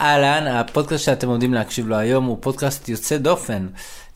אהלן, 0.00 0.46
הפודקאסט 0.46 1.04
שאתם 1.04 1.28
עומדים 1.28 1.54
להקשיב 1.54 1.88
לו 1.88 1.96
היום 1.96 2.24
הוא 2.24 2.38
פודקאסט 2.40 2.88
יוצא 2.88 3.16
דופן. 3.16 3.66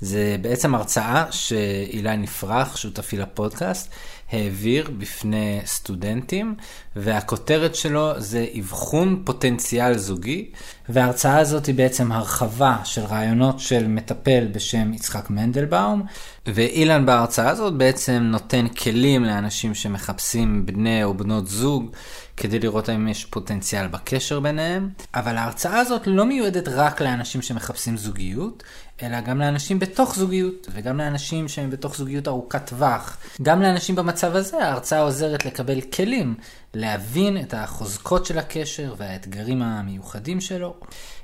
זה 0.05 0.37
בעצם 0.41 0.75
הרצאה 0.75 1.25
שאילי 1.31 2.17
נפרח, 2.17 2.77
שותפי 2.77 3.17
לפודקאסט, 3.17 3.91
העביר 4.33 4.91
בפני 4.99 5.61
סטודנטים, 5.67 6.55
והכותרת 6.97 7.75
שלו 7.75 8.21
זה 8.21 8.47
אבחון 8.59 9.23
פוטנציאל 9.25 9.99
זוגי, 9.99 10.51
וההרצאה 10.89 11.39
הזאת 11.39 11.67
היא 11.67 11.75
בעצם 11.75 12.13
הרחבה 12.13 12.77
של 12.85 13.03
רעיונות 13.03 13.61
של 13.61 13.89
מטפל 13.89 14.47
בשם 14.53 14.93
יצחק 14.95 15.31
מנדלבאום, 15.31 16.03
ואילן 16.47 17.07
בהרצאה 17.07 17.51
הזאת 17.51 17.75
בעצם 17.75 18.23
נותן 18.23 18.69
כלים 18.69 19.25
לאנשים 19.25 19.75
שמחפשים 19.75 20.67
בני 20.67 21.05
או 21.05 21.15
בנות 21.15 21.47
זוג. 21.47 21.91
כדי 22.37 22.59
לראות 22.59 22.89
האם 22.89 23.09
יש 23.09 23.25
פוטנציאל 23.25 23.87
בקשר 23.87 24.41
ביניהם, 24.41 24.89
אבל 25.15 25.37
ההרצאה 25.37 25.79
הזאת 25.79 26.03
לא 26.07 26.27
מיועדת 26.27 26.69
רק 26.69 27.03
לאנשים 27.03 27.43
שמחפשים 27.43 27.97
זוגיות, 27.97 28.63
אלא 29.03 29.21
גם 29.21 29.39
לאנשים 29.39 29.79
בתוך 29.79 30.15
זוגיות, 30.15 30.69
וגם 30.73 30.99
לאנשים 30.99 31.49
שהם 31.49 31.71
בתוך 31.71 31.97
זוגיות 31.97 32.29
ארוכת 32.29 32.67
טווח. 32.67 33.17
גם 33.43 33.63
לאנשים 33.63 33.97
במצב 33.97 34.37
הזה 34.37 34.65
ההרצאה 34.65 35.01
עוזרת 35.01 35.45
לקבל 35.45 35.81
כלים, 35.81 36.35
להבין 36.75 37.41
את 37.41 37.55
החוזקות 37.55 38.27
של 38.27 38.39
הקשר 38.39 38.95
והאתגרים 38.99 39.63
המיוחדים 39.63 40.41
שלו. 40.41 40.75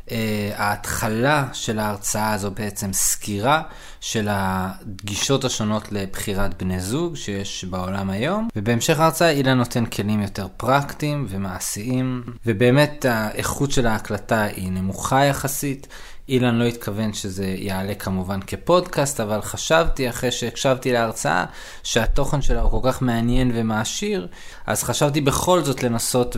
Uh, 0.07 0.13
ההתחלה 0.55 1.49
של 1.53 1.79
ההרצאה 1.79 2.33
הזו 2.33 2.51
בעצם 2.51 2.93
סקירה 2.93 3.63
של 4.01 4.29
הגישות 4.31 5.45
השונות 5.45 5.93
לבחירת 5.93 6.63
בני 6.63 6.81
זוג 6.81 7.17
שיש 7.17 7.65
בעולם 7.65 8.11
היום, 8.11 8.49
ובהמשך 8.57 9.01
ההרצאה 9.01 9.31
אילן 9.31 9.59
נותן 9.59 9.87
כלים 9.87 10.23
יותר 10.23 10.47
פרקטיים 10.57 11.27
ומעשיים, 11.29 12.25
ובאמת 12.47 13.05
האיכות 13.09 13.71
של 13.71 13.87
ההקלטה 13.87 14.43
היא 14.43 14.73
נמוכה 14.73 15.25
יחסית. 15.25 15.87
אילן 16.31 16.55
לא 16.55 16.65
התכוון 16.65 17.13
שזה 17.13 17.55
יעלה 17.59 17.95
כמובן 17.95 18.41
כפודקאסט, 18.47 19.21
אבל 19.21 19.43
חשבתי 19.43 20.09
אחרי 20.09 20.31
שהקשבתי 20.31 20.93
להרצאה 20.93 21.45
שהתוכן 21.83 22.43
שלה 22.43 22.61
הוא 22.61 22.83
כל 22.83 22.93
כך 22.93 23.03
מעניין 23.03 23.51
ומעשיר, 23.55 24.29
אז 24.67 24.83
חשבתי 24.83 25.21
בכל 25.21 25.63
זאת 25.63 25.83
לנסות 25.83 26.37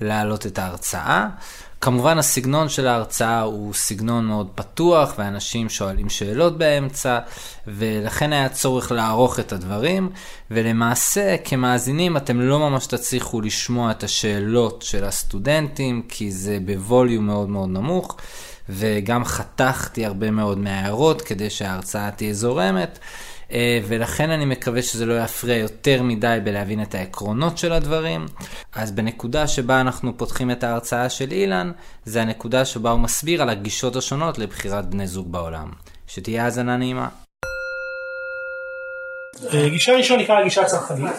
ולהעלות 0.00 0.46
את 0.46 0.58
ההרצאה. 0.58 1.28
כמובן 1.80 2.18
הסגנון 2.18 2.68
של 2.68 2.86
ההרצאה 2.86 3.40
הוא 3.40 3.74
סגנון 3.74 4.24
מאוד 4.24 4.48
פתוח 4.54 5.14
ואנשים 5.18 5.68
שואלים 5.68 6.08
שאלות 6.08 6.58
באמצע 6.58 7.18
ולכן 7.66 8.32
היה 8.32 8.48
צורך 8.48 8.92
לערוך 8.92 9.40
את 9.40 9.52
הדברים 9.52 10.10
ולמעשה 10.50 11.36
כמאזינים 11.44 12.16
אתם 12.16 12.40
לא 12.40 12.58
ממש 12.58 12.86
תצליחו 12.86 13.40
לשמוע 13.40 13.90
את 13.90 14.04
השאלות 14.04 14.82
של 14.82 15.04
הסטודנטים 15.04 16.02
כי 16.08 16.32
זה 16.32 16.58
בווליום 16.64 17.26
מאוד 17.26 17.48
מאוד 17.48 17.68
נמוך 17.68 18.16
וגם 18.68 19.24
חתכתי 19.24 20.06
הרבה 20.06 20.30
מאוד 20.30 20.58
מההערות 20.58 21.22
כדי 21.22 21.50
שההרצאה 21.50 22.10
תהיה 22.10 22.34
זורמת. 22.34 22.98
אה, 23.52 23.80
ולכן 23.88 24.30
אני 24.30 24.44
מקווה 24.44 24.82
שזה 24.82 25.06
לא 25.06 25.20
יפריע 25.20 25.56
יותר 25.56 26.02
מדי 26.02 26.38
בלהבין 26.44 26.82
את 26.82 26.94
העקרונות 26.94 27.58
של 27.58 27.72
הדברים. 27.72 28.26
אז 28.74 28.90
בנקודה 28.90 29.46
שבה 29.46 29.80
אנחנו 29.80 30.18
פותחים 30.18 30.50
את 30.50 30.64
ההרצאה 30.64 31.10
של 31.10 31.32
אילן, 31.32 31.72
זה 32.04 32.22
הנקודה 32.22 32.64
שבה 32.64 32.90
הוא 32.90 33.00
מסביר 33.00 33.42
על 33.42 33.48
הגישות 33.48 33.96
השונות 33.96 34.38
לבחירת 34.38 34.90
בני 34.90 35.06
זוג 35.06 35.32
בעולם. 35.32 35.70
שתהיה 36.06 36.44
האזנה 36.44 36.76
נעימה. 36.76 37.08
אה, 39.54 39.68
גישה 39.68 39.92
ראשונה 39.92 40.22
נקרא 40.22 40.42
גישה 40.44 40.64
צרכנית. 40.64 41.12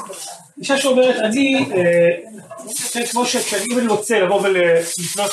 גישה 0.60 0.78
שאומרת, 0.78 1.16
אני, 1.16 1.66
אה, 1.76 3.08
כמו 3.12 3.26
שאם 3.26 3.80
אני 3.80 3.88
רוצה 3.88 4.20
לבוא 4.20 4.42
ולקנות, 4.42 5.32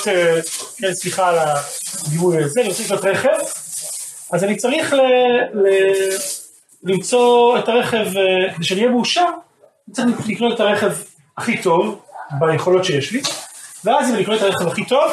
כן, 0.79 0.95
סליחה 0.95 1.29
על 1.29 1.39
הדימוי 1.39 2.45
הזה, 2.45 2.61
אני 2.61 2.69
רוצה 2.69 2.83
לקנות 2.83 3.05
רכב, 3.05 3.39
אז 4.31 4.45
אני 4.45 4.57
צריך 4.57 4.95
למצוא 6.87 7.59
את 7.59 7.69
הרכב, 7.69 8.07
אה, 8.17 8.55
כדי 8.55 8.65
שאני 8.65 8.81
אהיה 8.81 8.93
מאושר, 8.93 9.27
צריך 9.93 10.29
לקנות 10.29 10.55
את 10.55 10.61
הרכב 10.61 10.93
הכי 11.39 11.63
טוב 11.63 12.03
ביכולות 12.41 12.85
שיש 12.85 13.13
לי, 13.13 13.23
ואז 13.85 14.11
אם 14.11 14.15
אני 14.15 14.23
אקנה 14.23 14.37
את 14.37 14.43
הרכב 14.43 14.67
הכי 14.67 14.85
טוב, 14.85 15.13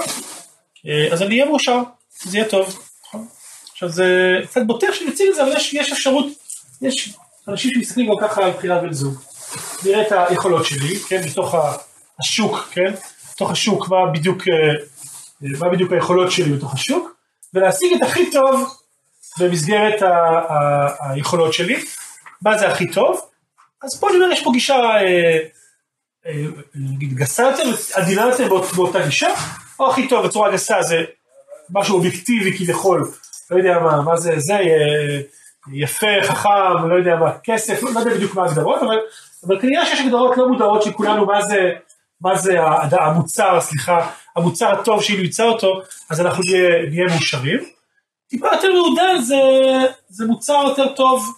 אה, 0.87 1.07
אז 1.11 1.21
אני 1.21 1.35
אהיה 1.35 1.45
מאושר, 1.45 1.79
זה 2.23 2.37
יהיה 2.37 2.49
טוב. 2.49 2.79
נכון? 3.07 3.27
עכשיו 3.71 3.89
זה 3.89 4.39
קצת 4.47 4.61
בוטח 4.67 4.87
שאני 4.93 5.09
אציג 5.09 5.29
את 5.29 5.35
זה, 5.35 5.43
אבל 5.43 5.51
יש, 5.55 5.73
יש 5.73 5.91
אפשרות, 5.91 6.25
יש 6.81 7.13
אנשים 7.47 7.71
שמסתכלים 7.73 8.07
גם 8.07 8.15
ככה 8.21 8.45
על 8.45 8.51
בחירת 8.51 8.81
בן 8.81 8.93
זוג. 8.93 9.19
נראה 9.85 10.01
את 10.01 10.11
היכולות 10.11 10.65
שלי, 10.65 10.99
כן, 10.99 11.21
מתוך 11.25 11.55
השוק, 12.19 12.69
כן, 12.71 12.93
מתוך 13.33 13.51
השוק, 13.51 13.89
מה 13.89 13.97
בדיוק, 14.13 14.41
אה, 14.41 14.85
מה 15.59 15.69
בדיוק 15.69 15.91
היכולות 15.91 16.31
שלי 16.31 16.51
בתוך 16.51 16.73
השוק, 16.73 17.15
ולהשיג 17.53 17.93
את 17.93 18.01
הכי 18.01 18.31
טוב 18.31 18.77
במסגרת 19.39 20.01
ה- 20.01 20.07
ה- 20.49 21.11
היכולות 21.11 21.53
שלי, 21.53 21.85
מה 22.41 22.57
זה 22.57 22.67
הכי 22.67 22.91
טוב, 22.91 23.21
אז 23.83 23.99
פה 23.99 24.09
אני 24.09 24.17
אומר 24.17 24.31
יש 24.31 24.43
פה 24.43 24.51
גישה 24.53 24.75
אה, 24.75 25.39
אה, 26.25 26.43
נגיד 26.75 27.13
גסה 27.13 27.43
יותר, 27.43 27.63
עדינה 27.93 28.21
יותר 28.21 28.47
באות, 28.47 28.73
באותה 28.73 29.05
גישה, 29.05 29.33
או 29.79 29.89
הכי 29.91 30.07
טוב 30.07 30.25
בצורה 30.25 30.51
גסה 30.51 30.81
זה 30.81 31.03
משהו 31.69 31.95
אובייקטיבי 31.95 32.57
כביכול, 32.57 33.11
לא 33.51 33.57
יודע 33.57 33.79
מה, 33.79 34.01
מה 34.01 34.17
זה, 34.17 34.33
זה 34.37 34.53
אה, 34.53 35.19
יפה, 35.73 36.07
חכם, 36.23 36.89
לא 36.89 36.95
יודע 36.95 37.15
מה, 37.15 37.31
כסף, 37.43 37.83
לא 37.83 37.99
יודע 37.99 38.13
בדיוק 38.13 38.35
מה 38.35 38.43
ההגדרות, 38.43 38.81
אבל, 38.81 38.97
אבל 39.47 39.61
כנראה 39.61 39.85
שיש 39.85 39.99
הגדרות 40.01 40.37
לא 40.37 40.47
מודעות 40.47 40.83
של 40.83 40.91
כולנו 40.93 41.25
מה 41.25 41.41
זה, 41.41 41.71
מה 42.21 42.35
זה 42.37 42.57
המוצר, 42.91 43.61
סליחה, 43.61 44.09
המוצר 44.35 44.79
הטוב 44.79 45.03
שאם 45.03 45.21
נמצא 45.21 45.43
אותו, 45.43 45.81
אז 46.09 46.21
אנחנו 46.21 46.43
נהיה, 46.43 46.89
נהיה 46.89 47.05
מאושרים. 47.05 47.59
טיפה 48.33 48.47
יותר 48.53 48.73
מעודן 48.73 49.21
זה, 49.21 49.35
זה 50.09 50.25
מוצר 50.25 50.63
יותר 50.67 50.93
טוב 50.93 51.33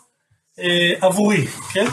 אה, 0.59 0.93
עבורי, 1.01 1.47
כן? 1.73 1.85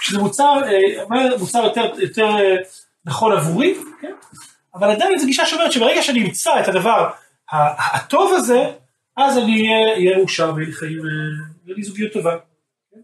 שזה 0.00 0.18
מוצר, 0.18 0.60
אה, 0.64 1.36
מוצר 1.38 1.64
יותר, 1.64 1.92
יותר 2.00 2.26
אה, 2.26 2.56
נכון 3.04 3.32
עבורי, 3.32 3.74
כן? 4.00 4.12
אבל 4.74 4.90
עדיין 4.90 5.18
זו 5.18 5.26
גישה 5.26 5.46
שאומרת 5.46 5.72
שברגע 5.72 6.02
שאני 6.02 6.22
אמצא 6.22 6.60
את 6.60 6.68
הדבר 6.68 7.10
הטוב 7.78 8.32
הזה, 8.36 8.70
אז 9.16 9.38
אני 9.38 9.68
אהיה 9.68 10.16
מאושר 10.16 10.52
ויהיה 10.54 10.68
לי 10.68 10.74
חיים, 10.74 10.98
אה, 10.98 11.04
יהיה 11.66 11.76
לי 11.76 11.82
זוגיות 11.82 12.12
טובה. 12.12 12.36
כן? 12.92 13.00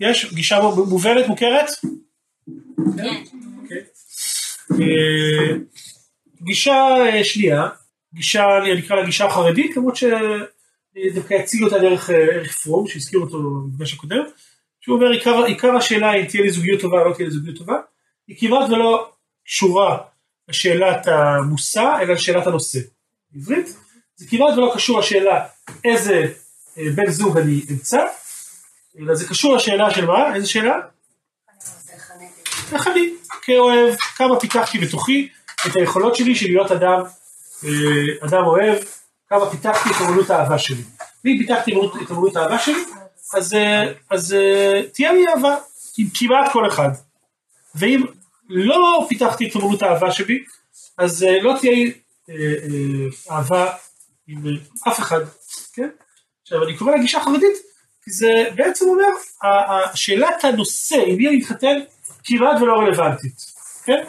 יש 0.00 0.34
גישה 0.34 0.60
מובנת, 0.60 1.28
מוכרת? 1.28 1.70
כן. 2.96 3.22
אוקיי. 3.62 3.82
אה, 4.72 5.56
גישה 6.42 6.74
אה, 6.74 7.24
שנייה, 7.24 7.68
גישה, 8.16 8.58
אני 8.58 8.78
אקרא 8.78 8.96
לה 8.96 9.06
גישה 9.06 9.30
חרדית, 9.30 9.76
למרות 9.76 9.96
שדווקא 9.96 11.34
אציג 11.40 11.62
אותה 11.62 11.78
דרך 11.78 12.10
ערך 12.10 12.56
פרום, 12.56 12.88
שהזכיר 12.88 13.20
אותו 13.20 13.38
במפגש 13.38 13.94
הקודם, 13.94 14.24
שהוא 14.80 14.96
אומר 14.96 15.10
עיקר, 15.10 15.44
עיקר 15.44 15.76
השאלה 15.76 16.14
אם 16.14 16.24
תהיה 16.24 16.42
לי 16.42 16.50
זוגיות 16.50 16.80
טובה 16.80 17.00
או 17.00 17.08
לא 17.08 17.14
תהיה 17.14 17.28
לי 17.28 17.34
זוגיות 17.34 17.58
טובה, 17.58 17.74
היא 18.28 18.36
כמעט 18.40 18.70
ולא 18.70 19.12
קשורה 19.46 19.98
לשאלת 20.48 21.06
המושא, 21.06 21.98
אלא 22.00 22.14
לשאלת 22.14 22.46
הנושא. 22.46 22.78
בעברית, 23.30 23.76
זה 24.16 24.26
כמעט 24.30 24.58
ולא 24.58 24.72
קשור 24.74 24.98
לשאלה 24.98 25.46
איזה 25.84 26.32
בן 26.76 27.10
זוג 27.10 27.38
אני 27.38 27.60
אמצא, 27.70 28.04
אלא 28.98 29.14
זה 29.14 29.28
קשור 29.28 29.56
לשאלה 29.56 29.94
של 29.94 30.06
מה? 30.06 30.34
איזה 30.34 30.46
שאלה? 30.46 30.80
איך 32.72 32.88
אני 32.88 33.10
כאוהב, 33.42 33.96
כמה 33.96 34.40
פיתחתי 34.40 34.78
בתוכי 34.78 35.28
את 35.66 35.76
היכולות 35.76 36.16
שלי 36.16 36.34
של 36.34 36.46
להיות 36.46 36.70
אדם 36.70 37.02
אדם 38.20 38.44
אוהב, 38.44 38.78
כמה 39.28 39.50
פיתחתי 39.50 39.90
את 39.90 39.94
אמנות 40.00 40.30
האהבה 40.30 40.58
שלי. 40.58 40.82
ואם 41.24 41.36
פיתחתי 41.38 41.72
את 42.04 42.10
אמנות 42.10 42.36
האהבה 42.36 42.58
שלי, 42.58 42.84
אז, 43.34 43.56
אז 44.10 44.36
תהיה 44.92 45.12
לי 45.12 45.24
אהבה 45.28 45.56
עם 45.98 46.06
כמעט 46.14 46.52
כל 46.52 46.68
אחד. 46.68 46.88
ואם 47.74 48.04
לא 48.48 49.06
פיתחתי 49.08 49.48
את 49.48 49.56
אמנות 49.56 49.82
האהבה 49.82 50.12
שלי, 50.12 50.44
אז 50.98 51.26
לא 51.42 51.54
תהיה 51.60 51.90
אהבה 53.30 53.72
עם 54.28 54.42
אף 54.88 54.98
אחד, 54.98 55.20
כן? 55.72 55.88
עכשיו 56.42 56.64
אני 56.64 56.76
קורא 56.76 56.96
לגישה 56.96 57.20
חרדית, 57.20 57.56
כי 58.04 58.10
זה 58.10 58.44
בעצם 58.54 58.84
אומר, 58.88 59.08
שאלת 59.94 60.44
הנושא, 60.44 61.02
עם 61.06 61.16
מי 61.16 61.28
אני 61.28 61.36
מתחתן, 61.36 61.78
כמעט 62.24 62.60
ולא 62.60 62.72
רלוונטית, 62.72 63.34
כן? 63.84 64.04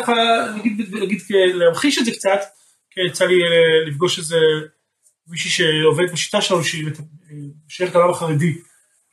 ככה 0.00 0.12
נגיד, 0.56 0.94
נגיד 0.94 1.20
להמחיש 1.30 1.98
את 1.98 2.04
זה 2.04 2.10
קצת, 2.10 2.40
כי 2.90 3.00
יצא 3.00 3.24
לי 3.24 3.34
אה, 3.34 3.88
לפגוש 3.90 4.18
איזה 4.18 4.38
מישהי 5.28 5.50
שעובד 5.50 6.12
בשיטה 6.12 6.40
שלנו 6.40 6.64
שהיא 6.64 6.90
שייכת 7.68 7.94
לעולם 7.94 8.10
החרדי, 8.10 8.58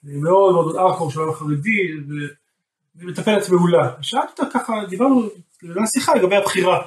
מאוד 0.03 0.53
מאוד 0.53 0.75
ארקור 0.75 1.12
של 1.12 1.19
העולם 1.19 1.33
החרדי, 1.33 1.94
והיא 2.97 3.07
מטפלת 3.07 3.50
מעולה. 3.50 3.94
שאלתי 4.01 4.27
אותה 4.31 4.44
ככה, 4.53 4.74
דיברנו, 4.89 5.30
דיברנו 5.62 5.88
שיחה 5.88 6.15
לגבי 6.15 6.35
הבחירה 6.35 6.85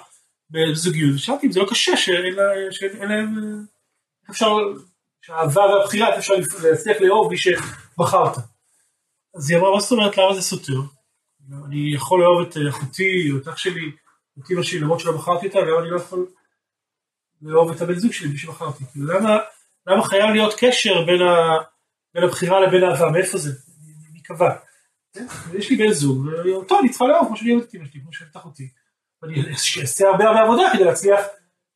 בזוגיות, 0.50 1.18
שאלתי 1.18 1.46
אם 1.46 1.52
זה 1.52 1.60
לא 1.60 1.66
קשה 1.70 1.96
שאין 1.96 3.08
להם, 3.08 3.38
איך 4.22 4.30
אפשר, 4.30 4.56
שהאהבה 5.22 5.62
והבחירה, 5.62 6.08
איך 6.08 6.18
אפשר 6.18 6.34
להצליח 6.62 6.96
לאהוב 7.00 7.30
מי 7.30 7.36
שבחרת. 7.38 8.36
אז 9.36 9.50
היא 9.50 9.58
אמרה, 9.58 9.74
מה 9.74 9.80
זאת 9.80 9.92
אומרת, 9.92 10.18
למה 10.18 10.34
זה 10.34 10.42
סותר? 10.42 10.95
אני 11.66 11.94
יכול 11.94 12.20
לאהוב 12.20 12.40
את 12.40 12.56
אחותי 12.68 13.30
או 13.32 13.36
את 13.36 13.48
אח 13.48 13.56
שלי 13.56 13.90
את 14.38 14.50
אמא 14.50 14.62
שלי 14.62 14.78
למרות 14.78 15.00
שלא 15.00 15.12
בחרתי 15.12 15.46
אותה, 15.46 15.60
למה 15.60 15.80
אני 15.80 15.90
לא 15.90 15.96
יכול 15.96 16.26
לאהוב 17.42 17.70
את 17.70 17.80
הבן 17.80 17.94
זוג 17.94 18.12
שלי 18.12 18.28
בלי 18.28 18.38
שבחרתי? 18.38 18.84
כאילו 18.92 19.06
למה, 19.06 19.38
למה 19.86 20.04
חייב 20.04 20.30
להיות 20.30 20.54
קשר 20.58 21.04
בין, 21.04 21.22
ה, 21.22 21.56
בין 22.14 22.24
הבחירה 22.24 22.60
לבין 22.60 22.84
האהבה, 22.84 23.10
מאיפה 23.10 23.38
זה? 23.38 23.52
מי 24.12 24.20
קבע? 24.22 24.56
כן? 25.12 25.26
יש 25.54 25.70
לי 25.70 25.76
בן 25.76 25.92
זוג, 25.92 26.26
ואותו 26.44 26.80
אני 26.80 26.88
צריכה 26.88 27.06
לאהוב 27.06 27.26
כמו 27.26 27.36
שאני 27.36 27.52
אוהבת 27.52 27.68
את 27.68 27.74
אמא 27.74 27.84
שלי, 27.84 28.00
כמו 28.00 28.12
שהבטח 28.12 28.44
אותי. 28.44 28.68
ואני 29.22 29.34
אעשה 29.80 30.08
הרבה 30.08 30.24
הרבה 30.24 30.40
עבודה 30.42 30.62
כדי 30.72 30.84
להצליח 30.84 31.20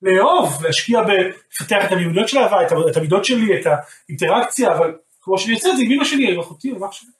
לאהוב, 0.03 0.65
להשקיע 0.65 1.03
בלפתח 1.03 1.85
את 1.87 1.93
המיומנויות 1.93 2.29
של 2.29 2.39
האהבה, 2.39 2.67
את 2.91 2.97
המידות 2.97 3.25
שלי, 3.25 3.61
את 3.61 3.67
האינטראקציה, 3.67 4.73
אבל 4.77 4.95
כמו 5.21 5.39
שאני 5.39 5.55
עושה 5.55 5.71
את 5.71 5.77
זה 5.77 5.83
עם 5.83 5.93
אמא 5.93 6.05
שלי, 6.05 6.33
עם 6.33 6.41
אחותי, 6.41 6.71
עם 6.71 6.85
אח 6.85 6.93
שלי. 6.93 7.11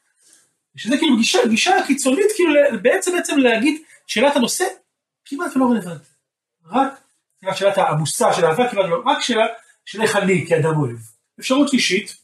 שזה 0.77 0.97
כאילו 0.99 1.17
גישה, 1.17 1.39
גישה 1.49 1.73
קיצונית, 1.87 2.27
כאילו 2.37 2.53
בעצם 2.83 3.13
בעצם 3.17 3.39
להגיד 3.39 3.83
שאלת 4.07 4.37
הנושא 4.37 4.65
כמעט 5.25 5.57
לא 5.57 5.65
רלוונטית. 5.65 6.11
רק 6.73 7.57
שאלת 7.57 7.79
המושא 7.79 8.33
של 8.37 8.45
האהבה 8.45 8.71
כמעט 8.71 8.87
לא, 8.91 9.03
רק 9.07 9.21
שאלה 9.21 9.47
של 9.85 10.03
איך 10.03 10.17
אני 10.17 10.47
כאדם 10.49 10.77
אוהב. 10.77 10.97
אפשרות 11.41 11.69
שלישית, 11.69 12.17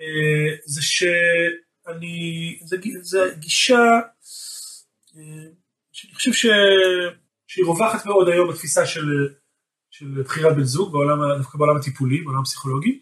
אה, 0.00 0.56
זה 0.64 0.82
שאני, 0.82 2.58
זה, 2.64 2.76
זה 3.02 3.18
גישה 3.38 4.00
אה, 5.16 5.22
שאני 5.92 6.14
חושב 6.14 6.32
ש, 6.32 6.46
שהיא 7.46 7.64
רווחת 7.66 8.06
מאוד 8.06 8.28
היום 8.28 8.48
בתפיסה 8.50 8.86
של, 8.86 9.28
של 9.90 10.22
בחירת 10.24 10.56
בן 10.56 10.64
זוג, 10.64 10.92
בעולם, 10.92 11.18
דווקא 11.38 11.58
בעולם 11.58 11.76
הטיפולי, 11.76 12.20
בעולם 12.20 12.40
הפסיכולוגי, 12.40 13.00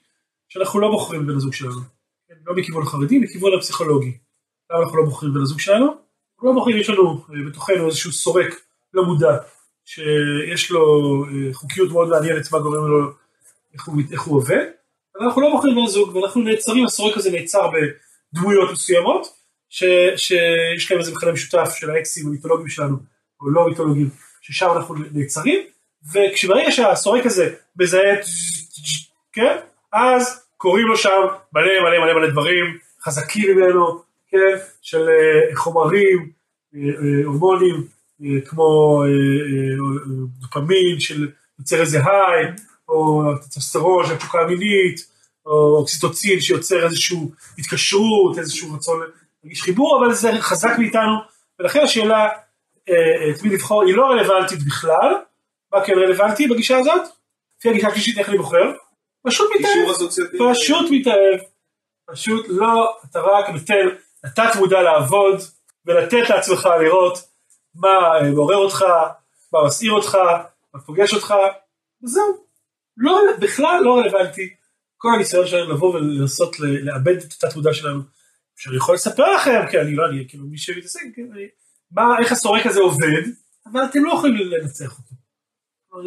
שאנחנו 0.48 0.80
לא 0.80 0.88
בוחרים 0.88 1.26
בבן 1.26 1.36
הזוג 1.36 1.52
שלנו. 1.52 1.80
כן, 2.28 2.34
לא 2.44 2.54
מכיוון 2.56 2.82
החרדי, 2.82 3.18
מכיוון 3.18 3.52
הפסיכולוגי. 3.58 4.18
למה 4.74 4.84
אנחנו 4.84 4.98
לא 4.98 5.04
בוחרים 5.04 5.32
בבן 5.32 5.42
הזוג 5.42 5.60
שלנו? 5.60 5.86
אנחנו 5.86 6.48
לא 6.48 6.52
בוחרים, 6.52 6.76
יש 6.76 6.90
לנו 6.90 7.24
אה, 7.30 7.48
בתוכנו 7.48 7.86
איזשהו 7.86 8.12
סורק 8.12 8.60
לא 8.94 9.04
מודע, 9.04 9.36
שיש 9.84 10.70
לו 10.70 10.80
אה, 11.24 11.54
חוקיות 11.54 11.90
מאוד 11.92 12.08
מעניינת 12.08 12.52
מה 12.52 12.58
גורם 12.58 12.86
לו, 12.86 13.10
איך 13.74 13.84
הוא, 13.84 14.02
איך 14.12 14.22
הוא 14.22 14.36
עובד, 14.36 14.64
אבל 15.16 15.24
אנחנו 15.24 15.42
לא 15.42 15.50
בוחרים 15.50 15.74
בן 15.74 15.82
הזוג, 15.82 16.16
ואנחנו 16.16 16.42
נעצרים, 16.42 16.84
הסורק 16.84 17.16
הזה 17.16 17.30
נעצר 17.30 17.70
בדמויות 17.70 18.72
מסוימות, 18.72 19.26
ש, 19.68 19.84
שיש 20.16 20.90
להם 20.90 21.00
איזה 21.00 21.12
מכנה 21.12 21.32
משותף 21.32 21.70
של 21.74 21.90
האקסים 21.90 22.26
המיתולוגיים 22.26 22.68
שלנו, 22.68 22.96
או 23.40 23.50
לא 23.50 23.68
מיתולוגיים, 23.68 24.10
ששם 24.40 24.68
אנחנו 24.76 24.94
נעצרים, 25.12 25.60
וכשברגע 26.12 26.70
שהסורק 26.70 27.26
הזה 27.26 27.54
מזהה, 27.76 28.14
כן, 29.32 29.56
אז 29.92 30.46
קוראים 30.56 30.86
לו 30.86 30.96
שם 30.96 31.20
מלא 31.52 31.80
מלא 31.82 32.04
מלא 32.04 32.14
מלא 32.14 32.30
דברים 32.30 32.78
חזקים 33.04 33.56
ממנו, 33.56 34.02
כן, 34.34 34.58
של 34.82 35.08
אה, 35.08 35.56
חומרים, 35.56 36.30
אה, 36.74 36.80
אה, 36.80 37.24
הורמונים, 37.24 37.86
כמו 38.44 39.02
דופמין 40.40 41.00
של 41.00 41.28
יוצר 41.58 41.80
איזה 41.80 41.98
היי, 41.98 42.46
או 42.88 43.22
טסטרון 43.54 44.06
של 44.06 44.16
תשוקה 44.16 44.38
מינית, 44.46 45.00
או 45.46 45.76
אוקסיטוצין 45.78 46.40
שיוצר 46.40 46.84
איזושהי 46.84 47.18
התקשרות, 47.58 48.38
איזשהו 48.38 48.74
רצון 48.74 49.00
להגיש 49.44 49.62
חיבור, 49.62 49.98
אבל 49.98 50.14
זה 50.14 50.30
חזק 50.40 50.72
מאיתנו, 50.78 51.18
ולכן 51.58 51.80
השאלה 51.80 52.28
את 53.30 53.42
מי 53.42 53.50
לבחור 53.50 53.82
היא 53.82 53.96
לא 53.96 54.06
רלוונטית 54.06 54.58
בכלל, 54.66 55.14
מה 55.72 55.84
כן 55.84 55.92
רלוונטי 55.92 56.46
בגישה 56.48 56.78
הזאת? 56.78 57.02
לפי 57.58 57.68
הגישה 57.68 57.88
השלישית 57.88 58.18
איך 58.18 58.28
אני 58.28 58.38
בוחר? 58.38 58.72
פשוט 59.26 59.50
מתאהב, 59.58 60.52
פשוט 60.52 60.86
מתאהב, 60.90 61.40
פשוט 62.10 62.46
לא, 62.48 62.96
אתה 63.10 63.20
רק 63.20 63.48
נותן 63.48 63.86
לתת 64.24 64.56
מודע 64.56 64.82
לעבוד 64.82 65.40
ולתת 65.86 66.30
לעצמך 66.30 66.68
לראות 66.80 67.18
מה 67.74 67.88
אה, 67.88 68.30
מעורר 68.30 68.56
אותך, 68.56 68.84
מה 69.52 69.64
מסעיר 69.66 69.92
אותך, 69.92 70.18
מה 70.74 70.80
פוגש 70.80 71.14
אותך, 71.14 71.34
וזהו. 72.02 72.44
לא, 72.96 73.20
בכלל 73.40 73.80
לא 73.84 73.98
רלוונטי. 73.98 74.54
כל 74.96 75.08
הניסיון 75.14 75.46
שלנו 75.46 75.72
לבוא 75.72 75.94
ולנסות 75.94 76.60
לאבד 76.60 77.16
את 77.16 77.32
התת 77.32 77.56
מודע 77.56 77.74
שלנו, 77.74 78.00
שאני 78.56 78.76
יכול 78.76 78.94
לספר 78.94 79.34
לכם, 79.34 79.60
כי 79.70 79.80
אני 79.80 79.96
לא, 79.96 80.06
אני 80.08 80.28
כאילו 80.28 80.46
מי 80.46 80.58
שמתעסק, 80.58 81.00
כן, 81.16 81.26
אני, 81.32 81.46
מה, 81.90 82.18
איך 82.20 82.32
הסורק 82.32 82.66
הזה 82.66 82.80
עובד, 82.80 83.22
אבל 83.72 83.80
אתם 83.90 84.04
לא 84.04 84.12
יכולים 84.12 84.36
לנצח 84.36 84.98
אותו. 84.98 85.14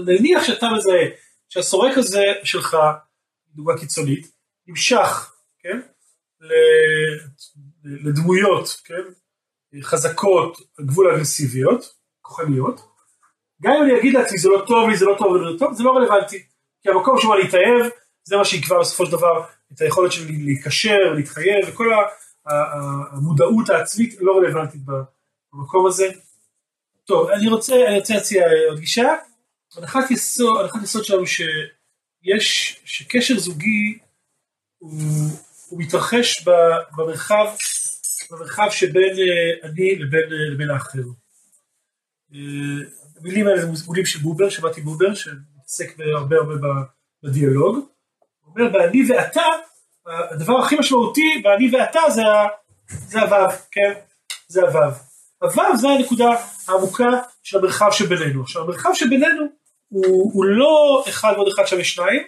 נניח 0.06 0.44
שאתה 0.44 0.68
מזהה 0.78 1.06
שהסורק 1.50 1.98
הזה 1.98 2.24
שלך, 2.44 2.78
דוגמה 3.56 3.80
קיצונית, 3.80 4.32
נמשך, 4.68 5.34
כן, 5.60 5.80
לדמויות, 8.04 8.82
כן? 8.86 9.04
חזקות, 9.82 10.58
גבול 10.82 11.12
אגרסיביות, 11.12 11.94
כוחניות, 12.22 12.82
גם 13.62 13.74
אם 13.74 13.84
אני 13.84 14.00
אגיד 14.00 14.14
לעצמי 14.14 14.38
זה 14.38 14.50
לא 14.50 14.64
טוב 14.68 14.90
לי, 14.90 14.98
זה 14.98 15.06
לא 15.06 15.16
טוב 15.18 15.36
לי, 15.36 15.40
זה 15.40 15.46
לא 15.46 15.60
טוב, 15.60 15.74
זה 15.74 15.84
לא 15.84 15.92
רלוונטי, 15.92 16.44
כי 16.82 16.90
המקום 16.90 17.18
שבו 17.22 17.34
אני 17.36 17.50
אתאהב, 17.50 17.92
זה 18.24 18.38
מה 18.38 18.46
שיקבע 18.46 18.80
בסופו 18.80 19.06
של 19.06 19.12
דבר 19.12 19.44
את 19.74 19.82
היכולת 19.82 20.12
שלי 20.12 20.38
להיקשר, 20.44 21.14
להתחייב, 21.16 21.66
וכל 21.68 21.88
המודעות 23.12 23.70
העצמית 23.70 24.16
לא 24.20 24.38
רלוונטית 24.38 24.82
במקום 25.54 25.88
הזה. 25.88 26.10
טוב, 27.06 27.30
אני 27.30 27.50
רוצה, 27.50 27.76
אני 27.88 28.00
רוצה 28.00 28.14
להציע 28.14 28.44
עוד 28.70 28.80
גישה, 28.80 29.16
הנחת 29.78 30.12
יסוד, 30.12 30.70
יסוד 30.84 31.04
שלנו 31.04 31.24
שיש, 31.28 32.80
שקשר 32.86 33.40
זוגי 33.40 34.00
הוא, 34.78 34.92
הוא 35.70 35.82
מתרחש 35.82 36.46
במרחב 36.98 37.46
במרחב 38.32 38.68
שבין 38.70 39.18
אה, 39.20 39.70
אני 39.70 39.96
לבין, 39.96 40.34
אה, 40.34 40.50
לבין 40.54 40.70
האחר. 40.70 41.00
אה, 42.34 42.40
המילים 43.20 43.48
האלה 43.48 43.62
זה 43.76 43.84
מילים 43.90 44.06
של 44.06 44.20
בובר, 44.20 44.50
שמעתי 44.50 44.82
בובר, 44.82 45.14
שמתעסק 45.14 46.00
הרבה 46.00 46.36
הרבה 46.36 46.54
בדיאלוג. 47.24 47.76
הוא 47.76 48.54
אומר, 48.56 48.72
באני 48.72 49.12
ואתה, 49.12 49.42
הדבר 50.32 50.60
הכי 50.60 50.76
משמעותי 50.80 51.42
באני 51.44 51.76
ואתה 51.76 52.00
זה, 52.10 52.22
זה 52.88 53.22
הוו, 53.22 53.50
כן? 53.72 53.94
זה 54.48 54.62
הוו. 54.62 54.94
הוו 55.42 55.78
זה 55.78 55.88
הנקודה 55.88 56.30
העמוקה 56.68 57.10
של 57.44 57.58
המרחב 57.58 57.90
שבינינו. 57.92 58.42
עכשיו 58.42 58.62
המרחב 58.62 58.90
שבינינו 58.94 59.44
הוא, 59.90 60.32
הוא 60.34 60.46
לא 60.46 61.04
אחד 61.10 61.34
ועוד 61.36 61.48
אחד 61.48 61.66
שווה 61.66 61.84
שניים, 61.84 62.24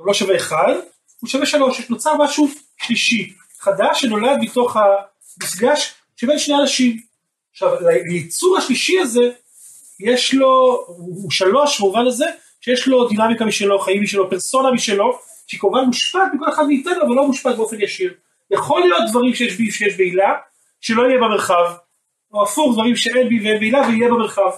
גם 0.00 0.06
לא 0.06 0.14
שווה 0.14 0.36
אחד, 0.36 0.74
הוא 1.20 1.28
שווה 1.28 1.46
שלוש, 1.46 1.90
נוצר 1.90 2.14
משהו 2.18 2.48
שלישי, 2.76 3.34
חדש 3.58 4.00
שנולד 4.00 4.38
מתוך 4.40 4.76
מפגש 5.42 5.94
שבין 6.16 6.38
שני 6.38 6.54
אנשים. 6.54 7.00
עכשיו, 7.52 7.76
ליצור 8.10 8.58
השלישי 8.58 8.98
הזה, 8.98 9.30
יש 10.00 10.34
לו, 10.34 10.84
הוא 10.86 11.30
שלוש 11.30 11.80
במובן 11.80 12.06
הזה, 12.06 12.26
שיש 12.60 12.88
לו 12.88 13.08
דינמיקה 13.08 13.44
משלו, 13.44 13.78
חיים 13.78 14.02
משלו, 14.02 14.30
פרסונה 14.30 14.70
משלו, 14.72 15.18
שהיא 15.46 15.60
כמובן 15.60 15.84
מושפעת 15.84 16.34
מכל 16.34 16.48
אחד 16.48 16.66
מאיתנו, 16.66 17.02
אבל 17.02 17.14
לא 17.14 17.26
מושפעת 17.26 17.56
באופן 17.56 17.80
ישיר. 17.80 18.14
יכול 18.50 18.80
להיות 18.80 19.02
דברים 19.10 19.34
שיש 19.34 19.56
בי 19.56 19.70
שיש 19.70 19.96
בעילה, 19.96 20.32
שלא 20.80 21.02
יהיה 21.02 21.18
במרחב, 21.18 21.74
או 22.32 22.42
הפוך, 22.42 22.72
דברים 22.74 22.96
שאין 22.96 23.28
בי 23.28 23.40
ואין 23.40 23.60
בעילה 23.60 23.80
ויהיה 23.88 24.08
במרחב. 24.08 24.50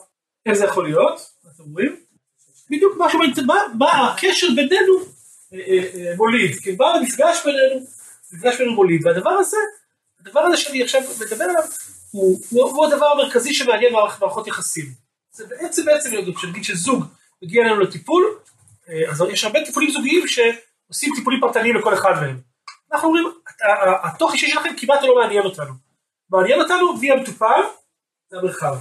איך 0.47 0.55
זה 0.55 0.65
יכול 0.65 0.85
להיות? 0.85 1.31
מה 1.45 1.51
אתם 1.55 1.63
אומרים? 1.63 1.97
בדיוק 2.71 2.95
משהו, 2.99 3.21
מה, 3.47 3.55
מה 3.79 4.13
הקשר 4.13 4.47
בינינו 4.57 4.95
אה, 5.53 5.59
אה, 5.59 5.83
אה, 5.95 6.17
מוליד, 6.17 6.57
כי 6.63 6.77
מה 6.79 6.87
המפגש 6.95 7.45
בינינו, 7.45 7.87
המפגש 8.33 8.59
בינינו 8.59 8.75
מוליד, 8.75 9.07
והדבר 9.07 9.31
הזה 9.31 9.57
הדבר 10.29 10.41
הזה 10.41 10.57
שאני 10.57 10.83
עכשיו 10.83 11.01
מדבר 11.21 11.45
עליו 11.45 11.63
הוא, 12.11 12.41
הוא, 12.51 12.71
הוא 12.71 12.87
הדבר 12.87 13.07
המרכזי 13.07 13.55
שמעניין 13.55 13.93
מערכות 13.93 14.47
יחסים. 14.47 14.85
זה 15.33 15.47
בעצם 15.47 15.85
בעצם 15.85 16.33
כשנגיד 16.37 16.65
שזוג 16.65 17.05
מגיע 17.43 17.63
אלינו 17.63 17.81
לטיפול, 17.81 18.39
אה, 18.89 19.11
אז 19.11 19.23
יש 19.33 19.45
הרבה 19.45 19.65
טיפולים 19.65 19.91
זוגיים 19.91 20.29
שעושים 20.29 21.15
טיפולים 21.17 21.41
פרטניים 21.41 21.77
לכל 21.77 21.95
אחד 21.95 22.13
מהם. 22.21 22.41
אנחנו 22.93 23.09
אומרים, 23.09 23.25
התוך 24.03 24.33
אישי 24.33 24.51
שלכם 24.51 24.69
כמעט 24.77 25.03
לא 25.03 25.15
מעניין 25.15 25.43
אותנו. 25.43 25.73
מעניין 26.31 26.61
אותנו 26.61 26.97
מי 26.97 27.11
המטופל, 27.11 27.61
זה 28.31 28.39
המרחב. 28.39 28.77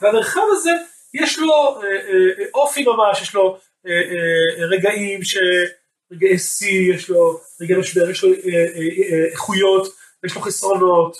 והמרחב 0.00 0.40
הזה 0.50 0.70
יש 1.14 1.38
לו 1.38 1.80
אה, 1.82 1.88
אה, 1.88 2.44
אופי 2.54 2.84
ממש, 2.84 3.22
יש 3.22 3.34
לו 3.34 3.58
רגעים, 4.70 5.24
ש... 5.24 5.36
רגעי 6.12 6.38
שיא, 6.38 6.94
יש 6.94 7.10
לו 7.10 7.40
רגעי 7.60 7.76
משבר, 7.76 8.10
יש 8.10 8.24
לו 8.24 8.30
איכויות, 9.32 9.86
יש 10.26 10.34
לו 10.34 10.40
חסרונות, 10.40 11.16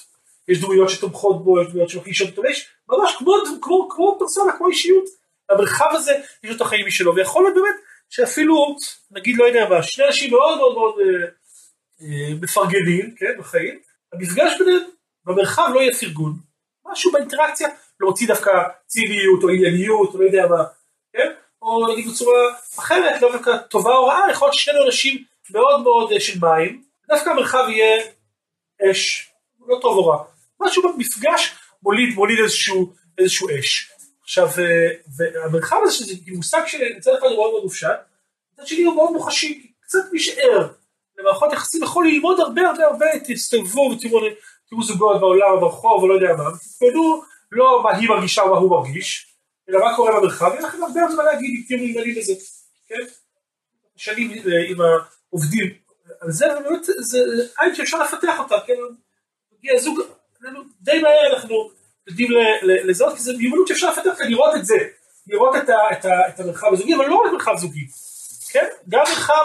יש 0.48 0.60
דמויות 0.60 0.90
שתומכות 0.90 1.44
בו, 1.44 1.62
יש 1.62 1.68
דמויות 1.68 1.90
שמכנישות 1.90 2.28
אותו, 2.28 2.44
יש 2.44 2.68
ממש 2.88 3.14
כמו, 3.18 3.34
כמו, 3.62 3.88
כמו 3.90 4.16
פרסונה, 4.18 4.52
כמו 4.58 4.68
אישיות, 4.68 5.04
המרחב 5.50 5.88
הזה 5.92 6.12
יש 6.44 6.50
לו 6.50 6.56
את 6.56 6.60
החיים 6.60 6.86
משלו, 6.86 7.14
ויכול 7.14 7.42
להיות 7.42 7.54
באמת 7.54 7.76
שאפילו, 8.10 8.76
נגיד 9.10 9.36
לא 9.36 9.44
יודע 9.44 9.68
מה, 9.68 9.82
שני 9.82 10.06
אנשים 10.06 10.30
מאוד 10.30 10.58
מאוד 10.58 10.74
מאוד 10.74 10.94
אה, 11.00 11.26
אה, 12.02 12.34
מפרגנים, 12.40 13.14
כן, 13.16 13.38
בחיים, 13.38 13.78
המפגש 14.12 14.58
ביניהם 14.58 14.82
במרחב 15.24 15.70
לא 15.74 15.80
יהיה 15.80 15.92
פרגון, 15.92 16.32
משהו 16.86 17.12
באינטראקציה, 17.12 17.68
להוציא 18.00 18.28
דווקא 18.28 18.50
ציניות 18.86 19.42
או 19.42 19.48
ענייניות, 19.48 20.14
או 20.14 20.20
לא 20.20 20.24
יודע 20.24 20.46
מה, 20.46 20.64
כן, 21.12 21.32
או 21.62 21.92
נגיד 21.92 22.08
בצורה 22.08 22.54
אחרת, 22.78 23.22
לא 23.22 23.32
דווקא 23.32 23.56
טובה 23.56 23.96
או 23.96 24.06
רעה, 24.06 24.30
יכול 24.30 24.46
להיות 24.46 24.54
ששנינו 24.54 24.86
אנשים 24.86 25.24
מאוד 25.50 25.82
מאוד 25.82 26.12
אה, 26.12 26.20
של 26.20 26.38
מים, 26.40 26.82
דווקא 27.08 27.30
המרחב 27.30 27.64
יהיה 27.68 28.04
אש, 28.82 29.32
לא 29.66 29.78
טוב 29.82 29.96
או 29.98 30.06
רע, 30.06 30.24
משהו 30.60 30.82
במפגש 30.82 31.54
מוליד, 31.82 32.14
מוליד 32.14 32.38
איזשהו, 32.42 32.92
איזשהו 33.18 33.48
אש. 33.58 33.90
עכשיו, 34.22 34.48
אה, 34.48 34.88
והמרחב 35.16 35.76
הזה, 35.82 35.94
שזה 35.94 36.14
מושג 36.26 36.60
שמצד 36.66 37.10
אחד 37.18 37.26
הוא 37.26 37.36
מאוד 37.36 37.50
מאוד 37.50 37.62
מופשט, 37.62 37.88
מצד 38.52 38.66
שני 38.66 38.82
הוא 38.82 38.94
מאוד 38.94 39.12
מוחשי, 39.12 39.72
קצת 39.80 39.98
משער. 40.12 40.68
למערכות 41.18 41.52
יחסים 41.52 41.82
יכול 41.82 42.06
ללמוד 42.06 42.40
הרבה 42.40 42.68
הרבה 42.68 42.86
הרבה, 42.86 43.06
תסתובבו 43.24 43.80
ותראו 43.80 44.20
תראו 44.70 44.82
זוגות 44.82 45.20
בעולם, 45.20 45.60
ברחוב, 45.60 46.02
או 46.02 46.08
לא 46.08 46.14
יודע 46.14 46.34
מה, 46.36 46.44
תתפלאו 46.58 47.22
לא 47.52 47.82
מה 47.82 47.96
היא 47.96 48.08
מרגישה 48.08 48.42
או 48.42 48.50
מה 48.50 48.56
הוא 48.56 48.70
מרגיש, 48.70 49.34
אלא 49.68 49.80
מה 49.80 49.96
קורה 49.96 50.20
במרחב, 50.20 50.52
אין 50.52 50.62
לכם 50.62 50.82
הרבה 50.82 51.00
מה 51.16 51.22
להגיד 51.22 51.50
אם 51.50 51.62
תהיו 51.66 51.78
נגמלים 51.78 52.14
בזה, 52.18 52.32
כן? 52.88 52.94
שנים 53.96 54.30
אה, 54.30 54.70
עם 54.70 54.76
העובדים 54.80 55.74
זה, 56.28 56.46
ובאמת 56.46 56.84
זה 56.84 57.18
עין 57.58 57.74
שאפשר 57.74 57.98
לפתח 57.98 58.38
אותה, 58.38 58.56
כן? 58.66 58.74
מגיע 59.58 59.80
זוג, 59.80 60.00
די 60.80 61.02
מהר 61.02 61.34
אנחנו 61.34 61.70
יודעים 62.06 62.30
לזהות, 62.62 63.16
כי 63.16 63.22
זו 63.22 63.32
מיומנות 63.38 63.68
שאפשר 63.68 63.90
לפתח, 63.90 64.20
לראות 64.20 64.54
את 64.56 64.64
זה, 64.64 64.76
לראות 65.26 65.56
את, 65.56 65.68
ה, 65.68 65.76
את, 65.92 66.04
ה, 66.04 66.28
את 66.28 66.40
המרחב 66.40 66.72
הזוגי, 66.72 66.94
אבל 66.94 67.06
לא 67.06 67.14
רק 67.14 67.32
מרחב 67.32 67.56
זוגי, 67.56 67.86
כן? 68.50 68.66
גם 68.88 69.02
מרחב, 69.08 69.44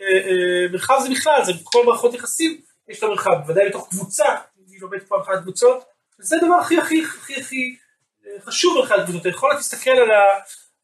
אה, 0.00 0.06
אה, 0.06 0.72
מרחב 0.72 0.98
זה 1.02 1.10
בכלל, 1.10 1.44
זה 1.44 1.52
כל 1.64 1.86
מערכות 1.86 2.14
יחסים, 2.14 2.60
יש 2.88 2.98
את 2.98 3.02
המרחב, 3.02 3.36
ודאי 3.48 3.68
בתוך 3.68 3.88
קבוצה, 3.90 4.24
אני 4.68 4.78
לומד 4.78 5.02
פעם 5.08 5.20
אחת 5.20 5.42
קבוצות, 5.42 5.84
זה 6.18 6.36
הדבר 6.36 6.54
הכי 6.54 6.78
הכי 6.78 7.04
הכי 7.04 7.40
הכי 7.40 7.76
אה, 8.26 8.40
חשוב 8.40 8.80
באחד 8.80 8.98
הקבוצות, 8.98 9.20
אתה 9.20 9.28
יכול 9.28 9.54
להסתכל 9.54 9.90
על, 9.90 10.10
ה, 10.10 10.22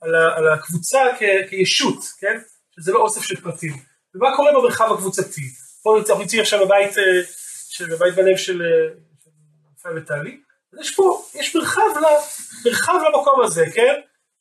על, 0.00 0.14
ה, 0.14 0.36
על 0.36 0.52
הקבוצה 0.52 1.00
כ, 1.18 1.22
כישות, 1.50 2.04
כן? 2.18 2.38
שזה 2.70 2.92
לא 2.92 2.98
אוסף 2.98 3.22
של 3.22 3.40
פרטים. 3.40 3.93
ומה 4.14 4.36
קורה 4.36 4.52
במרחב 4.52 4.92
הקבוצתי? 4.92 5.42
פה 5.82 5.98
אנחנו 5.98 6.18
נמצאים 6.18 6.42
עכשיו 6.42 6.66
בבית, 6.66 6.98
אה, 6.98 7.86
בבית 7.90 8.14
בלב 8.14 8.36
של 8.36 8.62
רפאל 9.78 9.98
וטלי, 9.98 10.40
אז 10.72 10.80
יש 10.80 10.94
פה, 10.94 11.24
יש 11.34 11.56
מרחב, 11.56 11.82
מרחב 12.64 12.98
למקום 13.06 13.40
הזה, 13.44 13.64
כן? 13.74 13.94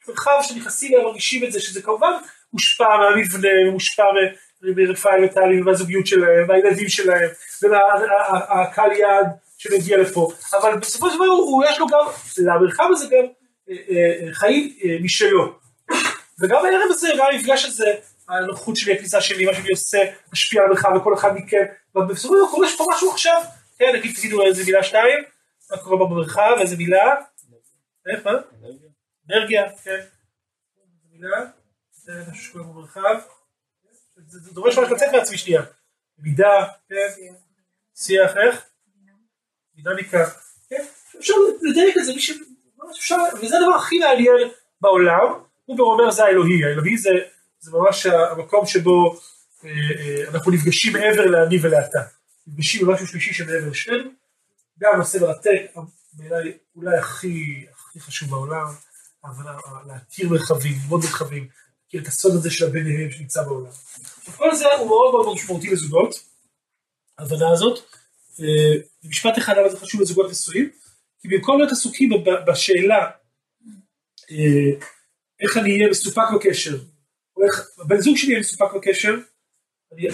מרחב 0.08 0.40
שנכנסים 0.42 0.94
ומרגישים 0.94 1.44
את 1.44 1.52
זה, 1.52 1.60
שזה 1.60 1.82
כמובן 1.82 2.12
מושפע 2.54 2.98
מהמבנה, 2.98 3.72
מושפע 3.72 4.04
מרפאל 4.62 5.26
וטלי 5.26 5.62
ומהזוגיות 5.62 6.08
שלהם, 6.08 6.50
והילדים 6.50 6.90
שלהם, 6.90 7.30
ומהקהל 7.64 8.92
יעד 8.92 9.26
שמגיע 9.58 9.98
לפה, 9.98 10.32
אבל 10.54 10.78
בסופו 10.78 11.10
של 11.10 11.16
דבר 11.16 11.26
הוא, 11.26 11.64
יש 11.66 11.80
לו 11.80 11.88
גם, 11.88 12.06
למרחב 12.38 12.88
הזה 12.92 13.06
גם 13.06 13.26
אה, 13.70 13.76
אה, 13.90 14.34
חיים 14.34 14.74
אה, 14.84 14.98
משלו. 15.02 15.54
וגם 16.40 16.66
הערב 16.66 16.90
הזה, 16.90 17.10
גם 17.18 17.26
המפגש 17.34 17.66
הזה, 17.66 17.94
הנוחות 18.30 18.76
שלי, 18.76 18.94
הכניסה 18.94 19.22
שלי, 19.22 19.46
מה 19.46 19.54
שאני 19.54 19.70
עושה, 19.70 19.98
משפיע 20.34 20.62
על 20.62 20.68
המרחב 20.68 20.90
וכל 20.96 21.14
אחד 21.14 21.32
מכם, 21.36 21.64
ובסופו 21.96 22.34
של 22.34 22.40
דבר 22.40 22.52
קורה 22.52 22.68
פה 22.78 22.86
משהו 22.94 23.12
עכשיו, 23.12 23.42
כן, 23.78 23.92
נגיד 23.96 24.16
תגידו 24.16 24.42
איזה 24.42 24.64
מילה 24.66 24.84
שתיים, 24.84 25.24
מה 25.72 25.78
קורה 25.78 25.98
במרחב, 25.98 26.56
איזה 26.62 26.78
מילה? 26.78 27.16
איך, 28.12 28.26
מה? 28.26 28.32
אנרגיה, 29.30 29.78
כן. 29.84 30.00
מילה, 31.12 31.38
זה 31.92 32.12
משהו 32.32 32.44
שקורה 32.44 32.64
במרחב. 32.64 33.20
זה 34.28 34.54
דורש 34.54 34.78
ממש 34.78 34.92
לצאת 34.92 35.10
מעצמי 35.14 35.38
שנייה. 35.38 35.62
מידה, 36.18 36.68
כן. 36.90 37.34
שיח, 37.96 38.38
איך? 38.38 38.66
דינמיקה, 39.76 40.30
כן? 40.70 40.84
אפשר 41.20 41.34
לדייק 41.62 41.98
את 41.98 42.06
זה, 42.06 42.14
וזה 43.42 43.58
הדבר 43.58 43.76
הכי 43.76 44.00
מעניין 44.00 44.50
בעולם, 44.82 45.44
הוא 45.66 45.80
אומר 45.80 46.12
זה 46.12 46.24
האלוהי, 46.24 46.66
האלוהי 46.66 46.98
זה, 46.98 47.10
זה 47.64 47.72
ממש 47.72 48.06
המקום 48.06 48.66
שבו 48.66 49.20
אה, 49.66 49.70
אה, 49.70 50.30
אנחנו 50.30 50.52
נפגשים 50.52 50.94
מעבר 50.94 51.26
לאני 51.26 51.58
ולאתה, 51.62 52.00
נפגשים 52.48 52.88
במשהו 52.88 53.08
שלישי 53.08 53.34
שמעבר 53.34 53.70
לשנינו, 53.70 54.10
גם 54.80 54.92
נושא 54.98 55.18
מרתק, 55.18 55.62
בעיניי 56.14 56.58
אולי 56.76 56.98
הכי, 56.98 57.66
הכי 57.74 58.00
חשוב 58.00 58.30
בעולם, 58.30 58.66
ההבנה, 59.24 59.52
להכיר 59.88 60.30
מרחבים, 60.30 60.74
ללמוד 60.82 61.02
מרחבים, 61.04 61.48
להכיר 61.84 62.02
את 62.02 62.08
הסוד 62.08 62.36
הזה 62.36 62.52
של 62.52 62.66
הביניהם 62.66 63.12
שנמצא 63.12 63.44
בעולם. 63.44 63.72
כל 64.38 64.56
זה 64.56 64.66
הוא 64.80 64.88
מאוד 64.88 65.12
מאוד 65.12 65.36
משמעותי 65.36 65.70
לזוגות, 65.70 66.16
ההבנה 67.18 67.52
הזאת, 67.52 67.80
אה, 68.40 68.82
משפט 69.04 69.38
אחד 69.38 69.58
למה 69.58 69.70
זה 69.70 69.80
חשוב 69.80 70.02
לזוגות 70.02 70.32
נשואים, 70.32 70.70
כי 71.22 71.28
במקום 71.28 71.58
להיות 71.58 71.72
עסוקים 71.72 72.10
בשאלה 72.48 73.10
איך 75.40 75.58
אני 75.58 75.78
אהיה 75.78 75.90
מסופק 75.90 76.24
בקשר, 76.36 76.78
הבן 77.80 78.02
זוג 78.02 78.18
שלי 78.18 78.40
מסופק 78.40 78.74
בקשר, 78.76 79.16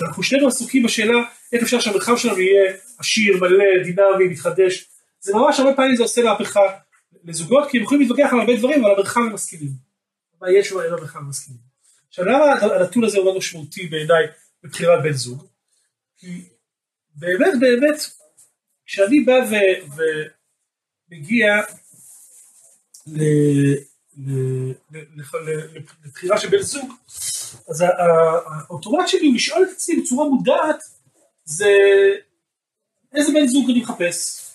אנחנו 0.02 0.24
שנינו 0.24 0.48
עסוקים 0.48 0.84
בשאלה 0.84 1.20
איך 1.54 1.64
אפשר 1.64 1.80
שהמרחב 1.80 2.18
שלנו 2.18 2.40
יהיה 2.40 2.74
עשיר, 2.98 3.38
מלא, 3.38 3.84
דינמי, 3.84 4.28
מתחדש, 4.30 4.90
זה 5.22 5.34
ממש 5.34 5.60
הרבה 5.60 5.74
פעמים 5.76 5.96
זה 5.96 6.04
עושה 6.04 6.24
מהפכה 6.24 6.62
לזוגות, 7.24 7.70
כי 7.70 7.78
הם 7.78 7.84
יכולים 7.84 8.02
להתווכח 8.02 8.30
על 8.32 8.40
הרבה 8.40 8.58
דברים, 8.58 8.86
אבל 8.86 8.94
המרחב 8.94 9.22
הם 9.22 9.34
מסכימים. 9.34 9.70
מה 10.42 10.52
יש 10.52 10.72
אין 10.72 10.94
המרחב 10.94 11.20
מסכימים. 11.20 11.62
עכשיו 12.10 12.26
למה 12.26 12.46
הנתון 12.76 13.04
הזה 13.04 13.18
הוא 13.18 13.26
מאוד 13.26 13.38
משמעותי 13.38 13.88
בעיניי 13.88 14.26
בבחירת 14.64 15.04
בן 15.04 15.12
זוג? 15.12 15.48
כי 16.18 16.44
באמת 17.16 17.54
באמת, 17.60 18.06
כשאני 18.86 19.20
בא 19.20 19.34
ומגיע 21.10 21.48
לבחירה 26.06 26.40
של 26.40 26.50
בן 26.50 26.62
זוג, 26.62 26.94
אז 27.70 27.84
האוטומט 28.68 29.08
שלי 29.08 29.32
לשאול 29.32 29.64
את 29.64 29.70
עצמי 29.72 30.02
בצורה 30.02 30.30
מודעת, 30.30 30.84
זה 31.44 31.78
איזה 33.16 33.34
בן 33.34 33.48
זוג 33.48 33.70
אני 33.70 33.82
מחפש. 33.82 34.46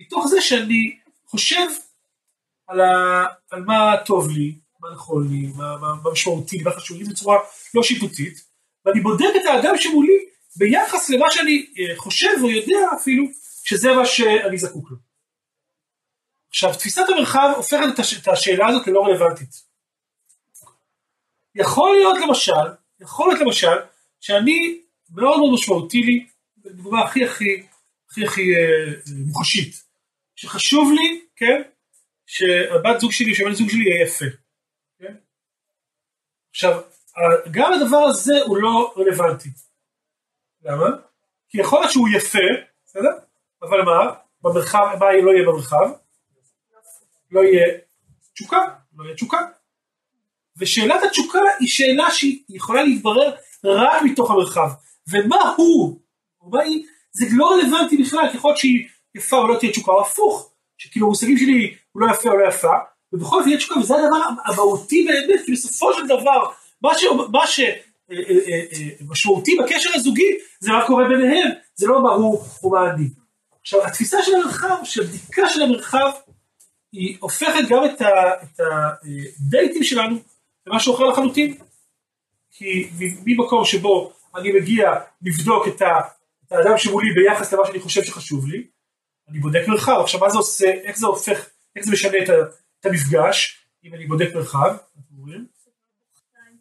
מתוך 0.00 0.26
זה 0.26 0.40
שאני 0.40 0.98
חושב 1.26 1.66
על, 2.66 2.80
ה, 2.80 3.24
על 3.50 3.62
מה 3.64 3.94
טוב 4.06 4.30
לי, 4.30 4.54
מה 4.80 4.88
נכון 4.92 5.28
לי, 5.28 5.46
מה, 5.56 5.76
מה, 5.76 5.94
מה 6.04 6.10
משמעותי, 6.12 6.62
מה 6.62 6.70
חשוב 6.70 6.98
לי 6.98 7.04
בצורה 7.04 7.38
לא 7.74 7.82
שיפוטית, 7.82 8.44
ואני 8.84 9.00
בודק 9.00 9.32
את 9.36 9.46
האדם 9.46 9.76
שמולי 9.76 10.18
ביחס 10.56 11.10
למה 11.10 11.30
שאני 11.30 11.66
אה, 11.78 11.96
חושב 11.96 12.32
או 12.42 12.50
יודע 12.50 12.78
אפילו 12.96 13.24
שזה 13.64 13.92
מה 13.92 14.06
שאני 14.06 14.58
זקוק 14.58 14.90
לו. 14.90 15.05
עכשיו 16.48 16.74
תפיסת 16.74 17.02
המרחב 17.08 17.52
הופכת 17.56 17.94
את, 17.94 17.98
הש... 17.98 18.14
את 18.14 18.28
השאלה 18.28 18.68
הזאת 18.68 18.86
ללא 18.86 19.04
רלוונטית. 19.04 19.66
יכול 21.54 21.96
להיות 21.96 22.18
למשל, 22.26 22.66
יכול 23.00 23.28
להיות 23.28 23.40
למשל 23.40 23.76
שאני 24.20 24.80
מאוד 25.14 25.38
מאוד 25.38 25.50
משמעותי 25.54 26.02
לי, 26.02 26.26
דוגמה 26.56 27.04
הכי 27.04 27.24
הכי 27.24 27.66
הכי 28.10 28.24
הכי 28.24 28.56
אה, 28.56 28.92
מוחשית, 29.26 29.84
שחשוב 30.36 30.92
לי, 30.92 31.20
כן, 31.36 31.62
שהבת 32.26 33.00
זוג 33.00 33.12
שלי, 33.12 33.34
שהבן 33.34 33.54
זוג 33.54 33.68
שלי 33.68 33.84
יהיה 33.84 34.02
יפה. 34.06 34.24
כן? 34.98 35.14
עכשיו, 36.50 36.82
גם 37.50 37.72
הדבר 37.72 37.96
הזה 37.96 38.34
הוא 38.46 38.56
לא 38.56 38.94
רלוונטי. 38.96 39.48
למה? 40.62 40.86
כי 41.48 41.60
יכול 41.60 41.80
להיות 41.80 41.92
שהוא 41.92 42.08
יפה, 42.16 42.38
בסדר? 42.86 43.10
אבל 43.62 43.82
מה? 43.82 44.14
במרחב, 44.42 44.96
מה 45.00 45.06
לא 45.12 45.30
יהיה 45.30 45.46
במרחב? 45.46 45.90
לא 47.30 47.40
יהיה 47.40 47.66
תשוקה, 48.34 48.64
לא 48.98 49.04
יהיה 49.04 49.14
תשוקה. 49.14 49.38
ושאלת 50.58 51.02
התשוקה 51.02 51.38
היא 51.60 51.68
שאלה 51.68 52.10
שהיא 52.10 52.40
יכולה 52.48 52.82
להתברר 52.82 53.34
רק 53.64 54.02
מתוך 54.02 54.30
המרחב. 54.30 54.68
ומה 55.10 55.54
הוא, 55.56 56.00
או 56.40 56.50
מה 56.50 56.62
היא, 56.62 56.86
זה 57.12 57.26
לא 57.32 57.50
רלוונטי 57.52 57.96
בכלל, 57.96 58.28
ככל 58.34 58.56
שהיא 58.56 58.88
יפה 59.14 59.36
ולא 59.36 59.58
תהיה 59.58 59.72
תשוקה, 59.72 59.92
או 59.92 60.00
הפוך, 60.00 60.50
שכאילו 60.78 61.06
המושגים 61.06 61.38
שלי 61.38 61.74
הוא 61.92 62.02
לא 62.02 62.12
יפה 62.12 62.30
או 62.30 62.36
לא 62.36 62.48
יפה, 62.48 62.72
ובכל 63.12 63.38
זאת 63.38 63.46
יהיה 63.46 63.58
תשוקה, 63.58 63.80
וזה 63.80 63.94
הדבר 63.94 64.22
המהותי 64.44 65.04
באמת, 65.04 65.40
כי 65.46 65.52
בסופו 65.52 65.92
של 65.92 66.06
דבר, 66.06 66.50
מה, 66.82 66.98
ש, 66.98 67.04
מה 67.32 67.46
ש, 67.46 67.60
אה, 67.60 68.16
אה, 68.28 68.62
אה, 68.72 68.88
משמעותי 69.08 69.56
בקשר 69.62 69.90
הזוגי 69.94 70.38
זה 70.60 70.72
מה 70.72 70.86
קורה 70.86 71.08
ביניהם, 71.08 71.50
זה 71.74 71.86
לא 71.86 72.02
מה 72.02 72.10
הוא 72.10 72.42
או 72.62 72.70
מה 72.70 72.90
אני. 72.90 73.08
עכשיו 73.60 73.86
התפיסה 73.86 74.22
של 74.22 74.34
המרחב, 74.34 74.76
של 74.84 75.04
בדיקה 75.04 75.48
של 75.48 75.62
המרחב, 75.62 76.10
היא 76.96 77.16
הופכת 77.20 77.68
גם 77.68 77.84
את, 77.84 78.02
הדייטים 78.60 79.82
שלנו 79.82 80.16
למשהו 80.66 80.94
אחר 80.94 81.04
לחלוטין. 81.04 81.54
כי 82.50 82.88
ממקום 83.26 83.64
שבו 83.64 84.12
אני 84.36 84.52
מגיע 84.52 84.92
לבדוק 85.22 85.68
את, 85.68 85.82
האדם 86.50 86.78
שמולי 86.78 87.08
ביחס 87.14 87.52
למה 87.52 87.66
שאני 87.66 87.80
חושב 87.80 88.04
שחשוב 88.04 88.46
לי, 88.46 88.66
אני 89.28 89.38
בודק 89.38 89.62
מרחב. 89.68 90.00
עכשיו 90.00 90.20
מה 90.20 90.30
זה 90.30 90.38
עושה, 90.38 90.70
איך 90.70 90.96
זה 90.96 91.06
הופך, 91.06 91.48
איך 91.76 91.84
זה 91.84 91.92
משנה 91.92 92.18
את, 92.22 92.30
המפגש, 92.84 93.66
אם 93.84 93.94
אני 93.94 94.06
בודק 94.06 94.28
מרחב, 94.34 94.76
אתם 94.76 95.16
רואים? 95.18 95.46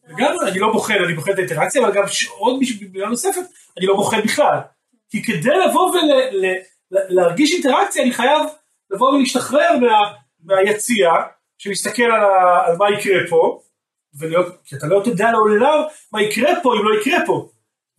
לגמרי, 0.07 0.49
אני 0.49 0.59
לא 0.59 0.71
בוחן, 0.73 1.03
אני 1.05 1.13
בוחן 1.13 1.31
את 1.31 1.37
האינטראקציה, 1.37 1.81
אבל 1.81 1.93
גם 1.93 2.03
עוד 2.37 2.59
מילה 2.91 3.09
נוספת, 3.09 3.41
אני 3.77 3.85
לא 3.85 3.95
בוחן 3.95 4.21
בכלל. 4.21 4.59
כי 5.09 5.23
כדי 5.23 5.51
לבוא 5.69 5.95
ולהרגיש 6.91 7.53
אינטראקציה, 7.53 8.03
אני 8.03 8.13
חייב 8.13 8.41
לבוא 8.91 9.09
ולהשתחרר 9.09 9.77
מה, 9.81 10.13
מהיציע, 10.45 11.09
שמסתכל 11.57 12.03
על, 12.03 12.11
ה, 12.23 12.65
על 12.65 12.77
מה 12.77 12.85
יקרה 12.99 13.19
פה, 13.29 13.61
ולהיות, 14.19 14.55
כי 14.65 14.75
אתה 14.75 14.87
לא 14.87 15.01
תדע 15.05 15.31
לעולם 15.31 15.83
מה 16.11 16.21
יקרה 16.21 16.51
פה 16.63 16.73
אם 16.73 16.85
לא 16.85 16.99
יקרה 17.01 17.17
פה. 17.25 17.49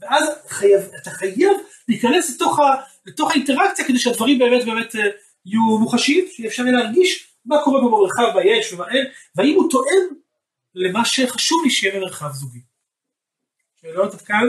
ואז 0.00 0.25
חייב, 0.49 0.81
אתה 1.03 1.11
חייב 1.11 1.53
להיכנס 1.88 2.35
לתוך, 2.35 2.61
ה, 2.61 2.75
לתוך 3.07 3.31
האינטראקציה 3.31 3.85
כדי 3.85 3.99
שהדברים 3.99 4.38
באמת 4.38 4.65
באמת 4.65 4.97
אה, 4.97 5.00
יהיו 5.47 5.79
מוחשיים, 5.81 6.25
שאפשר 6.37 6.62
יהיה 6.62 6.76
להרגיש 6.76 7.29
מה 7.45 7.57
קורה 7.65 7.81
במרחב, 7.81 8.33
מה 8.35 8.45
יש 8.45 8.73
ומה 8.73 8.88
אין, 8.91 9.07
והאם 9.37 9.55
הוא 9.55 9.71
תואם 9.71 10.17
למה 10.75 11.05
שחשוב 11.05 11.65
לי 11.65 11.71
שיהיה 11.71 11.95
במרחב 11.95 12.33
זוגי. 12.33 12.61
שאלות 13.81 14.15
עד 14.15 14.21
כאן? 14.21 14.49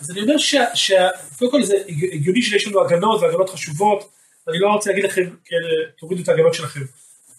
אז 0.00 0.10
אני 0.10 0.20
אומר 0.20 0.38
שקודם 0.74 1.50
כל 1.50 1.62
זה 1.62 1.74
הגיוני 1.88 2.42
שיש 2.42 2.66
לנו 2.66 2.84
הגנות 2.84 3.22
והגנות 3.22 3.50
חשובות, 3.50 4.10
ואני 4.46 4.58
לא 4.58 4.68
רוצה 4.68 4.90
להגיד 4.90 5.04
לכם, 5.04 5.36
כן, 5.44 5.56
תורידו 5.98 6.22
את 6.22 6.28
ההגנות 6.28 6.54
שלכם. 6.54 6.80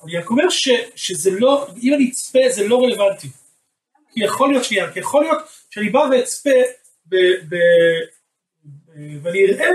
אני 0.03 0.17
רק 0.17 0.29
אומר 0.29 0.49
ש, 0.49 0.69
שזה 0.95 1.31
לא, 1.31 1.67
אם 1.83 1.93
אני 1.93 2.09
אצפה 2.09 2.39
זה 2.49 2.67
לא 2.67 2.83
רלוונטי. 2.83 3.27
כי 4.13 4.23
יכול 4.23 4.49
להיות 4.49 4.65
שנייה, 4.65 4.93
כי 4.93 4.99
יכול 4.99 5.23
להיות 5.23 5.39
שאני 5.69 5.89
בא 5.89 6.07
ואצפה 6.11 6.49
ב, 7.05 7.15
ב, 7.49 7.55
ואני 9.21 9.45
אראה 9.45 9.69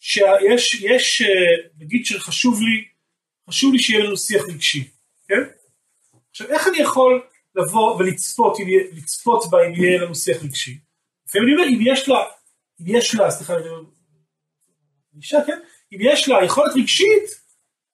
שיש, 0.00 0.74
יש, 0.74 1.22
נגיד 1.78 2.06
שחשוב 2.06 2.60
לי, 2.62 2.84
חשוב 3.48 3.72
לי 3.72 3.78
שיהיה 3.78 4.04
לנו 4.04 4.16
שיח 4.16 4.42
רגשי, 4.48 4.90
כן? 5.28 5.42
עכשיו 6.30 6.46
איך 6.48 6.68
אני 6.68 6.78
יכול 6.78 7.26
לבוא 7.54 7.96
ולצפות, 7.96 8.58
לצפות 8.92 9.50
בה 9.50 9.66
אם 9.66 9.74
יהיה 9.74 10.02
לנו 10.02 10.14
שיח 10.14 10.42
רגשי? 10.42 10.78
לפעמים 11.28 11.48
אני 11.48 11.56
אומר, 11.56 11.68
אם 11.68 11.92
יש 11.92 12.08
לה, 12.08 12.18
אם 12.80 12.96
יש 12.96 13.14
לה, 13.14 13.30
סליחה, 13.30 13.56
אני 13.56 13.64
אישה, 15.16 15.38
כן? 15.46 15.58
אם 15.92 15.98
יש 16.00 16.28
לה 16.28 16.44
יכולת 16.44 16.72
רגשית, 16.76 17.24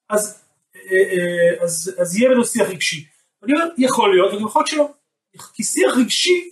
אז, 0.09 0.43
אה, 0.75 0.81
אה, 0.91 1.63
אז, 1.63 1.95
אז 1.97 2.15
יהיה 2.15 2.29
לנו 2.29 2.45
שיח 2.45 2.69
רגשי. 2.69 3.05
אני 3.43 3.53
אומר, 3.53 3.65
יכול 3.77 4.15
להיות, 4.15 4.33
וגם 4.33 4.45
יכול 4.45 4.59
להיות 4.59 4.67
שלא. 4.67 4.89
כי 5.53 5.63
שיח 5.63 5.93
רגשי 5.97 6.49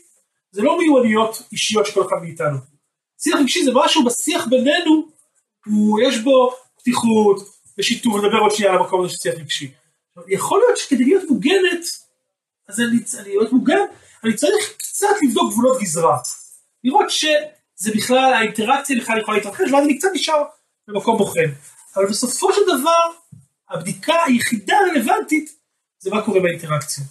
זה 0.52 0.62
לא 0.62 0.78
מיומנויות 0.78 1.42
אישיות 1.52 1.86
של 1.86 1.94
כל 1.94 2.02
אחד 2.08 2.16
מאיתנו. 2.22 2.58
שיח 3.22 3.36
רגשי 3.40 3.64
זה 3.64 3.72
משהו 3.74 4.06
בשיח 4.06 4.48
בינינו, 4.48 5.08
הוא, 5.66 6.00
יש 6.02 6.18
בו 6.18 6.54
פתיחות 6.80 7.38
ושיתוף, 7.78 8.16
נדבר 8.16 8.38
עוד 8.38 8.52
שנייה 8.52 8.72
על 8.72 8.78
המקום 8.78 9.02
הזה 9.02 9.14
של 9.14 9.18
שיח 9.18 9.36
רגשי. 9.36 9.72
יכול 10.28 10.60
להיות 10.60 10.78
שכדי 10.78 11.04
להיות 11.04 11.24
מוגנת, 11.30 11.86
אז 12.68 12.80
אני, 12.80 12.98
אני 13.20 13.36
להיות 13.36 13.52
מוגן, 13.52 13.80
אני 14.24 14.34
צריך 14.34 14.74
קצת 14.78 15.16
לבדוק 15.22 15.52
גבולות 15.52 15.82
גזרה. 15.82 16.18
לראות 16.84 17.10
שזה 17.10 17.92
בכלל, 17.96 18.34
האינטראקציה 18.34 18.98
בכלל 19.02 19.20
יכולה 19.20 19.38
להתרחש, 19.38 19.72
ואז 19.72 19.86
אני 19.86 19.98
קצת 19.98 20.10
נשאר 20.14 20.44
במקום 20.88 21.18
בוחן. 21.18 21.50
אבל 21.96 22.06
בסופו 22.06 22.54
של 22.54 22.62
דבר, 22.68 23.18
הבדיקה 23.70 24.14
היחידה 24.26 24.76
הרלוונטית 24.78 25.56
זה 26.00 26.10
מה 26.12 26.26
קורה 26.26 26.40
באינטראקציה. 26.40 27.04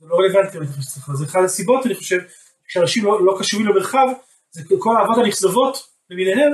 זה 0.00 0.06
לא 0.08 0.16
רלוונטי, 0.16 0.58
אני 0.58 0.66
חושב 0.66 0.82
שצריך, 0.82 1.10
זה 1.14 1.24
אחת 1.24 1.40
הסיבות, 1.44 1.86
אני 1.86 1.94
חושב, 1.94 2.18
כשאנשים 2.68 3.04
לא, 3.04 3.26
לא 3.26 3.36
קשובים 3.38 3.66
למרחב, 3.66 4.06
זה 4.50 4.62
כל 4.78 4.96
האהבות 4.96 5.18
הנכזבות 5.18 5.88
למיניהם, 6.10 6.52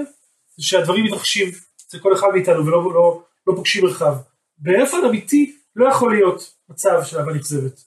זה 0.57 0.65
שהדברים 0.65 1.05
מתרחשים 1.05 1.51
אצל 1.87 1.99
כל 1.99 2.15
אחד 2.15 2.27
מאיתנו 2.35 2.67
ולא 2.67 2.95
לא, 2.95 3.23
לא 3.47 3.55
פוגשים 3.57 3.85
מרחב. 3.85 4.15
באופן 4.59 4.97
אמיתי 5.09 5.57
לא 5.77 5.89
יכול 5.89 6.15
להיות 6.15 6.55
מצב 6.69 7.03
של 7.05 7.19
אהבה 7.19 7.33
נכזבת. 7.33 7.85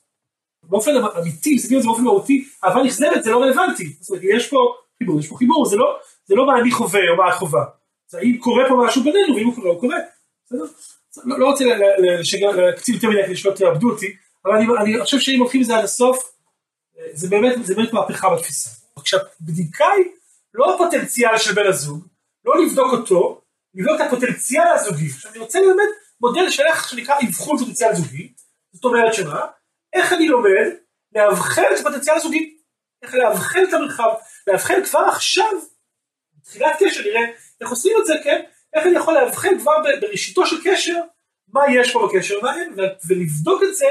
באופן 0.63 0.91
אמיתי, 1.19 1.55
מסתכלים 1.55 1.77
על 1.77 1.81
זה 1.81 1.88
באופן 1.88 2.03
מהותי, 2.03 2.48
אהבה 2.63 2.83
נכזבת 2.83 3.24
זה 3.24 3.31
לא 3.31 3.41
רלוונטי. 3.41 3.95
זאת 4.00 4.10
אומרת, 4.10 4.24
יש 4.36 4.50
פה 4.50 4.75
חיבור, 5.00 5.19
יש 5.19 5.27
פה 5.27 5.38
חיבור, 5.38 5.65
זה 5.65 5.75
לא, 5.75 6.00
זה 6.32 6.36
לא 6.36 6.46
מה 6.46 6.60
אני 6.60 6.72
חווה 6.72 7.00
או 7.10 7.18
מה 7.18 7.30
את 7.30 7.34
חווה. 7.34 7.66
זה 8.08 8.18
האם 8.18 8.38
קורה 8.38 8.64
פה 8.70 8.84
משהו 8.86 9.04
בינינו, 9.04 9.36
ואם 9.36 9.46
הוא 9.46 9.56
קורה, 9.56 9.70
הוא 9.70 9.80
קורה. 9.80 9.98
לא, 10.52 11.40
לא 11.40 11.46
רוצה 11.46 11.66
להקציב 12.56 12.96
יותר 12.96 13.10
מדי 13.10 13.24
כדי 13.26 13.36
שלא 13.36 13.52
תאבדו 13.52 13.90
אותי, 13.90 14.16
אבל 14.46 14.56
אני, 14.56 14.66
אני 14.80 15.04
חושב 15.04 15.20
שאם 15.20 15.40
הולכים 15.40 15.62
לזה 15.62 15.78
עד 15.78 15.84
הסוף, 15.84 16.32
זה 17.14 17.30
באמת, 17.30 17.66
זה 17.66 17.76
באמת 17.76 17.94
מהפכה 17.94 18.36
בתפיסה. 18.36 18.70
עכשיו, 18.96 19.20
בדיקה 19.42 19.86
היא 19.98 20.06
לא 20.54 20.76
הפוטנציאל 20.76 21.38
של 21.38 21.54
בן 21.54 21.68
הזוג, 21.68 22.08
לא 22.46 22.66
לבדוק 22.66 22.94
אותו, 22.94 23.42
לבדוק 23.76 24.02
את 24.02 24.06
הפוטנציאל 24.08 24.68
הזוגי. 24.76 25.08
עכשיו 25.08 25.32
אני 25.32 25.40
רוצה 25.40 25.60
ללמד 25.60 25.90
מודל 26.22 26.50
של 26.50 26.64
איך 26.64 26.90
שנקרא 26.90 27.16
אבחון 27.28 27.58
פוטנציאל 27.58 27.96
זוגי, 27.96 28.34
זאת 28.74 28.86
אומרת 28.86 29.14
שמה? 29.14 29.46
איך 29.94 30.14
אני 30.14 30.28
לומד 30.28 30.68
לאבחן 31.16 31.64
את 31.74 31.80
הפוטנציאל 31.80 32.16
הזוגי, 32.16 32.58
איך 33.04 33.15
לאבחן 33.15 33.63
את 33.70 33.74
המרחב, 33.74 34.10
לאבחן 34.48 34.84
כבר 34.86 35.00
עכשיו, 35.00 35.52
בתחילת 36.41 36.75
קשר, 36.80 37.01
נראה 37.01 37.21
איך 37.62 37.69
עושים 37.69 37.97
את 38.01 38.06
זה, 38.06 38.13
כן? 38.23 38.41
איך 38.73 38.86
אני 38.86 38.95
יכול 38.95 39.13
לאבחן 39.13 39.60
כבר 39.60 39.71
בראשיתו 40.01 40.45
של 40.45 40.56
קשר, 40.63 40.95
מה 41.47 41.62
יש 41.75 41.93
פה 41.93 42.08
בקשר 42.08 42.39
ומה 42.39 42.56
אין, 42.56 42.75
ולבדוק 43.10 43.62
את 43.63 43.75
זה 43.75 43.86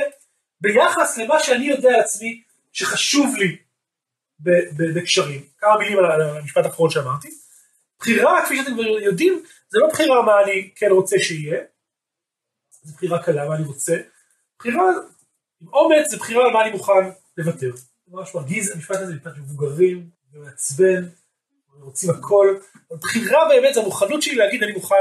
ביחס 0.60 1.18
למה 1.18 1.40
שאני 1.40 1.64
יודע 1.64 1.88
על 1.88 2.00
עצמי 2.00 2.42
שחשוב 2.72 3.34
לי 3.36 3.56
בקשרים. 4.94 5.44
כמה 5.58 5.78
מילים 5.78 5.98
על 5.98 6.22
המשפט 6.22 6.64
האחרון 6.64 6.90
שאמרתי. 6.90 7.28
בחירה, 7.98 8.44
כפי 8.44 8.56
שאתם 8.56 8.74
כבר 8.74 8.82
יודעים, 8.82 9.42
זה 9.68 9.78
לא 9.78 9.88
בחירה 9.92 10.22
מה 10.22 10.32
אני 10.44 10.70
כן 10.74 10.90
רוצה 10.90 11.16
שיהיה, 11.18 11.60
זה 12.82 12.92
בחירה 12.92 13.22
קלה 13.22 13.48
מה 13.48 13.56
אני 13.56 13.64
רוצה. 13.64 13.96
בחירה 14.58 14.82
עם 15.60 15.68
אומץ 15.68 16.10
זה 16.10 16.16
בחירה 16.16 16.44
על 16.44 16.52
מה 16.52 16.62
אני 16.62 16.70
מוכן 16.70 16.92
לוותר. 17.36 17.76
זה 17.76 17.82
ממש 18.08 18.34
מרגיז, 18.34 18.70
המשפט 18.70 18.96
הזה 18.96 19.14
משפט 19.14 19.32
מבוגרים, 19.36 20.10
ומעצבן, 20.32 21.04
רוצים 21.82 22.10
הכל. 22.10 22.56
בחירה 22.90 23.48
באמת 23.48 23.74
זה 23.74 23.80
המוכנות 23.80 24.22
שלי 24.22 24.34
להגיד 24.34 24.62
אני 24.62 24.72
מוכן 24.72 24.94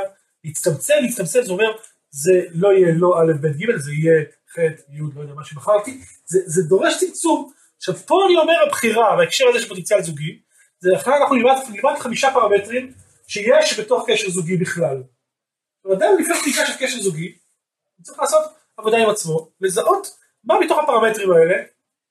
להצטמצם, 0.43 0.93
להצטמצם 1.01 1.41
זה 1.43 1.51
אומר 1.51 1.77
זה 2.11 2.41
לא 2.51 2.73
יהיה 2.73 2.93
לא 2.93 3.19
א' 3.19 3.33
ב' 3.41 3.47
ג' 3.47 3.77
זה 3.77 3.91
יהיה 3.91 4.23
ח' 4.53 4.57
י' 4.89 4.99
לא 5.15 5.21
יודע 5.21 5.33
מה 5.33 5.45
שבחרתי, 5.45 6.01
זה, 6.25 6.39
זה 6.45 6.63
דורש 6.63 6.99
צמצום. 6.99 7.51
עכשיו 7.77 7.95
פה 7.95 8.25
אני 8.25 8.37
אומר 8.37 8.53
הבחירה 8.67 9.15
בהקשר 9.17 9.45
הזה 9.49 9.59
של 9.59 9.67
פוטנציאל 9.67 10.01
זוגי, 10.01 10.39
זה 10.79 10.89
אחר 10.95 11.11
אנחנו 11.21 11.35
נלמד, 11.35 11.55
נלמד 11.69 11.99
חמישה 11.99 12.29
פרמטרים 12.33 12.93
שיש 13.27 13.79
בתוך 13.79 14.05
קשר 14.07 14.29
זוגי 14.29 14.57
בכלל. 14.57 15.03
אדם 15.93 16.09
לפני 16.19 16.35
פתיחה 16.41 16.65
של 16.65 16.73
קשר 16.79 17.01
זוגי, 17.01 17.37
צריך 18.03 18.19
לעשות 18.19 18.43
עבודה 18.77 18.97
עם 18.97 19.09
עצמו, 19.09 19.51
לזהות 19.61 20.17
מה 20.43 20.59
מתוך 20.59 20.79
הפרמטרים 20.83 21.31
האלה 21.31 21.63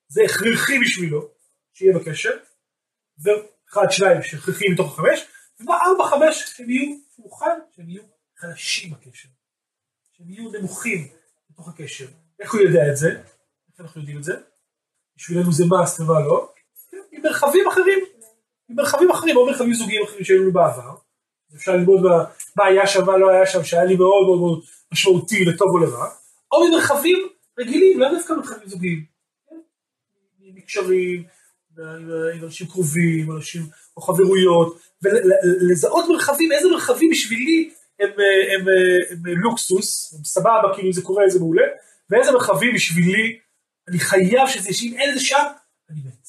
זה 0.09 0.22
הכרחי 0.22 0.78
בשבילו 0.78 1.28
שיהיה 1.72 1.98
בקשר, 1.98 2.37
ואחד 3.68 3.90
שניים 3.90 4.22
שהכרחי 4.22 4.64
מתוך 4.72 4.92
החמש, 4.98 5.26
ומה 5.61 5.78
ארבע 5.87 6.04
חמש 6.04 6.54
שהם 6.57 6.70
יהיו 6.70 6.96
מוכן 7.18 7.59
שהם 7.76 7.88
יהיו 7.88 8.02
חלשים 8.37 8.90
בקשר, 8.90 9.28
שהם 10.12 10.31
יהיו 10.31 10.50
נמוכים 10.52 11.09
בתוך 11.50 11.68
הקשר. 11.68 12.07
איך 12.40 12.54
הוא 12.54 12.61
יודע 12.61 12.90
את 12.90 12.96
זה? 12.96 13.11
איך 13.11 13.81
אנחנו 13.81 14.00
יודעים 14.00 14.18
את 14.18 14.24
זה? 14.24 14.33
בשבילנו 15.16 15.52
זה 15.52 15.64
מאסט 15.66 16.00
ומה 16.00 16.20
לא? 16.20 16.52
עם 17.12 17.22
מרחבים 17.22 17.68
אחרים, 17.68 17.98
עם 18.68 18.76
מרחבים 18.76 19.11
אחרים, 19.11 19.37
או 19.37 19.46
מרחבים 19.46 19.74
זוגיים 19.74 20.02
אחרים 20.04 20.24
שהיו 20.24 20.42
לנו 20.42 20.52
בעבר. 20.52 20.94
אפשר 21.54 21.76
ללמוד 21.76 22.00
מה, 22.00 22.24
מה 22.57 22.64
היה 22.64 22.87
שם, 22.87 23.07
מה 23.07 23.16
לא 23.16 23.31
היה 23.31 23.46
שם, 23.46 23.64
שהיה 23.64 23.85
לי 23.85 23.96
מאוד 23.96 24.26
מאוד 24.26 24.38
מאוד 24.38 24.62
משמעותי 24.92 25.44
לטוב 25.44 25.68
או 25.74 25.78
לרע, 25.78 26.09
או 26.52 26.68
ממרחבים 26.68 27.28
רגילים, 27.59 28.00
לא 28.00 28.09
דווקא 28.14 28.33
מרחבים 28.33 28.68
זוגיים. 28.68 29.04
מקשרים, 30.40 31.24
עם 32.35 32.45
אנשים 32.45 32.67
קרובים, 32.67 33.33
אנשים, 33.33 33.62
או 33.97 34.03
חברויות, 34.03 34.79
ולזהות 35.03 36.05
מרחבים, 36.09 36.53
איזה 36.53 36.69
מרחבים 36.69 37.11
בשבילי 37.11 37.71
הם, 38.01 38.11
הם, 38.11 38.69
הם, 39.11 39.19
הם 39.33 39.38
לוקסוס, 39.41 40.14
הם 40.19 40.25
סבבה, 40.25 40.75
כאילו 40.75 40.93
זה 40.93 41.03
קורה 41.03 41.29
זה 41.29 41.38
מעולה, 41.38 41.67
ואיזה 42.11 42.33
מרחבים 42.33 42.75
בשבילי 42.75 43.38
אני 43.88 43.99
חייב 43.99 44.49
שזה 44.49 44.71
יש, 44.71 44.83
אם 44.83 44.97
אין 44.99 45.14
זה 45.14 45.21
שם, 45.21 45.45
אני 45.91 46.01
מת. 46.01 46.29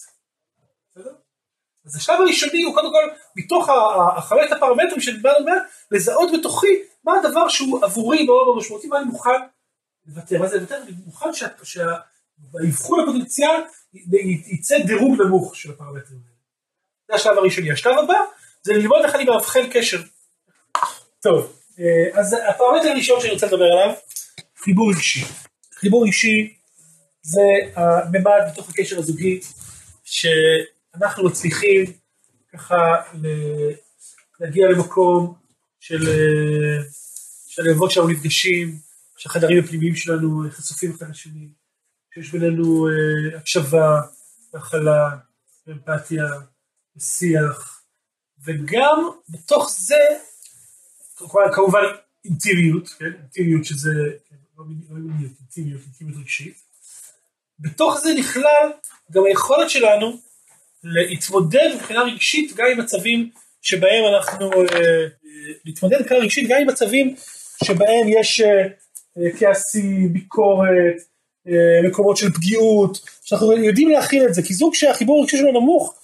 אז 1.86 1.96
השלב 1.96 2.20
הראשוני 2.20 2.64
הוא 2.64 2.74
קודם 2.74 2.92
כל, 2.92 3.04
מתוך 3.36 3.70
החלט 4.18 4.52
הפרמטרים 4.52 5.02
שדיברנו 5.02 5.46
מעט, 5.46 5.64
לזהות 5.92 6.30
בתוכי 6.40 6.82
מה 7.04 7.14
הדבר 7.20 7.48
שהוא 7.50 7.86
עבורי 7.86 8.24
מאוד 8.24 8.46
מאוד 8.46 8.58
משמעותי, 8.58 8.88
מה 8.88 8.98
אני 8.98 9.06
מוכן 9.06 9.40
לוותר, 10.08 10.40
מה 10.40 10.48
זה 10.48 10.58
לוותר? 10.58 10.78
אני 10.84 10.92
מוכן 11.06 11.34
שהאבחון 12.52 13.00
הפוטנציאל 13.00 13.62
יצא 14.48 14.80
דירוג 14.86 15.22
נמוך 15.22 15.56
של 15.56 15.72
הפרמטרים 15.72 16.20
האלה. 16.26 16.40
זה 17.08 17.16
השלב 17.16 17.38
הראשוני. 17.38 17.72
השלב 17.72 17.98
הבא 18.04 18.20
זה 18.64 18.74
ללמוד 18.74 19.02
איך 19.06 19.16
אני 19.16 19.24
מאבחן 19.24 19.70
קשר. 19.72 20.02
טוב, 21.22 21.54
אה, 21.80 22.20
אז 22.20 22.36
הפרמטר 22.50 22.90
הראשון 22.90 23.22
שאני 23.22 23.34
רוצה 23.34 23.46
לדבר 23.46 23.66
עליו, 23.66 23.94
חיבור 24.58 24.92
אישי. 24.92 25.26
חיבור 25.74 26.06
אישי 26.06 26.54
זה 27.22 27.42
הממד 27.76 28.42
בתוך 28.52 28.70
הקשר 28.70 29.00
הזוגי, 29.00 29.40
שאנחנו 30.04 31.24
מצליחים 31.26 31.86
ככה 32.54 32.76
להגיע 34.40 34.68
למקום 34.68 35.34
של, 35.80 36.00
שהלבבות 37.48 37.92
שלנו 37.92 38.08
נפגשים, 38.08 38.78
שהחדרים 39.18 39.64
הפנימיים 39.64 39.96
שלנו 39.96 40.44
חשופים 40.52 40.92
אחד 40.92 41.10
לשני, 41.10 41.48
שיש 42.14 42.32
בינינו 42.32 42.88
אה, 42.88 43.38
הקשבה, 43.38 44.02
הכלה, 44.54 45.10
אמפתיה, 45.70 46.26
שיח, 47.00 47.84
וגם 48.46 49.10
בתוך 49.30 49.72
זה, 49.78 49.96
כמובן 51.54 51.82
אינטימיות, 52.26 52.90
כן? 52.90 53.06
אינטימיות 53.06 53.66
שזה, 53.66 53.90
כן, 54.30 54.36
לא 54.58 54.66
מיניות, 54.90 55.32
אינטימיות, 55.40 55.82
אינטימיות 55.86 56.18
רגשית, 56.18 56.58
בתוך 57.60 58.00
זה 58.00 58.10
נכלל 58.20 58.72
גם 59.12 59.24
היכולת 59.26 59.70
שלנו 59.70 60.20
להתמודד 60.84 61.70
מבחינה 61.76 62.02
רגשית 62.02 62.56
גם 62.56 62.66
עם 62.72 62.80
מצבים 62.80 63.30
שבהם 63.62 64.04
אנחנו, 64.16 64.52
אה, 64.52 65.06
להתמודד 65.66 66.02
מבחינה 66.02 66.20
רגשית 66.20 66.50
גם 66.50 66.62
עם 66.62 66.68
מצבים 66.68 67.16
שבהם 67.64 68.08
יש 68.20 68.42
אה, 68.42 68.68
כעסים, 69.40 70.14
ביקורת, 70.14 70.96
מקומות 71.84 72.18
של 72.18 72.34
פגיעות, 72.34 73.00
שאנחנו 73.24 73.54
יודעים 73.54 73.90
להכיל 73.90 74.26
את 74.26 74.34
זה, 74.34 74.42
כי 74.42 74.54
זוג 74.54 74.76
שהחיבור 74.76 75.20
הרגשי 75.20 75.38
שלו 75.38 75.52
נמוך, 75.52 75.96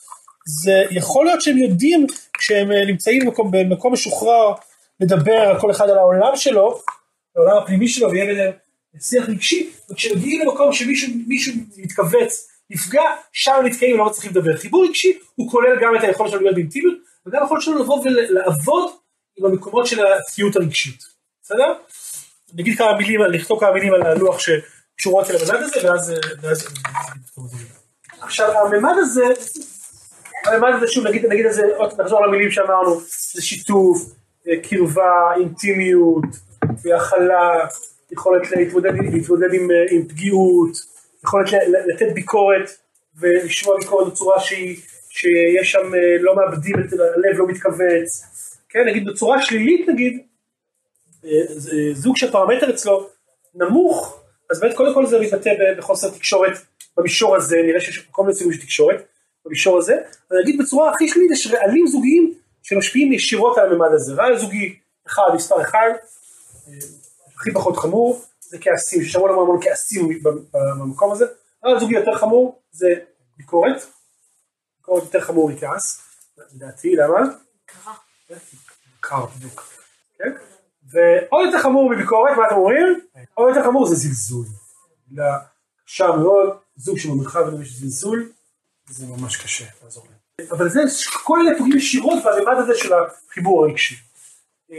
זה 0.46 0.84
יכול 0.92 1.26
להיות 1.26 1.42
שהם 1.42 1.58
יודעים 1.58 2.08
כשהם 2.38 2.72
אה, 2.72 2.86
נמצאים 2.86 3.26
במקום, 3.26 3.52
במקום 3.52 3.94
משוחרר 3.94 4.54
לדבר 5.00 5.60
כל 5.60 5.72
אחד 5.72 5.90
על 5.90 5.98
העולם 5.98 6.36
שלו, 6.36 6.80
העולם 7.36 7.58
הפנימי 7.58 7.88
שלו 7.88 8.12
ויהיה 8.12 8.26
ביניהם 8.26 8.52
שיח 9.00 9.30
רגשי, 9.30 9.70
וכשמגיעים 9.92 10.42
למקום 10.42 10.74
שמישהו 10.74 11.14
מישהו 11.28 11.54
מתכווץ, 11.78 12.48
נפגע, 12.70 13.04
שם 13.34 13.54
נתקעים 13.66 13.96
ולא 13.96 14.06
מצליחים 14.06 14.32
לדבר. 14.32 14.58
חיבור 14.58 14.86
רגשי 14.86 15.18
הוא 15.36 15.52
כולל 15.52 15.80
גם 15.82 15.96
את 15.96 16.04
היכולת 16.04 16.30
שלנו 16.30 16.44
להיות 16.44 16.56
באינטימיות, 16.56 16.98
וגם 17.26 17.42
היכולת 17.42 17.62
שלנו 17.62 17.80
לבוא 17.80 18.04
ולעבוד 18.04 18.92
עם 19.38 19.46
המקומות 19.46 19.88
של 19.88 20.06
התקיעות 20.06 20.56
הרגשית. 20.56 21.04
בסדר? 21.44 21.74
נגיד 22.54 22.78
כמה 22.78 22.98
מילים, 22.98 23.22
נכתוב 23.22 23.60
כמה 23.60 23.72
מילים 23.72 23.94
על 23.94 24.02
הלוח 24.02 24.40
שקשורות 24.96 25.32
אל 25.32 25.36
הממד 25.36 25.64
הזה, 25.64 25.90
ואז... 25.90 26.14
ואז... 26.42 26.68
עכשיו 28.22 28.52
הממד 28.52 28.94
הזה, 28.98 29.26
הממד 30.46 30.72
הזה 30.76 30.88
שוב 30.88 31.08
נגיד, 31.08 31.26
נגיד 31.26 31.46
לזה, 31.46 31.66
עוד 31.76 32.02
נחזור 32.02 32.26
למילים 32.26 32.52
שאמרנו, 32.52 33.02
זה 33.34 33.42
שיתוף, 33.42 34.06
אה, 34.48 34.54
קרבה, 34.70 35.34
אינטימיות, 35.40 36.24
הכלה, 36.98 37.68
יכולת 38.12 38.52
להתמודד, 38.52 38.94
להתמודד 39.14 39.54
עם, 39.54 39.72
אה, 39.72 39.86
עם 39.92 40.08
פגיעות, 40.08 40.78
יכולת 41.24 41.50
לתת 41.94 42.14
ביקורת 42.14 42.70
ולשמוע 43.20 43.80
ביקורת 43.80 44.08
בצורה 44.12 44.40
שהיא, 44.40 44.78
שיש 45.10 45.72
שם, 45.72 45.96
אה, 45.96 46.18
לא 46.20 46.36
מאבדים 46.36 46.76
את 46.80 46.94
הלב, 46.94 47.38
לא 47.38 47.48
מתכווץ, 47.48 48.26
כן, 48.70 48.88
נגיד 48.88 49.06
בצורה 49.06 49.42
שלילית 49.42 49.90
נגיד, 49.90 50.22
זוג 51.94 52.18
שהפרמטר 52.18 52.70
אצלו 52.70 53.10
נמוך, 53.56 54.25
אז 54.52 54.60
באמת 54.60 54.76
קודם 54.76 54.94
כל 54.94 55.06
זה 55.06 55.20
מתבטא 55.20 55.52
בחוסר 55.78 56.10
תקשורת 56.10 56.54
במישור 56.98 57.36
הזה, 57.36 57.58
נראה 57.66 57.82
שיש 57.82 58.00
כל 58.12 58.22
מיני 58.22 58.36
סיבובים 58.36 58.60
של 58.60 58.66
תקשורת 58.66 59.06
במישור 59.46 59.78
הזה, 59.78 59.96
אני 60.32 60.42
אגיד 60.42 60.62
בצורה 60.62 60.92
הכי 60.92 61.08
שלילית, 61.08 61.32
יש 61.32 61.48
רעלים 61.48 61.88
זוגיים 61.88 62.34
שמשפיעים 62.64 63.14
ישירות 63.14 63.58
על 63.58 63.72
הממד 63.72 63.88
הזה, 63.94 64.14
רעל 64.14 64.38
זוגי 64.38 64.80
אחד, 65.08 65.30
מספר 65.34 65.62
אחד, 65.62 65.90
הכי 67.36 67.54
פחות 67.54 67.78
חמור, 67.78 68.22
זה 68.40 68.58
כעסים, 68.62 69.04
שיש 69.04 69.16
המון 69.16 69.30
המון 69.30 69.60
כעסים 69.62 70.20
במקום 70.80 71.12
הזה, 71.12 71.26
רעל 71.66 71.80
זוגי 71.80 71.96
יותר 71.96 72.16
חמור 72.18 72.62
זה 72.72 72.88
ביקורת, 73.38 73.86
ביקורת 74.78 75.04
יותר 75.04 75.22
חמור 75.22 75.50
מכעס, 75.50 76.02
לדעתי, 76.56 76.96
למה? 76.96 77.20
קרה. 77.66 77.94
קרה, 79.00 79.28
בדיוק, 79.28 79.70
כן? 80.18 80.32
ועוד 80.96 81.46
יותר 81.46 81.60
חמור 81.60 81.90
מביקורת, 81.90 82.38
מה 82.38 82.48
אתם 82.48 82.56
אומרים? 82.56 83.00
עוד 83.34 83.50
יותר 83.50 83.64
חמור 83.64 83.86
זה 83.88 83.96
זלזול. 83.96 84.46
קשה 85.86 86.08
מאוד, 86.08 86.58
זוג 86.76 86.98
שבמרחב 86.98 87.62
יש 87.62 87.74
זלזול, 87.74 88.30
זה 88.90 89.06
ממש 89.08 89.38
קשה 89.38 89.66
לעזור 89.84 90.04
להם. 90.10 90.50
אבל 90.52 90.70
זה, 90.70 90.80
כל 91.24 91.40
אלה 91.40 91.58
פוגעים 91.58 91.78
ישירות 91.78 92.24
בממד 92.24 92.58
הזה 92.58 92.76
של 92.76 92.94
החיבור 92.94 93.66
הרגשי. 93.66 93.96
אה, 94.72 94.78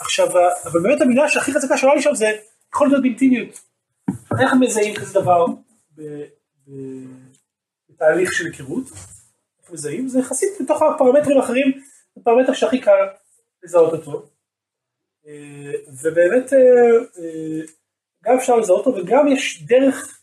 עכשיו, 0.00 0.28
אבל 0.64 0.80
באמת 0.82 1.00
המילה 1.00 1.28
שהכי 1.28 1.52
חזקה 1.52 1.78
שעולה 1.78 1.94
לי 1.94 2.02
שם 2.02 2.14
זה 2.14 2.26
יכול 2.74 2.88
להיות 2.88 3.02
באינטימיות. 3.02 3.60
איך 4.40 4.52
מזהים 4.60 4.94
כזה 4.94 5.20
דבר 5.20 5.46
בתהליך 7.90 8.32
של 8.32 8.46
היכרות? 8.46 8.84
איך 9.62 9.70
מזהים? 9.70 10.08
זה 10.08 10.18
יחסית 10.18 10.48
בתוך 10.60 10.82
הפרמטרים 10.82 11.38
האחרים, 11.40 11.80
זה 12.14 12.20
פרמטר 12.24 12.52
שהכי 12.52 12.80
קל 12.80 13.06
לזהות 13.62 13.92
אותו. 13.92 14.29
אה, 15.26 15.72
ובאמת 16.02 16.52
אה, 16.52 17.66
גם 18.24 18.34
אפשר 18.36 18.56
לזהות 18.56 18.86
אותו 18.86 18.98
וגם 18.98 19.28
יש 19.28 19.62
דרך 19.62 20.16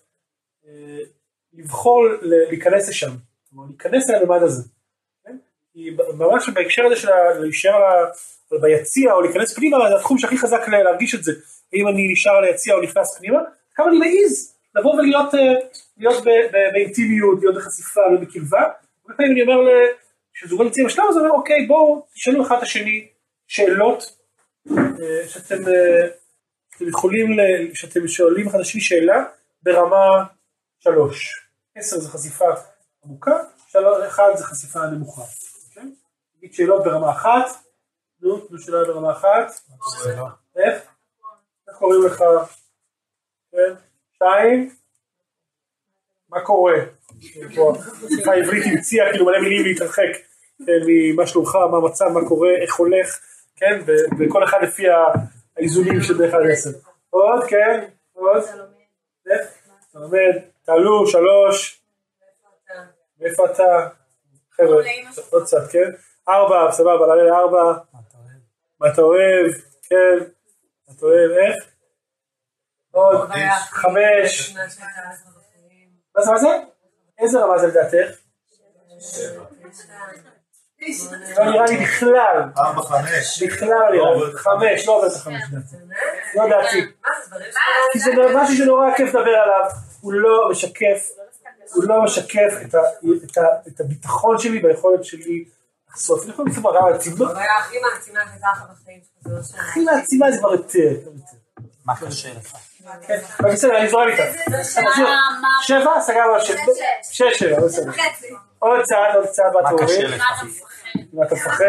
לבחור 1.54 2.06
להיכנס 2.22 2.90
לשם, 2.90 3.12
כלומר 3.50 3.68
להיכנס 3.68 4.10
לממד 4.10 4.44
הזה. 4.44 4.64
כן? 5.26 5.38
כי 5.74 5.90
ממש 6.18 6.50
בהקשר 6.50 6.86
הזה 6.86 6.96
של 6.96 7.10
להישאר 7.40 8.06
ביציע 8.62 9.14
או 9.14 9.22
להיכנס 9.22 9.56
פנימה 9.56 9.78
זה 9.90 9.96
התחום 9.96 10.18
שהכי 10.18 10.38
חזק 10.38 10.68
להרגיש 10.68 11.16
את 11.16 11.24
זה, 11.24 11.32
האם 11.74 11.88
אני 11.88 12.12
נשאר 12.12 12.32
על 12.32 12.44
היציע 12.44 12.76
או 12.76 12.82
נכנס 12.82 13.18
פנימה, 13.18 13.40
כמה 13.76 13.88
אני 13.90 13.98
מעז 13.98 14.56
לבוא 14.76 14.96
ולהיות 14.96 15.34
להיות 15.98 16.24
באינטימיות, 16.74 17.40
להיות 17.40 17.56
בחשיפה, 17.56 18.02
להיות 18.08 18.22
בקרבה, 18.22 18.62
הרבה 18.62 19.18
פעמים 19.18 19.32
אני 19.32 19.42
אומר 19.42 19.72
כשזוגות 20.34 20.66
נמצאים 20.66 20.86
בשלב 20.86 21.06
הזה, 21.10 21.20
אני 21.20 21.28
אומר 21.28 21.40
אוקיי 21.40 21.66
בואו 21.66 22.06
תשאלו 22.14 22.48
אחד 22.48 22.58
את 22.58 22.64
השני 22.64 23.08
שאלות 23.48 24.04
אה, 24.04 24.27
שאתם, 25.28 25.68
אה, 25.68 26.08
שאתם 26.72 26.88
יכולים, 26.88 27.28
שאתם 27.74 28.08
שואלים 28.08 28.48
אחד 28.48 28.60
השני 28.60 28.82
שאלה 28.82 29.24
ברמה 29.64 30.26
שלוש, 30.80 31.48
עשר 31.76 32.00
זה 32.00 32.10
חשיפה 32.10 32.46
עמוקה, 33.06 33.38
שלוש, 33.68 34.04
אחד 34.08 34.30
זה 34.36 34.44
חשיפה 34.44 34.80
נמוכה, 34.88 35.22
אוקיי? 35.70 35.92
נגיד 36.38 36.54
שאלות 36.54 36.84
ברמה 36.84 37.12
אחת, 37.12 37.64
נו, 38.22 38.48
זו 38.50 38.66
שאלה 38.66 38.84
ברמה 38.88 39.12
אחת, 39.12 39.52
איך? 40.56 40.82
איך 41.68 41.78
קוראים 41.78 42.04
לך? 42.06 42.24
כן, 43.52 43.74
שתיים, 44.16 44.76
מה 46.30 46.42
קורה? 46.42 46.76
העברית 48.26 48.64
המציאה 48.66 49.12
כאילו 49.12 49.26
מלא 49.26 49.40
מילים 49.40 49.66
להתרחק 49.66 50.28
כן, 50.66 50.80
ממה 50.88 51.28
שלומך, 51.28 51.56
מה 51.72 51.78
המצב, 51.78 52.06
מה 52.06 52.28
קורה, 52.28 52.50
איך 52.62 52.76
הולך, 52.76 53.20
כן, 53.58 53.82
וכל 54.20 54.44
אחד 54.44 54.58
לפי 54.62 54.84
האיזונים 55.58 56.02
של 56.02 56.18
דרך 56.18 56.34
עשר. 56.52 56.70
עוד, 57.10 57.44
כן, 57.50 57.90
עוד, 58.14 58.44
לומד, 59.94 60.42
תעלו, 60.64 61.08
שלוש, 61.08 61.82
מאיפה 63.20 63.46
אתה? 63.46 63.90
חבר'ה, 64.52 64.84
עוד 65.30 65.44
קצת, 65.44 65.72
כן? 65.72 65.92
ארבע, 66.30 66.72
סבבה, 66.72 67.08
נעלה 67.08 67.24
לארבע. 67.24 67.74
מה 68.80 68.94
אתה 68.94 69.02
אוהב? 69.02 69.52
כן. 69.84 70.18
מה 70.88 70.94
אתה 70.98 71.06
אוהב? 71.06 71.32
איך? 71.32 71.64
עוד, 72.92 73.30
חמש. 73.70 74.56
מה 76.16 76.22
זה, 76.24 76.32
מה 76.32 76.38
זה? 76.38 76.48
איזה 77.20 77.40
רמה 77.40 77.58
זה 77.58 77.68
לדעתך? 77.68 78.20
לא 81.38 81.46
נראה 81.46 81.66
לי 81.66 81.78
בכלל. 81.78 82.42
ארבע, 82.58 82.82
חמש. 82.82 83.44
בכלל 83.44 83.94
לא. 83.94 84.24
חמש, 84.36 84.88
לא 84.88 84.94
עובר 84.94 85.08
את 85.08 85.16
החמש 85.16 85.42
דעתי. 85.52 85.76
לא 86.36 86.50
דעתי. 86.50 86.86
כי 87.92 88.00
זה 88.00 88.12
משהו 88.36 88.58
שנורא 88.58 88.88
כיף 88.98 89.08
לדבר 89.08 89.30
עליו. 89.30 89.70
הוא 90.02 90.14
לא 90.14 90.50
משקף, 90.52 91.10
הוא 91.74 91.84
לא 91.84 92.04
משקף 92.04 92.54
את 93.68 93.80
הביטחון 93.80 94.40
שלי 94.40 94.62
והיכולת 94.64 95.06
שלי 95.06 95.46
לחשוף. 95.90 96.24
אני 96.24 96.32
יכול 96.32 96.46
למצוא 96.48 96.64
ברמה 96.64 96.88
העצימה. 96.88 97.26
הכי 97.60 97.76
מעצימה 97.80 98.20
שהייתה 98.30 98.48
לך 98.54 98.64
בחיים 98.72 99.00
שלך. 99.24 99.60
הכי 99.60 99.80
מעצימה 99.80 100.32
זה 100.32 100.38
כבר 100.38 100.52
יותר. 100.52 101.10
מה 101.86 101.94
קשה 101.96 102.30
לך? 102.34 102.54
כן, 103.08 103.20
בסדר, 103.44 103.78
אני 103.78 103.90
זורם 103.90 104.08
איתך. 104.08 104.24
שבע, 105.62 106.02
סגרנו 106.02 106.42
שבע. 106.42 106.62
שש, 107.12 107.40
שבע, 107.40 107.60
בסדר. 107.60 107.92
עוד 108.60 108.82
צעד, 108.84 109.16
עוד 109.16 109.28
צעד, 109.28 109.54
מה 109.64 109.70
קשה 109.78 110.04
לך? 110.04 110.24
מה 111.14 111.26
אתה 111.26 111.36
מפחד? 111.36 111.66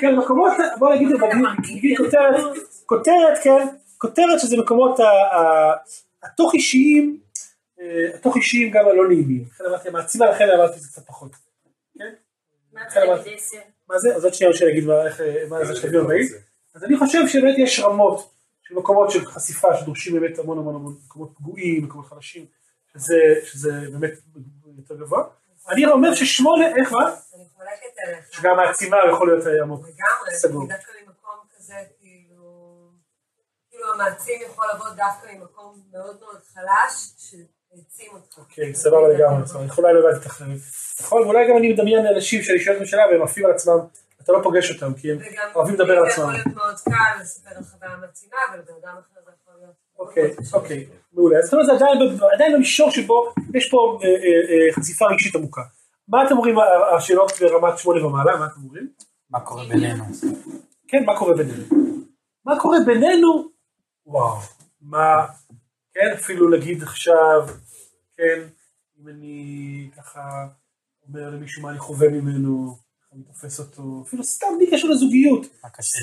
כן, 0.00 0.16
מקומות, 0.16 0.52
בוא 0.78 0.94
נגיד, 0.94 1.08
נגיד 1.74 1.98
כותרת, 1.98 2.44
כותרת, 2.86 3.38
כן, 3.42 3.66
כותרת 3.98 4.40
שזה 4.40 4.56
מקומות 4.56 5.00
התוך 6.22 6.54
אישיים, 6.54 7.20
התוך 8.14 8.36
אישיים 8.36 8.70
גם 8.70 8.86
הלא 8.86 9.08
נעימים. 9.08 9.44
לכן 9.44 9.64
אמרתי, 9.68 9.90
מעצימה 9.90 10.26
לכן 10.26 10.50
אמרתי 10.50 10.76
את 10.76 10.80
זה 10.80 10.88
קצת 10.88 11.06
פחות. 11.06 11.30
כן? 11.98 12.12
מה 13.88 13.98
זה? 13.98 14.16
אז 14.16 14.24
עוד 14.24 14.34
שנייה 14.34 14.54
שאני 14.54 14.70
אגיד 14.70 14.84
מה 15.48 15.64
זה 15.64 15.76
שלבים 15.76 16.00
הבאים. 16.00 16.26
אז 16.74 16.84
אני 16.84 16.96
חושב 16.96 17.28
שבאמת 17.28 17.58
יש 17.58 17.80
רמות 17.80 18.30
של 18.62 18.74
מקומות 18.74 19.10
של 19.10 19.26
חשיפה 19.26 19.76
שדורשים 19.76 20.20
באמת 20.20 20.38
המון 20.38 20.58
המון 20.58 20.74
המון 20.74 20.94
מקומות 21.04 21.30
פגועים, 21.36 21.84
מקומות 21.84 22.06
חלשים, 22.06 22.46
שזה 23.44 23.72
באמת 23.92 24.12
יותר 24.78 24.96
גבוה. 24.96 25.24
אני 25.68 25.86
אומר 25.86 26.14
ששמונה, 26.14 26.66
איך 26.76 26.92
מה? 26.92 27.14
שגם 28.30 28.58
העצימה 28.58 28.96
יכול 29.12 29.28
להיות 29.28 29.46
עמוק. 29.62 29.80
לגמרי, 29.80 30.66
דווקא 30.68 30.92
ממקום 31.06 31.36
כזה, 31.56 31.74
כאילו, 32.00 32.44
כאילו 33.70 33.94
המעצים 33.94 34.40
יכול 34.46 34.66
לבוא 34.74 34.86
דווקא 34.88 35.26
ממקום 35.32 35.82
מאוד 35.92 36.20
מאוד 36.20 36.40
חלש, 36.54 37.12
שהעצים 37.18 38.12
אותך. 38.12 38.38
אוקיי, 38.38 38.74
סבבה 38.74 39.08
לגמרי, 39.08 39.42
אני 39.58 39.66
יכולה 39.66 39.92
לא 39.92 40.10
לדעת 40.10 40.26
אחרת. 40.26 40.48
נכון, 41.00 41.22
ואולי 41.22 41.48
גם 41.48 41.56
אני 41.56 41.72
מדמיין 41.72 42.06
אנשים 42.06 42.42
שאני 42.42 42.60
שואל 42.60 42.76
את 42.76 42.82
השאלה 42.82 43.02
והם 43.10 43.22
עפים 43.22 43.46
על 43.46 43.52
עצמם, 43.52 43.78
אתה 44.22 44.32
לא 44.32 44.40
פוגש 44.42 44.70
אותם, 44.70 44.94
כי 44.94 45.12
הם 45.12 45.18
אוהבים 45.54 45.74
לדבר 45.74 45.98
על 45.98 46.06
עצמם. 46.06 46.24
וגם 46.24 46.34
יכול 46.34 46.52
להיות 46.52 46.56
מאוד 46.56 46.76
קל 46.84 47.22
לספר 47.22 47.50
על 47.56 47.64
חוויה 47.64 47.96
מעצימה, 47.96 48.36
ולבן 48.52 48.72
אדם 48.82 48.94
אחר 48.98 49.20
זה 49.24 49.30
יכול 49.42 49.54
להיות. 49.60 49.74
אוקיי, 49.98 50.34
אוקיי, 50.52 50.86
מעולה. 51.12 51.38
אז 51.38 51.44
זאת 51.44 51.52
אומרת, 51.52 51.66
זה 51.66 52.24
עדיין 52.32 52.54
במישור 52.54 52.90
שבו 52.90 53.32
יש 53.54 53.70
פה 53.70 53.98
חשיפה 54.74 55.06
רגשית 55.06 55.34
עמוקה. 55.34 55.62
מה 56.08 56.26
אתם 56.26 56.34
אומרים, 56.36 56.56
השאלות 56.96 57.32
ברמת 57.40 57.78
שמונה 57.78 58.06
ומעלה, 58.06 58.36
מה 58.36 58.46
אתם 58.46 58.60
אומרים? 58.64 58.88
מה 59.30 59.40
קורה 59.40 59.64
בינינו? 59.68 60.04
כן, 60.88 61.04
מה 61.06 61.18
קורה 61.18 61.34
בינינו? 61.36 61.64
מה 62.44 62.60
קורה 62.60 62.78
בינינו? 62.86 63.48
וואו, 64.06 64.36
מה, 64.80 65.26
כן, 65.94 66.10
אפילו 66.14 66.48
להגיד 66.48 66.82
עכשיו, 66.82 67.48
כן, 68.16 68.42
אם 69.00 69.08
אני 69.08 69.90
ככה 69.96 70.20
אומר 71.08 71.30
למישהו 71.30 71.62
מה 71.62 71.70
אני 71.70 71.78
חווה 71.78 72.08
ממנו, 72.08 72.76
אני 73.12 73.22
תופס 73.22 73.60
אותו, 73.60 74.02
אפילו 74.06 74.24
סתם 74.24 74.46
בלי 74.56 74.70
קשר 74.70 74.88
לזוגיות? 74.88 75.46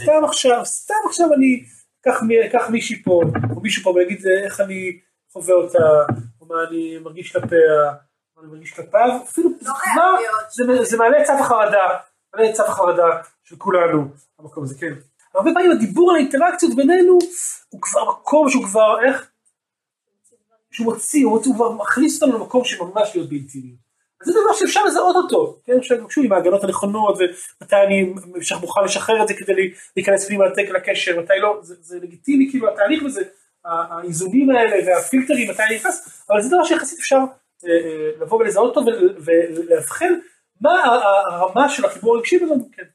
סתם 0.03 0.25
עכשיו, 0.25 0.61
סתם 0.65 0.93
עכשיו 1.09 1.33
אני 1.33 1.63
אקח 2.01 2.23
מי- 2.23 2.45
אקח 2.45 2.69
מישהי 2.71 3.03
פה, 3.03 3.21
או 3.55 3.61
מישהו 3.61 3.83
פה 3.83 3.89
ויגיד 3.89 4.17
איך 4.45 4.61
אני 4.61 4.99
חווה 5.33 5.53
אותה, 5.55 6.13
או 6.41 6.45
מה 6.45 6.55
אני 6.69 6.97
מרגיש 6.97 7.31
כלפיה, 7.31 7.93
מרגיש 8.43 8.73
כלפיו, 8.73 9.09
אפילו 9.23 9.49
לא 9.61 9.73
כבר, 9.73 10.11
להיות. 10.11 10.85
זה, 10.89 10.97
מעלה 10.97 11.23
צו 11.23 11.33
החרדה, 11.33 11.87
מעלה 12.35 12.53
צו 12.53 12.63
החרדה 12.63 13.07
של 13.43 13.55
כולנו, 13.55 14.07
המקום 14.39 14.63
הזה, 14.63 14.75
כן. 14.79 14.93
הרבה 15.35 15.51
פעמים 15.53 15.71
הדיבור 15.71 16.11
על 16.11 16.15
האינטראקציות 16.15 16.75
בינינו, 16.75 17.19
הוא 17.69 17.81
כבר 17.81 18.11
מקום 18.11 18.49
שהוא 18.49 18.63
כבר, 18.63 19.05
איך? 19.05 19.31
שהוא 20.71 20.85
מוציא, 20.85 21.25
הוא, 21.25 21.43
כבר 21.55 21.71
מכניס 21.71 22.23
אותנו 22.23 22.37
למקום 22.37 22.63
שממש 22.63 23.15
להיות 23.15 23.29
באינטימיות. 23.29 23.85
אז 24.21 24.27
זה 24.27 24.33
דבר 24.33 24.53
שאפשר 24.53 24.85
לזהות 24.85 25.15
אותו, 25.15 25.59
כן, 25.65 25.77
אפשר 25.77 25.95
שוב 26.09 26.25
עם 26.25 26.33
ההגנות 26.33 26.63
הנכונות, 26.63 27.17
ומתי 27.17 27.75
אני 27.75 28.13
מוכן 28.61 28.83
לשחרר 28.85 29.23
את 29.23 29.27
זה 29.27 29.33
כדי 29.33 29.73
להיכנס 29.95 30.27
פנימה 30.27 30.45
לתק 30.45 30.69
לקשר, 30.69 31.19
מתי 31.19 31.33
לא, 31.41 31.59
זה, 31.61 31.75
זה 31.81 31.99
לגיטימי 31.99 32.47
כאילו 32.51 32.69
התהליך 32.69 33.03
וזה, 33.05 33.21
האיזונים 33.65 34.49
האלה 34.49 34.75
והפילטרים, 34.87 35.51
מתי 35.51 35.63
אני 35.63 35.75
נכנס, 35.75 36.23
אבל 36.29 36.41
זה 36.41 36.49
דבר 36.49 36.63
שיחסית 36.63 36.99
אפשר 36.99 37.19
לבוא 38.21 38.39
ולזהות 38.39 38.77
אותו 38.77 38.87
ול- 38.87 39.17
ולאבחן 39.25 40.13
מה 40.61 40.83
הרמה 41.31 41.69
של 41.69 41.85
החיבור 41.85 42.15
הרגשי 42.15 42.39
בינינו, 42.39 42.69
כן. 42.71 42.85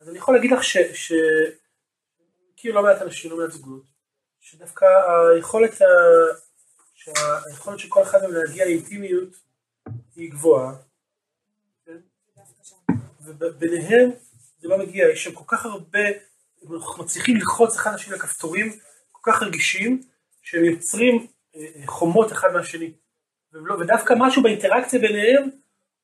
אז 0.00 0.08
אני 0.08 0.18
יכול 0.18 0.34
להגיד 0.34 0.50
לך 0.50 0.64
ש... 0.64 0.76
ש... 0.78 1.12
מכיר 2.52 2.74
לא 2.74 2.82
מעט 2.82 3.02
אנשים, 3.02 3.30
לא 3.30 3.36
מעט 3.36 3.50
זוגות, 3.50 3.82
שדווקא 4.40 4.84
היכולת, 5.34 5.82
ה... 5.82 5.86
שהיכולת 6.94 7.78
של 7.78 7.88
כל 7.88 8.02
אחד 8.02 8.22
מהם 8.22 8.32
להגיע 8.32 8.64
לאינטימיות 8.64 9.28
היא 10.16 10.30
גבוהה, 10.30 10.74
כן? 11.86 11.96
וביניהם 13.20 14.10
זה 14.58 14.68
לא 14.68 14.78
מגיע, 14.78 15.08
יש 15.08 15.24
שם 15.24 15.32
כל 15.32 15.44
כך 15.46 15.66
הרבה, 15.66 16.08
הם 16.62 16.68
מצליחים 16.98 17.36
ללחוץ 17.36 17.76
אחד 17.76 17.94
לשני 17.94 18.14
לכפתורים 18.14 18.72
כל 19.12 19.32
כך 19.32 19.42
רגישים, 19.42 20.00
שהם 20.42 20.64
יוצרים 20.64 21.26
אה, 21.56 21.66
אה, 21.76 21.86
חומות 21.86 22.32
אחד 22.32 22.48
מהשני. 22.52 22.92
והם 23.52 23.66
לא, 23.66 23.74
ודווקא 23.74 24.14
משהו 24.18 24.42
באינטראקציה 24.42 25.00
ביניהם 25.00 25.50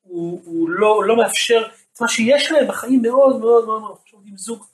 הוא, 0.02 0.42
הוא 0.44 0.70
לא, 0.70 1.04
לא 1.06 1.16
מאפשר 1.16 1.68
את 1.92 2.00
מה 2.00 2.08
שיש 2.08 2.52
להם 2.52 2.68
בחיים 2.68 3.02
מאוד 3.02 3.40
מאוד 3.40 3.66
מאוד 3.66 3.80
מאוד, 3.80 3.98
עכשיו 4.02 4.20
עם 4.26 4.36
זוג, 4.36 4.64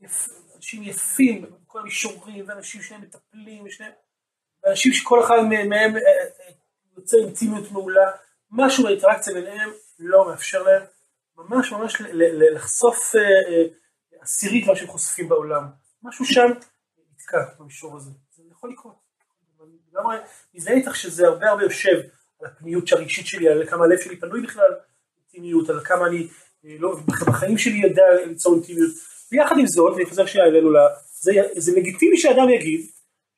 יפ, 0.00 0.28
אנשים 0.56 0.82
יפים, 0.82 1.46
כל 1.66 1.80
המישורים, 1.80 2.44
ואנשים 2.48 2.82
שהם 2.82 3.00
מטפלים, 3.00 3.64
ושניהם, 3.64 3.92
ואנשים 4.64 4.92
שכל 4.92 5.24
אחד 5.24 5.36
מהם 5.48 5.68
מהם, 5.68 5.96
אה, 5.96 6.00
אה, 6.02 6.52
יוצר 6.96 7.16
אינטימיות 7.16 7.72
מעולה, 7.72 8.10
משהו 8.50 8.84
באינטראקציה 8.84 9.34
ביניהם 9.34 9.70
לא 9.98 10.28
מאפשר 10.28 10.62
להם 10.62 10.82
ממש 11.36 11.72
ממש 11.72 12.00
ל- 12.00 12.06
ל- 12.12 12.54
לחשוף 12.54 13.14
אה, 13.14 13.20
אה, 13.20 13.64
עשירית 14.20 14.66
מה 14.66 14.76
שהם 14.76 14.88
חושפים 14.88 15.28
בעולם, 15.28 15.64
משהו 16.02 16.24
שם 16.24 16.46
נתקע 17.14 17.38
במישור 17.58 17.96
הזה, 17.96 18.10
זה 18.30 18.42
יכול 18.50 18.70
לקרות. 18.70 19.01
לגמרי 19.92 20.16
מזדהה 20.54 20.74
איתך 20.74 20.96
שזה 20.96 21.26
הרבה 21.26 21.50
הרבה 21.50 21.62
יושב 21.62 22.00
על 22.40 22.46
הפניות 22.46 22.92
הרגשית 22.92 23.26
שלי, 23.26 23.48
על 23.48 23.66
כמה 23.66 23.84
הלב 23.84 23.98
שלי 23.98 24.16
פנוי 24.16 24.42
בכלל 24.42 24.70
אינטימיות, 25.18 25.70
על 25.70 25.80
כמה 25.84 26.06
אני 26.06 26.26
אה, 26.64 26.76
לא, 26.78 26.96
בחיים 27.28 27.58
שלי 27.58 27.78
יודע 27.78 28.02
ליצור 28.26 28.54
אינטימיות. 28.54 28.90
ויחד 29.32 29.58
עם 29.58 29.66
זאת, 29.66 29.96
אני 29.96 30.06
חוזר 30.06 30.26
שנייה 30.26 30.46
אלינו, 30.46 30.70
זה, 31.20 31.32
זה 31.56 31.72
לגיטימי 31.76 32.16
שאדם 32.16 32.48
יגיד 32.48 32.80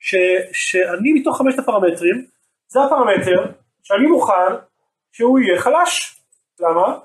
ש, 0.01 0.15
שאני 0.53 1.13
מתוך 1.13 1.39
חמשת 1.39 1.59
הפרמטרים, 1.59 2.27
זה 2.69 2.81
הפרמטר 2.81 3.53
שאני 3.83 4.07
מוכן 4.07 4.55
שהוא 5.13 5.39
יהיה 5.39 5.61
חלש. 5.61 6.21
למה? 6.61 6.99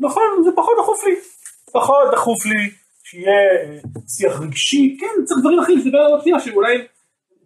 נכון, 0.00 0.42
זה 0.44 0.50
פחות 0.56 0.74
דחוף 0.82 1.04
לי. 1.04 1.16
פחות 1.72 2.08
דחוף 2.12 2.46
לי 2.46 2.70
שיהיה 3.04 3.32
אה, 3.62 3.78
שיח 4.08 4.40
רגשי, 4.40 4.96
כן, 5.00 5.24
צריך 5.24 5.40
דברים 5.40 5.58
אחרים, 5.58 5.80
שתדבר 5.80 5.98
על 5.98 6.18
הפנייה 6.18 6.40
שאולי 6.40 6.86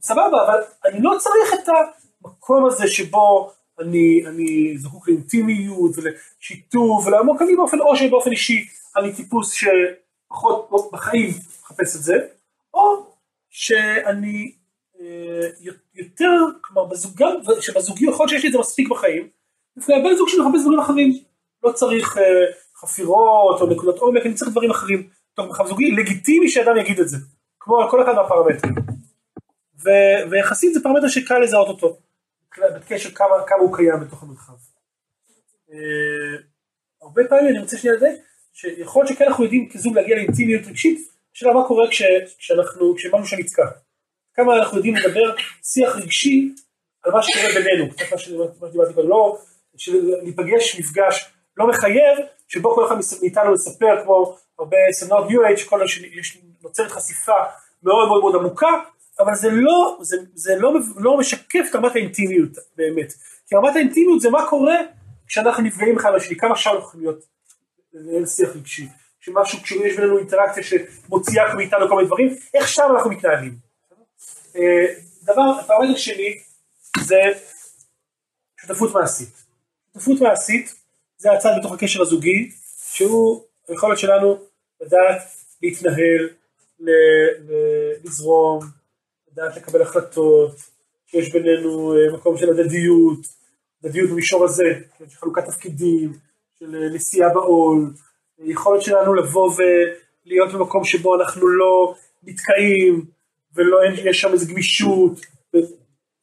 סבבה, 0.05 0.47
אבל 0.47 0.61
אני 0.85 1.03
לא 1.03 1.17
צריך 1.19 1.55
את 1.55 1.69
המקום 2.25 2.67
הזה 2.67 2.89
שבו 2.89 3.51
אני, 3.81 4.23
אני 4.27 4.79
זקוק 4.79 5.09
לאינטימיות 5.09 5.91
ולשיתוף 5.97 7.07
ולעמוק 7.07 7.43
אני 7.43 7.57
באופן, 7.57 7.81
או 7.81 7.97
שבאופן 7.97 8.31
אישי 8.31 8.67
אני 8.97 9.13
טיפוס 9.13 9.53
שפחות 9.53 10.91
בחיים 10.93 11.31
מחפש 11.63 11.97
את 11.97 12.03
זה, 12.03 12.15
או 12.75 13.07
שאני 13.51 14.53
אה, 15.01 15.49
יותר, 15.95 16.31
כלומר 16.61 16.85
בזוג, 16.85 17.13
גם 17.17 17.37
שבזוגי 17.61 18.05
יכול 18.05 18.27
להיות 18.27 18.31
שיש 18.31 18.43
לי 18.43 18.49
את 18.49 18.53
זה 18.53 18.59
מספיק 18.59 18.89
בחיים, 18.89 19.29
לפני 19.77 19.95
הבן 19.95 20.15
זוג 20.17 20.29
שלי 20.29 20.41
מחפש 20.41 20.63
דברים 20.63 20.81
אחרים, 20.81 21.13
לא 21.63 21.73
צריך 21.73 22.19
אה, 22.19 22.45
חפירות 22.77 23.61
או 23.61 23.67
נקודות 23.67 23.99
עומק, 23.99 24.27
אני 24.27 24.35
צריך 24.35 24.51
דברים 24.51 24.71
אחרים 24.71 25.09
בתוך 25.33 25.47
מרחב 25.47 25.67
זוגי, 25.67 25.91
לגיטימי 25.91 26.49
שאדם 26.49 26.77
יגיד 26.77 27.01
את 27.01 27.09
זה, 27.09 27.17
כמו 27.61 27.79
על 27.79 27.91
כל 27.91 28.03
אחד 28.03 28.13
מהפרמטרים. 28.13 28.94
ו- 29.83 30.31
ויחסית 30.31 30.75
זה 30.75 30.83
פרמטר 30.83 31.09
שקל 31.09 31.39
לזהות 31.39 31.69
אותו, 31.69 31.99
בקשר 32.59 33.11
כמה, 33.11 33.35
כמה 33.47 33.59
הוא 33.59 33.77
קיים 33.77 34.01
בתוך 34.01 34.23
המרחב. 34.23 34.53
אה, 35.73 36.39
הרבה 37.03 37.23
פעמים 37.29 37.49
אני 37.49 37.59
רוצה 37.59 37.79
שנייה 37.79 37.97
לדייק, 37.97 38.21
שיכול 38.53 39.05
להיות 39.05 39.15
שכן 39.15 39.25
אנחנו 39.25 39.45
יודעים 39.45 39.69
כזוג 39.69 39.95
להגיע 39.95 40.17
לאינטימיות 40.17 40.67
רגשית, 40.67 41.09
השאלה 41.35 41.53
מה 41.53 41.67
קורה 41.69 41.91
כש, 41.91 42.03
כשאנחנו, 42.39 42.95
כשמשהו 42.97 43.27
שם 43.27 43.37
נתקע. 43.39 43.67
כמה 44.35 44.57
אנחנו 44.57 44.77
יודעים 44.77 44.95
לדבר 44.97 45.35
שיח 45.63 45.97
רגשי 45.97 46.55
על 47.03 47.13
מה 47.13 47.23
שקורה 47.23 47.49
בינינו, 47.55 47.91
קצת 47.91 48.13
מה 48.13 48.19
שדיברתי 48.19 48.95
קודם, 48.95 49.09
לא, 49.09 49.39
להיפגש 50.23 50.81
מפגש 50.81 51.31
לא 51.57 51.69
מחייב, 51.69 52.19
שבו 52.49 52.75
כל 52.75 52.87
אחד 52.87 52.97
מאיתנו 53.23 53.53
מספר 53.53 54.03
כמו 54.05 54.37
הרבה 54.59 54.77
סדנאות 54.93 55.29
ניו 55.29 55.45
אייג' 55.45 55.59
כל 55.69 55.87
שיש 55.87 56.39
נוצרת 56.63 56.91
חשיפה 56.91 57.37
מאוד 57.83 58.09
מאוד 58.09 58.21
מאוד 58.21 58.35
עמוקה, 58.35 58.69
אבל 59.21 59.35
זה 59.35 59.51
לא, 59.51 59.99
זה, 60.03 60.17
זה 60.35 60.57
לא, 60.57 60.73
לא 60.97 61.19
משקף 61.19 61.67
את 61.71 61.75
רמת 61.75 61.97
האינטימיות 61.97 62.51
באמת. 62.77 63.13
כי 63.47 63.57
רמת 63.57 63.77
האינטימיות 63.77 64.21
זה 64.21 64.31
מה 64.31 64.47
קורה 64.49 64.77
כשאנחנו 65.27 65.63
נפגעים 65.63 65.97
אחד 65.97 66.11
מהשני, 66.11 66.37
כמה 66.37 66.57
שם 66.57 66.71
אנחנו 66.77 67.01
להיות, 67.01 67.25
לנהל 67.93 68.27
שיח 68.27 68.49
רגשי, 68.57 68.89
שמשהו, 69.21 69.63
כשיש 69.63 69.97
בינינו 69.97 70.19
אינטראקציה 70.19 70.63
שמוציאה 70.63 71.55
מאיתנו 71.55 71.89
כל 71.89 71.97
מיני 71.97 72.07
דברים, 72.07 72.37
איך 72.55 72.69
שם 72.69 72.89
אנחנו 72.95 73.11
מתנהלים. 73.11 73.55
אה, 74.57 74.87
דבר, 75.23 75.63
פרמטר 75.67 75.97
שני, 75.97 76.39
זה 77.01 77.21
שותפות 78.61 78.95
מעשית. 78.95 79.29
שותפות 79.93 80.21
מעשית 80.21 80.75
זה 81.17 81.33
הצד 81.33 81.51
בתוך 81.61 81.73
הקשר 81.73 82.03
הזוגי, 82.03 82.51
שהוא 82.93 83.43
היכולת 83.69 83.99
שלנו 83.99 84.39
לדעת 84.81 85.23
להתנהל, 85.63 86.29
לזרום, 88.05 88.61
לדעת 89.37 89.57
לקבל 89.57 89.83
החלטות, 89.83 90.51
שיש 91.07 91.33
בינינו 91.33 91.95
אה, 91.95 92.17
מקום 92.17 92.37
של 92.37 92.51
הדדיות, 92.51 93.19
הדדיות 93.85 94.11
במישור 94.11 94.45
הזה, 94.45 94.65
כן, 94.99 95.05
של 95.09 95.17
חלוקת 95.17 95.45
תפקידים, 95.45 96.13
של 96.59 96.75
אה, 96.75 96.89
נשיאה 96.95 97.29
בעול, 97.29 97.93
אה, 98.41 98.45
יכולת 98.47 98.83
שלנו 98.83 99.15
לבוא 99.15 99.53
ולהיות 99.57 100.53
במקום 100.53 100.85
שבו 100.85 101.15
אנחנו 101.15 101.49
לא 101.49 101.95
נתקעים, 102.23 103.05
ולא 103.55 103.79
יש 104.05 104.21
שם 104.21 104.33
איזו 104.33 104.53
גמישות 104.53 105.21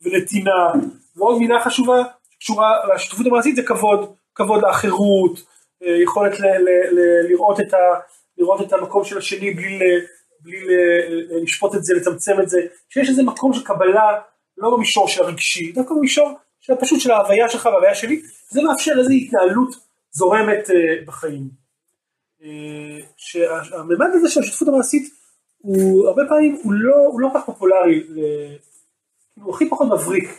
ונתינה. 0.01 0.71
ועוד 1.15 1.39
מילה 1.39 1.63
חשובה 1.63 2.03
שקשורה 2.29 2.95
לשותפות 2.95 3.25
המעשית 3.25 3.55
זה 3.55 3.63
כבוד, 3.63 4.13
כבוד 4.35 4.61
לאחרות, 4.61 5.39
יכולת 5.81 6.39
ל- 6.39 6.45
ל- 6.45 6.99
ל- 6.99 7.27
לראות, 7.29 7.59
את 7.59 7.73
ה, 7.73 7.77
לראות 8.37 8.61
את 8.61 8.73
המקום 8.73 9.03
של 9.03 9.17
השני 9.17 9.51
בלי, 9.51 9.79
בלי 10.41 10.57
לשפוט 11.43 11.75
את 11.75 11.83
זה, 11.83 11.93
לצמצם 11.93 12.41
את 12.41 12.49
זה, 12.49 12.61
שיש 12.89 13.09
איזה 13.09 13.23
מקום 13.23 13.53
של 13.53 13.63
קבלה, 13.63 14.19
לא 14.57 14.75
במישור 14.75 15.07
של 15.07 15.23
הרגשי, 15.23 15.71
דווקא 15.71 15.93
במישור 15.93 16.37
של 16.59 16.73
פשוט 16.75 16.99
של 16.99 17.11
ההוויה 17.11 17.49
שלך 17.49 17.65
וההוויה 17.65 17.95
שלי, 17.95 18.21
זה 18.49 18.61
מאפשר 18.61 18.91
איזו 18.99 19.09
התנהלות 19.11 19.75
זורמת 20.11 20.69
אה, 20.69 21.05
בחיים. 21.05 21.49
אה, 22.43 22.99
שהממד 23.17 24.07
הזה 24.13 24.29
של 24.29 24.39
השותפות 24.39 24.67
המעשית 24.67 25.13
הוא 25.57 26.07
הרבה 26.07 26.21
פעמים 26.29 26.59
הוא 26.63 26.73
לא, 26.73 26.95
הוא 26.95 27.21
לא 27.21 27.29
כך 27.35 27.45
פופולרי, 27.45 28.03
כאילו 29.33 29.47
הוא 29.47 29.55
הכי 29.55 29.69
פחות 29.69 29.87
מבריק 29.87 30.29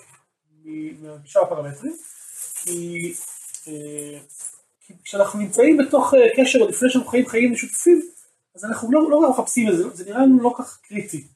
משאר 1.24 1.42
הפרמטרים, 1.42 1.96
כי, 2.64 3.12
אה, 3.68 4.18
כי 4.80 4.94
כשאנחנו 5.04 5.38
נמצאים 5.38 5.76
בתוך 5.76 6.14
קשר 6.36 6.58
עוד 6.58 6.70
לפני 6.70 6.90
שאנחנו 6.90 7.10
חיים 7.10 7.26
חיים 7.26 7.52
משותפים, 7.52 8.02
אז 8.54 8.64
אנחנו 8.64 8.92
לא, 8.92 9.10
לא 9.10 9.30
מחפשים 9.30 9.68
את 9.68 9.76
זה, 9.76 9.88
זה 9.90 10.04
נראה 10.04 10.22
לנו 10.22 10.42
לא 10.42 10.54
כך 10.58 10.80
קריטי. 10.82 11.26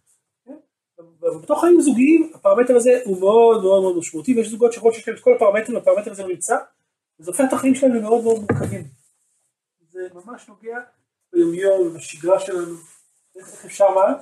כן? 0.44 0.57
ובתוך 0.98 1.61
חיים 1.61 1.81
זוגיים 1.81 2.31
הפרמטר 2.35 2.76
הזה 2.76 3.00
הוא 3.05 3.20
מאוד 3.20 3.62
מאוד 3.62 3.83
מאוד 3.83 3.98
משמעותי 3.98 4.35
ויש 4.35 4.48
זוגות 4.48 4.72
שיכול 4.72 4.88
להיות 4.88 4.96
שיש 4.96 5.09
להם 5.09 5.16
את 5.16 5.22
כל 5.22 5.35
הפרמטרים 5.37 5.76
והפרמטר 5.76 6.11
הזה 6.11 6.22
לא 6.22 6.29
נמצא 6.29 6.57
וזה 7.20 7.31
הופך 7.31 7.44
את 7.48 7.52
החיים 7.52 7.74
שלהם 7.74 7.94
למאוד 7.94 8.24
מאוד 8.24 8.40
מורכבים. 8.40 8.85
זה 9.90 10.09
ממש 10.14 10.48
נוגע 10.48 10.79
ביומיום, 11.33 11.94
בשגרה 11.94 12.40
שלנו, 12.40 12.74
איך 13.37 13.64
אפשר 13.64 13.87
מה? 13.94 14.14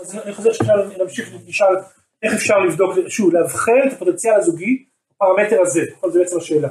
אז 0.00 0.14
אני 0.14 0.34
חוזר 0.34 0.52
שעכשיו 0.52 0.76
נמשיך 0.98 1.34
נשאל 1.46 1.76
איך 2.22 2.34
אפשר 2.34 2.58
לבדוק, 2.58 2.92
שוב, 3.08 3.34
לאבחן 3.34 3.88
את 3.88 3.92
הפוטנציאל 3.92 4.34
הזוגי 4.34 4.86
בפרמטר 5.14 5.60
הזה, 5.60 5.80
נכון, 5.96 6.12
זה 6.12 6.18
בעצם 6.18 6.36
השאלה. 6.36 6.68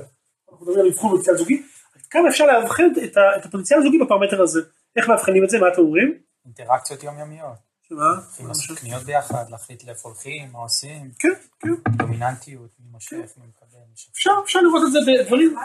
אנחנו 0.49 0.65
מדברים 0.65 0.79
על 0.79 0.91
אבחון 0.91 1.11
פוטנציאל 1.11 1.37
זוגי, 1.37 1.63
כמה 2.09 2.29
אפשר 2.29 2.45
לאבחן 2.45 2.83
את 3.37 3.45
הפוטנציאל 3.45 3.79
הזוגי 3.79 3.97
בפרמטר 3.97 4.41
הזה, 4.41 4.61
איך 4.95 5.09
מאבחנים 5.09 5.43
את 5.43 5.49
זה, 5.49 5.59
מה 5.59 5.67
אתם 5.67 5.81
אומרים? 5.81 6.17
אינטראקציות 6.45 7.03
יומיומיות. 7.03 7.65
שמה? 7.89 8.05
אם 8.41 8.47
לעשות 8.47 8.79
קניות 8.79 9.03
ביחד, 9.03 9.49
להחליט 9.49 9.83
לאיפה 9.83 10.09
הולכים, 10.09 10.49
מה 10.51 10.59
עושים, 10.59 11.11
כן, 11.19 11.33
כן, 11.59 11.91
דומיננטיות, 11.97 12.69
מי 12.79 12.91
מושך, 12.91 13.33
מי 13.37 13.45
מקבל. 13.47 13.79
אפשר, 14.13 14.31
אפשר 14.43 14.61
לראות 14.61 14.81
את 14.87 14.91
זה 14.91 14.99
בדברים, 15.07 15.55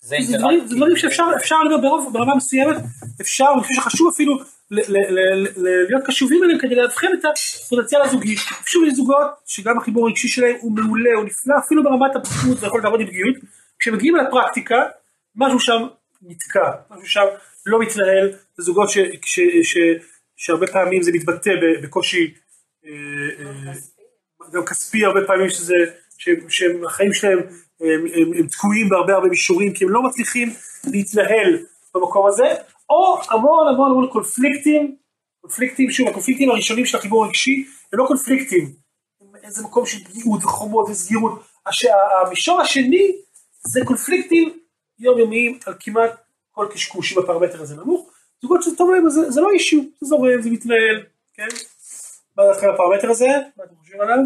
זה 0.00 0.16
זה 0.26 0.38
דברים, 0.38 0.68
זה 0.68 0.96
שאפשר, 0.96 1.58
ברוב, 1.82 2.12
ברמה 2.12 2.34
מסוימת, 2.34 2.76
אפשר, 3.20 3.46
אני 3.54 3.62
חושב 3.62 3.74
שחשוב 3.74 4.12
אפילו 4.14 4.38
להיות 4.70 6.04
קשובים 6.06 6.44
אליהם 6.44 6.58
כדי 6.58 6.74
לאבחן 6.74 7.06
את 7.20 7.24
הפוטנציאל 7.24 8.02
הזוגי. 8.02 8.36
שוב 8.66 8.84
יש 8.84 8.94
זוגות 8.94 9.26
שגם 9.46 9.78
החיבור 9.78 10.06
הרגשי 10.06 10.28
שלהם 10.28 10.56
הוא 10.60 10.72
מעולה, 10.72 11.10
הוא 11.16 11.24
נפלא, 11.24 11.54
אפילו 11.58 11.82
ברמת 11.82 12.16
הבקיאות 12.16 12.62
ויכולת 12.62 12.84
לעבוד 12.84 13.00
עם 13.00 13.06
פגיעות. 13.06 13.36
כשמגיעים 13.78 14.16
לפרקטיקה, 14.16 14.82
משהו 15.36 15.60
שם 15.60 15.86
נתקע, 16.22 16.70
משהו 16.90 17.06
שם 17.06 17.24
לא 17.66 17.78
מתנהל, 17.78 18.32
זה 18.56 18.62
זוגות 18.62 18.90
ש, 18.90 18.98
ש, 19.24 19.40
ש, 19.62 19.76
שהרבה 20.36 20.66
פעמים 20.66 21.02
זה 21.02 21.12
מתבטא 21.12 21.50
בקושי, 21.82 22.34
אה, 22.86 22.90
אה, 23.40 23.72
גם 24.52 24.64
כספי 24.64 25.04
הרבה 25.04 25.20
פעמים 25.26 25.48
שזה, 25.50 25.74
שהם- 26.18 26.48
שהם 26.48 26.84
החיים 26.84 27.12
שלהם 27.12 27.38
הם, 27.80 28.06
הם, 28.14 28.32
הם 28.38 28.46
תקועים 28.46 28.88
בהרבה 28.88 29.14
הרבה 29.14 29.28
מישורים 29.28 29.72
כי 29.72 29.84
הם 29.84 29.90
לא 29.90 30.02
מצליחים 30.02 30.48
להתנהל 30.92 31.64
במקום 31.94 32.26
הזה, 32.26 32.54
או 32.90 33.18
המון 33.30 33.68
המון 33.68 33.90
המון 33.90 34.08
קונפליקטים, 34.12 34.96
קונפליקטים, 35.40 35.90
שוב 35.90 36.08
הקונפליקטים 36.08 36.50
הראשונים 36.50 36.86
של 36.86 36.98
החיבור 36.98 37.24
הרגשי 37.24 37.64
הם 37.92 37.98
לא 37.98 38.04
קונפליקטים, 38.08 38.72
הם 39.20 39.36
איזה 39.44 39.62
מקום 39.62 39.86
של 39.86 40.04
פגיעות 40.04 40.44
וחומות 40.44 40.88
וסגירות, 40.90 41.42
הש, 41.66 41.86
המישור 42.26 42.60
השני 42.60 43.12
זה 43.66 43.80
קונפליקטים 43.84 44.58
יומיומיים 44.98 45.58
על 45.66 45.74
כמעט 45.80 46.10
כל 46.52 46.68
קשקוש 46.72 47.12
אם 47.12 47.22
הפרמטר 47.22 47.62
הזה 47.62 47.76
נמוך, 47.76 48.10
זוגות 48.42 48.62
שזה 48.62 48.76
טוב 48.76 48.90
להם 48.90 49.08
זה, 49.08 49.30
זה 49.30 49.40
לא 49.40 49.50
אישיו, 49.50 49.80
זה 50.00 50.06
זורם, 50.06 50.42
זה 50.42 50.50
מתנהל, 50.50 51.04
כן? 51.34 51.48
מה 52.36 52.42
על 52.42 52.70
הפרמטר 52.70 53.10
הזה? 53.10 53.26
מה 53.56 53.64
אתם 53.64 53.74
חושבים 53.76 54.00
עליו? 54.00 54.18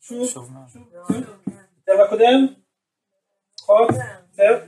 שוב, 0.00 0.28
מאוד. 0.52 1.24
יותר 1.88 2.02
מהקודם? 2.02 2.46
נכון? 3.60 3.88
יותר? 4.30 4.64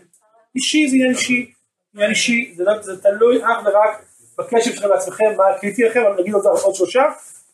אישי 0.54 0.88
זה 0.88 0.96
עניין 0.96 1.10
אישי, 1.10 1.52
עניין 1.94 2.10
אישי, 2.10 2.54
זה, 2.56 2.64
לא, 2.64 2.82
זה 2.82 3.02
תלוי 3.02 3.44
אך 3.44 3.58
ורק 3.64 4.04
בקשב 4.38 4.72
שלכם 4.74 4.88
לעצמכם, 4.88 5.24
מה 5.36 5.44
קריטי 5.60 5.82
לכם, 5.82 6.00
אבל 6.00 6.20
נגיד 6.20 6.34
עוד 6.34 6.74
שלושה, 6.74 7.02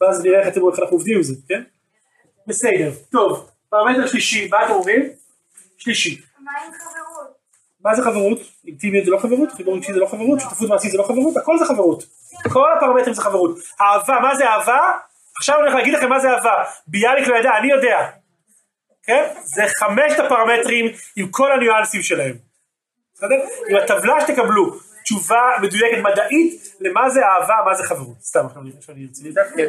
ואז 0.00 0.24
נראה 0.24 0.40
איך 0.40 0.48
אתם 0.48 0.60
עובדים 0.90 1.16
עם 1.16 1.22
זה, 1.22 1.34
כן? 1.48 1.62
בסדר, 2.46 2.90
טוב, 3.12 3.50
פרמטר 3.68 4.06
שלישי, 4.06 4.48
מה 4.48 4.64
אתם 4.64 4.72
אומרים? 4.72 5.10
שלישי. 5.78 6.20
מה 6.38 6.52
עם 6.66 6.72
חברות? 6.72 7.01
מה 7.84 7.94
זה 7.94 8.02
חברות? 8.02 8.38
אינטימיות 8.66 9.04
זה 9.04 9.10
לא 9.10 9.18
חברות? 9.18 9.52
חיבור 9.52 9.76
רגשי 9.76 9.92
זה 9.92 9.98
לא 10.00 10.06
חברות? 10.06 10.40
שותפות 10.40 10.68
מעשית 10.68 10.90
זה 10.90 10.98
לא 10.98 11.02
חברות? 11.02 11.36
הכל 11.36 11.58
זה 11.58 11.64
חברות. 11.64 12.04
כל 12.52 12.72
הפרמטרים 12.76 13.14
זה 13.14 13.22
חברות. 13.22 13.58
אהבה, 13.80 14.20
מה 14.22 14.34
זה 14.34 14.48
אהבה? 14.48 14.80
עכשיו 15.36 15.54
אני 15.56 15.62
הולך 15.62 15.74
להגיד 15.74 15.94
לכם 15.94 16.08
מה 16.08 16.20
זה 16.20 16.30
אהבה. 16.30 16.54
ביאליק 16.86 17.28
לא 17.28 17.36
ידע, 17.36 17.50
אני 17.58 17.70
יודע. 17.70 18.08
כן? 19.02 19.24
זה 19.44 19.62
חמשת 19.78 20.18
הפרמטרים 20.18 20.86
עם 21.16 21.28
כל 21.28 21.52
הניואנסים 21.52 22.02
שלהם. 22.02 22.34
בסדר? 23.14 23.36
עם 23.68 23.76
הטבלה 23.76 24.20
שתקבלו 24.20 24.76
תשובה 25.04 25.40
מדויקת 25.62 25.98
מדעית 26.02 26.74
למה 26.80 27.10
זה 27.10 27.20
אהבה, 27.26 27.54
מה 27.66 27.74
זה 27.74 27.82
חברות. 27.84 28.16
סתם, 28.20 28.46
עכשיו 28.46 28.62
אני- 28.62 29.06
רציני 29.10 29.30
לדעת, 29.30 29.46
כן. 29.56 29.66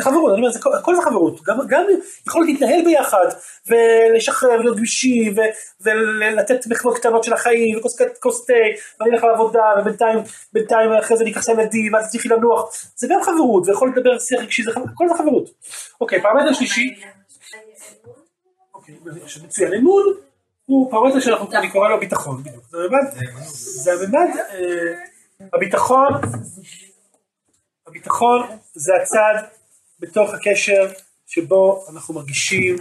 זה 0.00 0.04
חברות, 0.04 0.32
אני 0.32 0.40
אומר, 0.40 0.50
זה, 0.52 0.60
כל- 0.62 0.74
הכל 0.74 0.96
זה 0.96 1.02
חברות, 1.02 1.40
גם, 1.46 1.56
גם 1.68 1.84
יכולת 2.26 2.46
להתנהל 2.46 2.84
ביחד, 2.84 3.26
ולשחרר, 3.66 4.50
ולהיות 4.50 4.76
גמישים, 4.76 5.34
ו- 5.36 5.40
ולתת 5.80 6.66
מחוות 6.66 6.98
קטנות 6.98 7.24
של 7.24 7.32
החיים, 7.32 7.78
וכוס 7.78 7.96
כוס 8.20 8.46
תה, 8.46 8.52
ואני 9.00 9.10
אלך 9.14 9.24
לעבודה, 9.24 9.62
ובינתיים, 9.80 10.18
בינתיים 10.52 10.92
אחרי 10.92 11.16
זה 11.16 11.22
אני 11.22 11.32
אקח 11.32 11.44
את 11.44 11.48
הילדים, 11.48 11.94
ואז 11.94 12.06
תצליחי 12.08 12.28
לנוח, 12.28 12.70
זה 12.96 13.06
גם 13.10 13.22
חברות, 13.22 13.68
ויכול 13.68 13.92
לדבר 13.96 14.18
שיח 14.18 14.40
רגשי, 14.40 14.62
הכל 14.70 15.08
זה 15.08 15.14
חברות. 15.14 15.50
אוקיי, 16.00 16.22
פרמטר 16.22 16.52
שלישי, 16.52 16.94
אוקיי, 18.74 18.94
מצוין, 19.44 19.74
אמון, 19.74 20.02
הוא 20.66 20.90
פרמטר 20.90 21.20
שאנחנו, 21.20 21.52
אני 21.52 21.70
קורא 21.70 21.88
לו 21.88 22.00
ביטחון, 22.00 22.42
זה 23.52 23.92
הממד, 23.92 24.28
אה, 24.50 24.94
הביטחון, 25.54 26.08
הביטחון 27.86 28.42
זה 28.74 28.92
הצד 29.02 29.46
בתוך 30.00 30.30
הקשר 30.34 30.92
שבו 31.26 31.84
אנחנו 31.92 32.14
מרגישים 32.14 32.76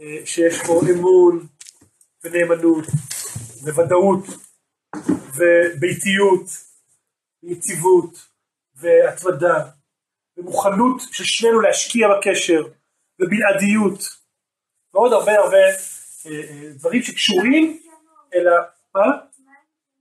אה, 0.00 0.16
שיש 0.24 0.62
בו 0.66 0.80
אמון 0.90 1.46
ונאמנות 2.24 2.84
וודאות 3.62 4.24
וביתיות 5.36 6.44
ויציבות 7.42 8.26
והתמדה 8.74 9.70
ומוכנות 10.36 11.02
של 11.12 11.24
שנינו 11.24 11.60
להשקיע 11.60 12.08
בקשר 12.08 12.62
ובלעדיות 13.20 14.08
ועוד 14.94 15.12
הרבה 15.12 15.32
הרבה 15.32 15.56
אה, 15.56 16.30
אה, 16.30 16.70
דברים 16.70 17.02
שקשורים 17.02 17.80
אל 18.34 18.48
ה... 18.48 18.52
מה? 18.94 19.02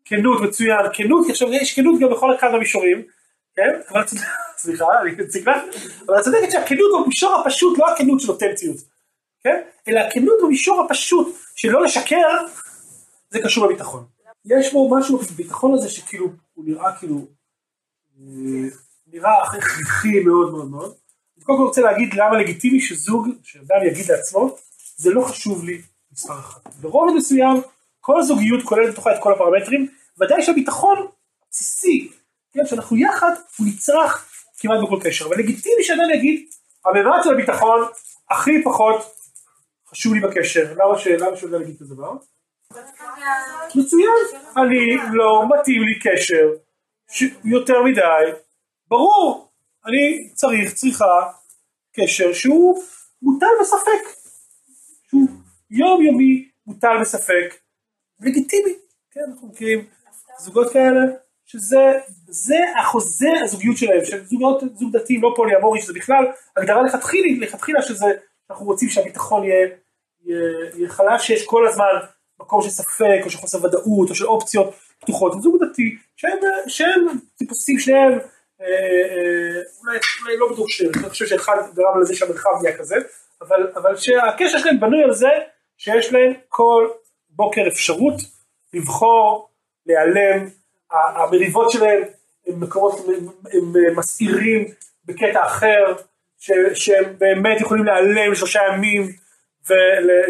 כנות 0.05 0.41
מצוין, 0.41 0.85
כנות, 0.93 1.29
עכשיו 1.29 1.53
יש 1.53 1.75
כנות 1.75 1.99
גם 2.01 2.09
בכל 2.11 2.35
אחד 2.35 2.51
מהמישורים, 2.51 3.03
כן? 3.55 3.81
אבל 3.89 4.03
סליחה, 4.61 4.85
אני 5.01 5.23
אציג 5.23 5.49
לך, 5.49 5.57
אבל 6.05 6.19
את 6.19 6.23
צודקת 6.23 6.51
שהכנות 6.51 7.05
במישור 7.05 7.35
הפשוט, 7.35 7.77
לא 7.77 7.93
הכנות 7.93 8.19
של 8.19 8.31
אותנטיות, 8.31 8.77
כן? 9.43 9.61
אלא 9.87 9.99
הכנות 9.99 10.37
במישור 10.43 10.85
הפשוט 10.85 11.35
של 11.55 11.69
לא 11.69 11.83
לשקר, 11.83 12.45
זה 13.29 13.39
קשור 13.43 13.65
לביטחון. 13.65 14.05
יש 14.45 14.73
בו 14.73 14.97
משהו 14.97 15.17
בביטחון 15.17 15.73
הזה 15.73 15.89
שכאילו, 15.89 16.29
הוא 16.53 16.65
נראה 16.67 16.95
כאילו, 16.99 17.27
אה, 18.19 18.69
נראה 19.07 19.43
אחרי 19.43 19.61
חיכי 19.61 20.19
מאוד 20.19 20.51
מאוד 20.51 20.69
מאוד. 20.69 20.93
אני 21.37 21.45
קודם 21.45 21.57
כל 21.57 21.65
רוצה 21.65 21.81
להגיד 21.81 22.13
למה 22.13 22.37
לגיטימי 22.37 22.81
שזוג, 22.81 23.27
שאדם 23.43 23.85
יגיד 23.87 24.05
לעצמו, 24.11 24.57
זה 24.97 25.11
לא 25.11 25.21
חשוב 25.21 25.63
לי 25.63 25.81
מספר 26.11 26.39
אחד. 26.39 26.59
ברובד 26.81 27.13
מסוים, 27.15 27.61
כל 27.99 28.19
הזוגיות 28.19 28.63
כוללת 28.63 28.93
בתוכה 28.93 29.15
את 29.15 29.23
כל 29.23 29.33
הפרמטרים, 29.33 29.87
ודאי 30.21 30.41
שהביטחון 30.41 31.07
בסיסי, 31.51 32.11
כן, 32.53 32.65
שאנחנו 32.65 32.97
יחד, 32.97 33.31
הוא 33.57 33.67
נצרך 33.67 34.25
כמעט 34.59 34.79
בכל 34.83 34.99
קשר, 35.03 35.25
אבל 35.25 35.37
לגיטימי 35.37 35.83
שאדם 35.83 36.09
יגיד, 36.15 36.49
הממד 36.85 37.19
של 37.23 37.33
הביטחון 37.33 37.81
הכי 38.29 38.63
פחות 38.63 39.19
חשוב 39.89 40.13
לי 40.13 40.19
בקשר, 40.19 40.73
למה 40.73 40.99
ש... 40.99 41.07
למה 41.07 41.37
שהוא 41.37 41.47
יודע 41.47 41.57
להגיד 41.57 41.79
כזה 41.79 41.95
דבר? 41.95 42.13
מצוין, 43.75 44.41
אני 44.57 45.13
לא 45.13 45.43
מתאים 45.49 45.81
לי 45.81 45.99
קשר. 45.99 46.47
יותר 47.45 47.83
מדי, 47.83 48.39
ברור, 48.87 49.51
אני 49.85 50.29
צריך, 50.33 50.73
צריכה 50.73 51.31
קשר 51.95 52.33
שהוא 52.33 52.83
מוטל 53.21 53.45
בספק, 53.61 54.19
שהוא 55.09 55.27
יומיומי 55.71 56.49
מוטל 56.65 56.97
בספק, 57.01 57.55
לגיטימי, 58.19 58.73
כן, 59.11 59.21
אנחנו 59.31 59.47
מכירים 59.47 59.85
זוגות 60.39 60.73
כאלה, 60.73 61.01
שזה 61.51 61.93
זה 62.27 62.57
החוזה 62.79 63.29
הזוגיות 63.43 63.77
שלהם, 63.77 64.05
של 64.05 64.25
זוגות, 64.25 64.63
זוג 64.75 64.97
דתי, 64.97 65.17
לא 65.17 65.33
פוליאמורי, 65.35 65.81
שזה 65.81 65.93
בכלל 65.93 66.25
הגדרה 66.57 66.83
לכתחילה, 66.83 67.45
לכתחילה 67.45 67.81
שזה, 67.81 68.05
אנחנו 68.49 68.65
רוצים 68.65 68.89
שהביטחון 68.89 69.43
יהיה, 69.43 69.67
יהיה, 70.25 70.39
יהיה 70.75 70.89
חלש, 70.89 71.27
שיש 71.27 71.45
כל 71.45 71.67
הזמן 71.67 71.93
מקום 72.39 72.61
של 72.61 72.69
ספק, 72.69 73.21
או 73.23 73.29
של 73.29 73.37
חוסר 73.37 73.65
ודאות, 73.65 74.09
או 74.09 74.15
של 74.15 74.25
אופציות 74.25 74.73
פתוחות, 74.99 75.41
זוג 75.41 75.55
דתי, 75.63 75.97
שהם, 76.15 76.39
שהם 76.67 77.07
טיפוסים 77.37 77.79
שניהם, 77.79 78.11
אה, 78.61 78.65
אה, 78.65 79.61
אולי, 79.81 79.97
אולי 80.21 80.37
לא 80.37 80.53
בטוח 80.53 80.69
שניהם, 80.69 80.93
אני 80.95 81.09
חושב 81.09 81.25
שאחד 81.25 81.57
גרם 81.75 82.01
לזה 82.01 82.15
שהמרחב 82.15 82.49
נהיה 82.61 82.77
כזה, 82.77 82.95
אבל, 83.41 83.71
אבל 83.75 83.97
שהקשר 83.97 84.57
שלהם 84.57 84.79
בנוי 84.79 85.03
על 85.03 85.13
זה, 85.13 85.29
שיש 85.77 86.13
להם 86.13 86.33
כל 86.49 86.87
בוקר 87.29 87.67
אפשרות 87.67 88.15
לבחור, 88.73 89.49
להיעלם, 89.85 90.58
המריבות 90.91 91.71
שלהם 91.71 92.03
הם 92.47 92.59
מקומות, 92.59 92.99
הם, 92.99 93.27
הם 93.53 93.95
מסעירים 93.95 94.65
בקטע 95.05 95.45
אחר, 95.45 95.95
ש, 96.39 96.51
שהם 96.73 97.13
באמת 97.17 97.61
יכולים 97.61 97.85
להיעלם 97.85 98.35
שלושה 98.35 98.59
ימים 98.73 99.11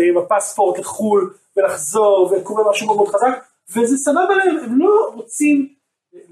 עם 0.08 0.18
הפספורט 0.18 0.80
לחו"ל 0.80 1.34
ולחזור 1.58 2.34
וקורה 2.34 2.70
משהו 2.70 2.88
מאוד 2.88 2.98
מאוד 2.98 3.10
חזק 3.10 3.46
וזה 3.70 3.98
סבבה 3.98 4.36
להם, 4.36 4.58
הם 4.64 4.80
לא 4.80 5.12
רוצים 5.14 5.74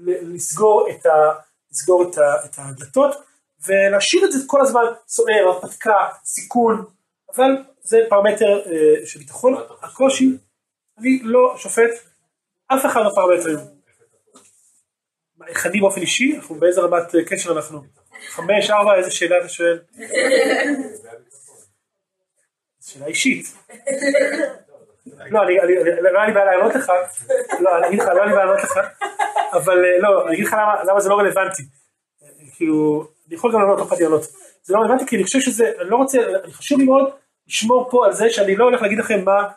לסגור 0.02 0.88
את, 0.90 1.06
ה, 1.06 1.10
לסגור 1.72 2.02
את, 2.02 2.18
ה, 2.18 2.44
את 2.44 2.54
הדלתות 2.58 3.16
ולהשאיר 3.66 4.24
את 4.24 4.32
זה 4.32 4.38
כל 4.46 4.60
הזמן 4.60 4.82
סוער, 5.08 5.48
הרפתקה, 5.48 6.08
סיכון, 6.24 6.84
אבל 7.36 7.50
זה 7.82 8.00
פרמטר 8.08 8.60
אה, 8.66 9.06
של 9.06 9.18
ביטחון, 9.18 9.54
הקושי, 9.82 10.38
אני 10.98 11.20
לא 11.22 11.54
שופט 11.56 11.90
אף 12.68 12.86
אחד 12.86 13.02
מהפרמטרים. 13.02 13.77
איך 15.46 15.66
אני 15.66 15.80
באופן 15.80 16.00
אישי, 16.00 16.36
אנחנו 16.36 16.54
באיזה 16.54 16.80
רמת 16.80 17.14
אה, 17.14 17.24
קשר 17.24 17.52
אנחנו? 17.52 17.82
חמש, 18.28 18.70
ארבע, 18.70 18.94
איזה 18.96 19.10
שאלה 19.10 19.38
אתה 19.38 19.48
שואל? 19.48 19.78
שאלה 22.80 23.06
אישית. 23.06 23.46
לא, 25.06 25.42
אני, 25.42 25.60
אני, 25.60 25.74
לא 26.12 26.18
היה 26.18 26.26
לי 26.26 26.32
בעיה 26.32 26.44
לענות 26.44 26.74
לך, 26.74 26.92
לא, 27.60 27.78
אני 27.78 27.86
אגיד 27.88 28.00
לך, 28.00 28.06
לא 28.08 28.12
היה 28.12 28.24
לי 28.26 28.32
בעיה 28.32 28.44
לענות 28.44 28.62
לך, 28.62 28.78
אבל 29.52 29.84
אה, 29.84 29.98
לא, 29.98 30.26
אני 30.26 30.34
אגיד 30.34 30.46
לך 30.46 30.56
למה, 30.88 31.00
זה 31.00 31.08
לא 31.08 31.18
רלוונטי. 31.18 31.62
כאילו, 32.56 33.06
אני 33.26 33.34
יכול 33.34 33.52
גם 33.52 33.60
לענות, 33.60 33.78
לא 33.78 33.84
יכולתי 33.84 34.02
לענות. 34.02 34.22
זה 34.62 34.74
לא 34.74 34.78
רלוונטי 34.78 35.06
כי 35.06 35.16
אני 35.16 35.24
חושב 35.24 35.40
שזה, 35.40 35.72
אני 35.80 35.90
לא 35.90 35.96
רוצה, 35.96 36.18
אני 36.44 36.52
חשוב 36.52 36.78
לי 36.78 36.84
מאוד 36.84 37.10
לשמור 37.48 37.88
פה 37.90 38.06
על 38.06 38.12
זה 38.12 38.30
שאני 38.30 38.56
לא 38.56 38.64
הולך 38.64 38.82
להגיד 38.82 38.98
לכם 38.98 39.24
מה 39.24 39.48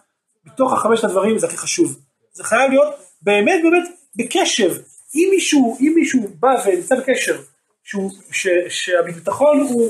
מתוך 0.46 0.74
החמשת 0.74 1.04
הדברים 1.04 1.38
זה 1.38 1.48
הכי 1.48 1.58
חשוב. 1.58 2.00
זה 2.34 2.44
חייב 2.44 2.72
להיות 2.72 2.94
באמת 3.22 3.62
באמת 3.64 3.90
בקשב. 4.16 4.76
אם 5.16 5.28
מישהו, 5.32 5.78
אם 5.80 5.92
מישהו 5.96 6.28
בא 6.40 6.56
ונמצא 6.66 6.96
בקשר, 6.96 7.42
שהוא, 7.84 8.12
ש, 8.32 8.48
שהביטחון 8.70 9.60
הוא, 9.60 9.90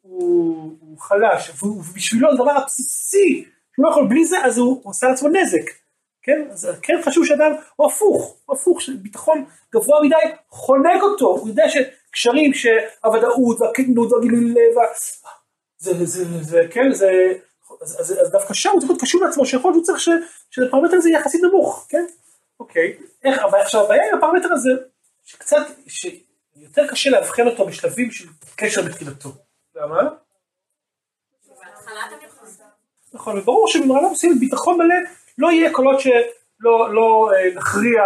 הוא, 0.00 0.76
הוא 0.80 0.98
חלש, 0.98 1.62
ובשבילו 1.62 2.30
הדבר 2.30 2.50
הבסיסי, 2.50 3.44
שהוא 3.74 3.86
לא 3.86 3.90
יכול 3.90 4.08
בלי 4.08 4.24
זה, 4.24 4.44
אז 4.44 4.58
הוא 4.58 4.80
עושה 4.84 5.06
לעצמו 5.08 5.28
נזק. 5.28 5.70
כן? 6.22 6.46
אז 6.50 6.68
כן 6.82 6.94
חשוב 7.04 7.26
שאדם, 7.26 7.52
או 7.78 7.86
הפוך, 7.86 8.36
או 8.48 8.54
הפוך, 8.54 8.80
שביטחון 8.80 9.44
גבוה 9.74 10.02
מדי 10.02 10.34
חונק 10.48 11.02
אותו, 11.02 11.26
הוא 11.26 11.48
יודע 11.48 11.64
שקשרים 11.68 12.54
שהוודאות 12.54 13.60
והכנות 13.60 14.12
והגילוי 14.12 14.44
לב, 14.44 14.74
זה, 15.78 15.94
זה, 15.94 16.04
זה, 16.04 16.42
זה, 16.42 16.66
כן, 16.70 16.92
זה, 16.92 17.32
אז, 17.82 18.00
אז, 18.00 18.12
אז 18.22 18.30
דווקא 18.30 18.54
שם 18.54 18.70
הוא 18.70 18.80
צריך 18.80 18.90
להיות 18.90 19.02
קשור 19.02 19.24
לעצמו, 19.24 19.46
שיכול 19.46 19.72
להיות 19.72 19.84
שהוא 19.86 19.96
צריך 19.96 20.20
שהפרמטר 20.50 20.96
הזה 20.96 21.10
יחסית 21.10 21.42
נמוך, 21.42 21.86
כן? 21.88 22.04
אוקיי. 22.64 22.98
איך, 23.24 23.42
אבל 23.42 23.60
עכשיו 23.60 23.84
הבעיה 23.84 24.02
עם 24.12 24.18
הפרמטר 24.18 24.52
הזה, 24.52 24.70
שקצת, 25.24 25.66
שיותר 25.86 26.82
קשה 26.90 27.10
לאבחן 27.10 27.46
אותו 27.46 27.66
בשלבים 27.66 28.10
של 28.10 28.28
קשר 28.56 28.82
בתחילתו. 28.82 29.28
למה? 29.74 30.00
נכון, 33.12 33.38
וברור 33.38 33.68
שבמעלה 33.68 34.10
מסוימת 34.10 34.40
ביטחון 34.40 34.78
מלא 34.78 34.94
לא 35.38 35.50
יהיה 35.52 35.72
קולות 35.72 36.00
שלא 36.00 36.94
לא, 36.94 37.30
אה, 37.34 37.54
נכריע, 37.54 38.02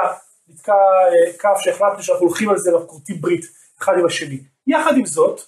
נתקע 0.48 0.72
אה, 0.72 1.38
קו 1.40 1.60
שהחלטנו 1.60 2.02
שאנחנו 2.02 2.26
הולכים 2.26 2.50
על 2.50 2.58
זה 2.58 2.72
ואנחנו 2.72 2.88
כורתים 2.88 3.20
ברית 3.20 3.44
אחד 3.80 3.92
עם 3.98 4.06
השני. 4.06 4.40
יחד 4.66 4.96
עם 4.96 5.06
זאת, 5.06 5.40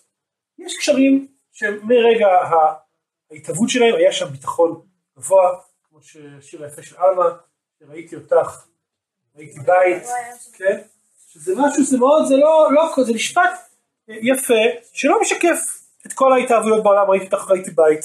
יש 0.59 0.77
קשרים 0.79 1.29
שמרגע 1.53 2.27
ה- 2.27 2.75
ההתהוות 3.31 3.69
שלהם 3.69 3.95
היה 3.95 4.13
שם 4.13 4.27
ביטחון 4.27 4.83
גבוה, 5.19 5.61
כמו 5.89 5.99
ששיר 6.03 6.65
היפה 6.65 6.83
של 6.83 6.97
עלמה, 6.97 7.25
ראיתי 7.89 8.17
אותך, 8.17 8.67
בית, 9.67 10.03
כן? 10.59 10.79
שזה 11.33 11.55
משהו, 11.57 11.85
זה 11.85 11.99
מאוד, 11.99 12.27
זה 12.27 12.37
לא, 12.37 12.69
לא, 12.73 13.05
זה 13.05 13.13
משפט 13.13 13.51
אה, 14.11 14.15
יפה, 14.23 14.63
שלא 14.93 15.21
משקף 15.21 15.59
את 16.07 16.13
כל 16.13 16.33
ההתאהבויות 16.33 16.83
בעולם, 16.83 17.11
ראיתי 17.11 17.25
אותך, 17.25 17.51
ראיתי 17.51 17.71
בית. 17.71 18.05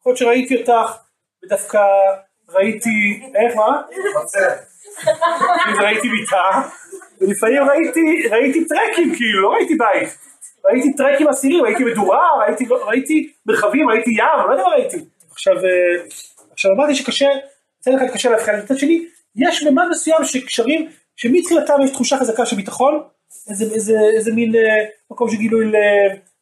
יכול 0.00 0.10
להיות 0.10 0.18
שראיתי 0.18 0.56
אותך, 0.56 0.96
ודווקא 1.44 1.78
ראיתי, 2.48 3.22
איך, 3.34 3.56
מה? 3.56 3.82
ראיתי 5.82 6.08
מיטה, 6.08 6.68
ולפעמים 7.20 7.62
ראיתי, 7.62 8.28
ראיתי 8.30 8.64
טרקים, 8.64 9.14
כאילו, 9.16 9.42
לא 9.42 9.48
ראיתי 9.48 9.74
בית. 9.74 10.18
ראיתי 10.64 10.92
טרקים 10.96 11.28
אסירים, 11.28 11.64
ראיתי 11.64 11.84
מדורה, 11.84 12.28
ראיתי, 12.38 12.64
ראיתי 12.86 13.32
מרחבים, 13.46 13.88
ראיתי 13.88 14.10
ים, 14.10 14.46
לא 14.48 14.52
יודע 14.52 14.62
מה 14.64 14.68
ראיתי. 14.68 14.96
עכשיו, 15.30 15.54
אה, 15.56 16.04
עכשיו 16.52 16.72
אמרתי 16.72 16.94
שקשה, 16.94 17.28
מצד 17.80 17.90
אחד 17.96 18.14
קשה 18.14 18.30
להבחן, 18.30 18.58
מצד 18.58 18.78
שני, 18.78 19.06
יש 19.38 19.62
ממד 19.62 19.84
מסוים 19.90 20.24
שקשרים, 20.24 20.90
שמתחילתם 21.16 21.74
יש 21.84 21.90
תחושה 21.90 22.16
חזקה 22.16 22.46
של 22.46 22.56
ביטחון, 22.56 23.02
איזה, 23.50 23.64
איזה, 23.74 23.92
איזה 24.16 24.32
מין 24.32 24.54
אה, 24.54 24.84
מקום 25.10 25.30
של 25.30 25.36
גילוי 25.36 25.72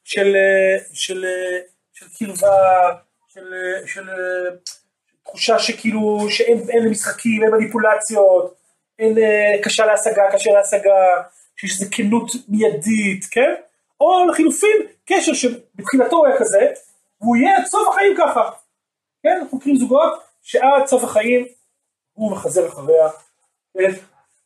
של, 0.04 0.36
אה, 0.36 0.84
של, 0.92 1.24
אה, 1.24 1.58
של 1.94 2.06
קרבה, 2.18 2.92
של, 3.28 3.54
אה, 3.54 3.86
של 3.86 4.08
אה, 4.08 4.56
תחושה 5.24 5.58
שכאילו, 5.58 6.26
שאין 6.30 6.58
אין 6.68 6.88
משחקים, 6.88 7.42
אין 7.42 7.50
מניפולציות, 7.50 8.54
אין 8.98 9.18
אה, 9.18 9.62
קשה 9.62 9.86
להשגה, 9.86 10.22
קשה 10.32 10.52
להשגה, 10.52 11.22
שיש 11.56 11.80
איזו 11.80 11.90
כנות 11.90 12.30
מיידית, 12.48 13.24
כן? 13.30 13.54
או 14.00 14.26
לחילופין, 14.30 14.76
קשר 15.06 15.34
שבתחילתו 15.34 16.26
היה 16.26 16.38
כזה, 16.38 16.66
והוא 17.20 17.36
יהיה 17.36 17.56
עד 17.56 17.64
סוף 17.66 17.88
החיים 17.88 18.14
ככה. 18.18 18.50
כן, 19.22 19.38
אנחנו 19.40 19.58
מכירים 19.58 19.78
זוגות 19.78 20.12
שעד 20.42 20.86
סוף 20.86 21.04
החיים 21.04 21.46
הוא 22.16 22.32
מחזר 22.32 22.68
אחריה, 22.68 23.08
כן? 23.74 23.90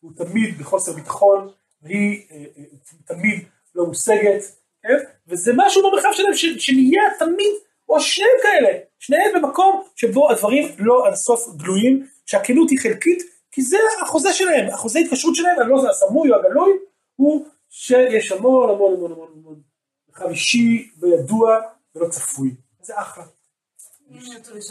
הוא 0.01 0.13
תמיד 0.17 0.59
בחוסר 0.59 0.93
ביטחון, 0.93 1.49
והיא 1.83 2.27
אה, 2.31 2.37
אה, 2.59 2.65
תמיד 3.05 3.45
לא 3.75 3.87
מושגת, 3.87 4.43
כן? 4.83 4.97
וזה 5.27 5.53
משהו 5.57 5.83
במרחב 5.83 6.09
שלהם 6.13 6.35
ש- 6.35 6.67
שנהיה 6.67 7.03
תמיד, 7.19 7.53
או 7.89 8.01
שניהם 8.01 8.37
כאלה, 8.43 8.79
שניהם 8.99 9.31
במקום 9.43 9.83
שבו 9.97 10.31
הדברים 10.31 10.69
לא 10.79 11.07
עד 11.07 11.13
הסוף 11.13 11.57
גלויים, 11.57 12.07
שהכנות 12.27 12.71
היא 12.71 12.79
חלקית, 12.79 13.23
כי 13.53 13.63
זה 13.63 13.77
החוזה 14.03 14.33
שלהם, 14.33 14.75
החוזה 14.75 14.99
התקשרות 14.99 15.35
שלהם, 15.35 15.61
אני 15.61 15.71
לא 15.71 15.77
יודע, 15.77 15.91
הסמוי 15.91 16.31
או 16.31 16.37
הגלוי, 16.37 16.73
הוא 17.17 17.47
שיש 17.69 18.33
המון 18.33 18.71
המון 18.71 18.95
המון 18.95 19.13
המון 19.13 19.29
המון 19.37 19.61
מרחב 20.09 20.29
אישי 20.29 20.91
וידוע 21.01 21.61
ולא 21.95 22.09
צפוי. 22.09 22.55
זה 22.83 23.01
אחלה, 23.01 23.25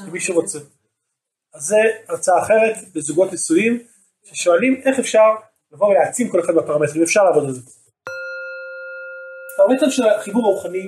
למי 0.08 0.20
שרוצה. 0.20 0.60
אז 1.54 1.64
זה 1.64 1.78
הרצאה 2.08 2.42
אחרת 2.44 2.76
בזוגות 2.96 3.34
נשואים, 3.34 3.88
ששואלים 4.24 4.82
איך 4.86 5.00
אפשר 5.00 5.36
לבוא 5.72 5.88
ולהעצים 5.88 6.30
כל 6.30 6.40
אחד 6.40 6.54
מהפרמטרים, 6.54 7.04
אפשר 7.04 7.24
לעבוד 7.24 7.46
על 7.46 7.52
זה. 7.54 7.62
הפרמטר 9.54 9.90
של 9.90 10.04
החיבור 10.04 10.46
הרוחני 10.46 10.88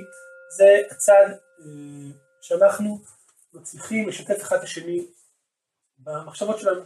זה 0.56 0.82
הצד 0.90 1.26
אה, 1.30 2.10
שאנחנו 2.42 2.98
מצליחים 3.54 4.08
לשתף 4.08 4.42
אחד 4.42 4.56
את 4.56 4.62
השני 4.62 5.06
במחשבות 5.98 6.58
שלנו, 6.58 6.82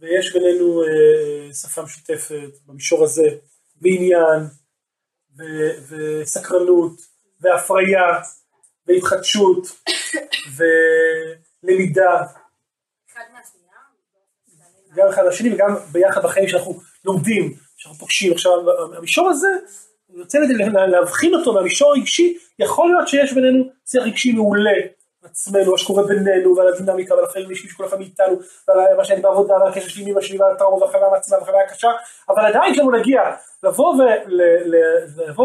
ויש 0.00 0.32
בינינו 0.32 0.82
אה, 0.82 1.54
שפה 1.54 1.82
משותפת 1.82 2.50
במישור 2.66 3.04
הזה, 3.04 3.28
ועניין, 3.82 4.42
ו- 5.38 5.94
וסקרנות, 6.22 7.00
והפריה, 7.40 8.20
והתחדשות, 8.86 9.66
ולמידה? 10.56 12.26
גם 14.98 15.08
אחד 15.08 15.26
לשני 15.26 15.54
וגם 15.54 15.76
ביחד 15.92 16.22
בחיים 16.22 16.48
שאנחנו 16.48 16.80
לומדים, 17.04 17.54
שאנחנו 17.76 17.98
פוגשים. 17.98 18.32
עכשיו 18.32 18.52
המישור 18.96 19.28
הזה, 19.28 19.48
רוצה 20.18 20.38
לה- 20.38 20.86
להבחין 20.86 21.34
אותו 21.34 21.52
מהמישור 21.52 21.90
הרגשי, 21.90 22.38
יכול 22.58 22.90
להיות 22.90 23.08
שיש 23.08 23.32
בינינו 23.32 23.64
שיח 23.86 24.02
רגשי 24.02 24.32
מעולה 24.32 24.80
עצמנו, 25.24 25.72
מה 25.72 25.78
שקורה 25.78 26.02
בינינו 26.02 26.56
ועל 26.56 26.68
הדינמיקה 26.68 27.14
ועל 27.14 27.24
החיים 27.24 27.46
האישיים 27.46 27.70
של 27.70 27.76
כל 27.76 27.84
אחד 27.86 27.98
מאיתנו 27.98 28.38
ועל 28.68 28.96
מה 28.96 29.04
שאני 29.04 29.20
בעבודה 29.20 29.54
ועל 29.54 29.68
הקשר 29.68 29.88
שלי 29.88 30.02
עם 30.02 30.08
אמא 30.08 30.20
שלי 30.20 30.38
ועל 30.38 30.52
הטראומה 30.52 30.86
והחוויה 30.86 31.10
מעצמה 31.10 31.38
והחוויה 31.38 31.64
הקשה, 31.64 31.88
אבל 32.28 32.46
עדיין 32.46 32.72
כשאנחנו 32.72 32.92
נגיע 32.92 33.20
לבוא 33.62 33.94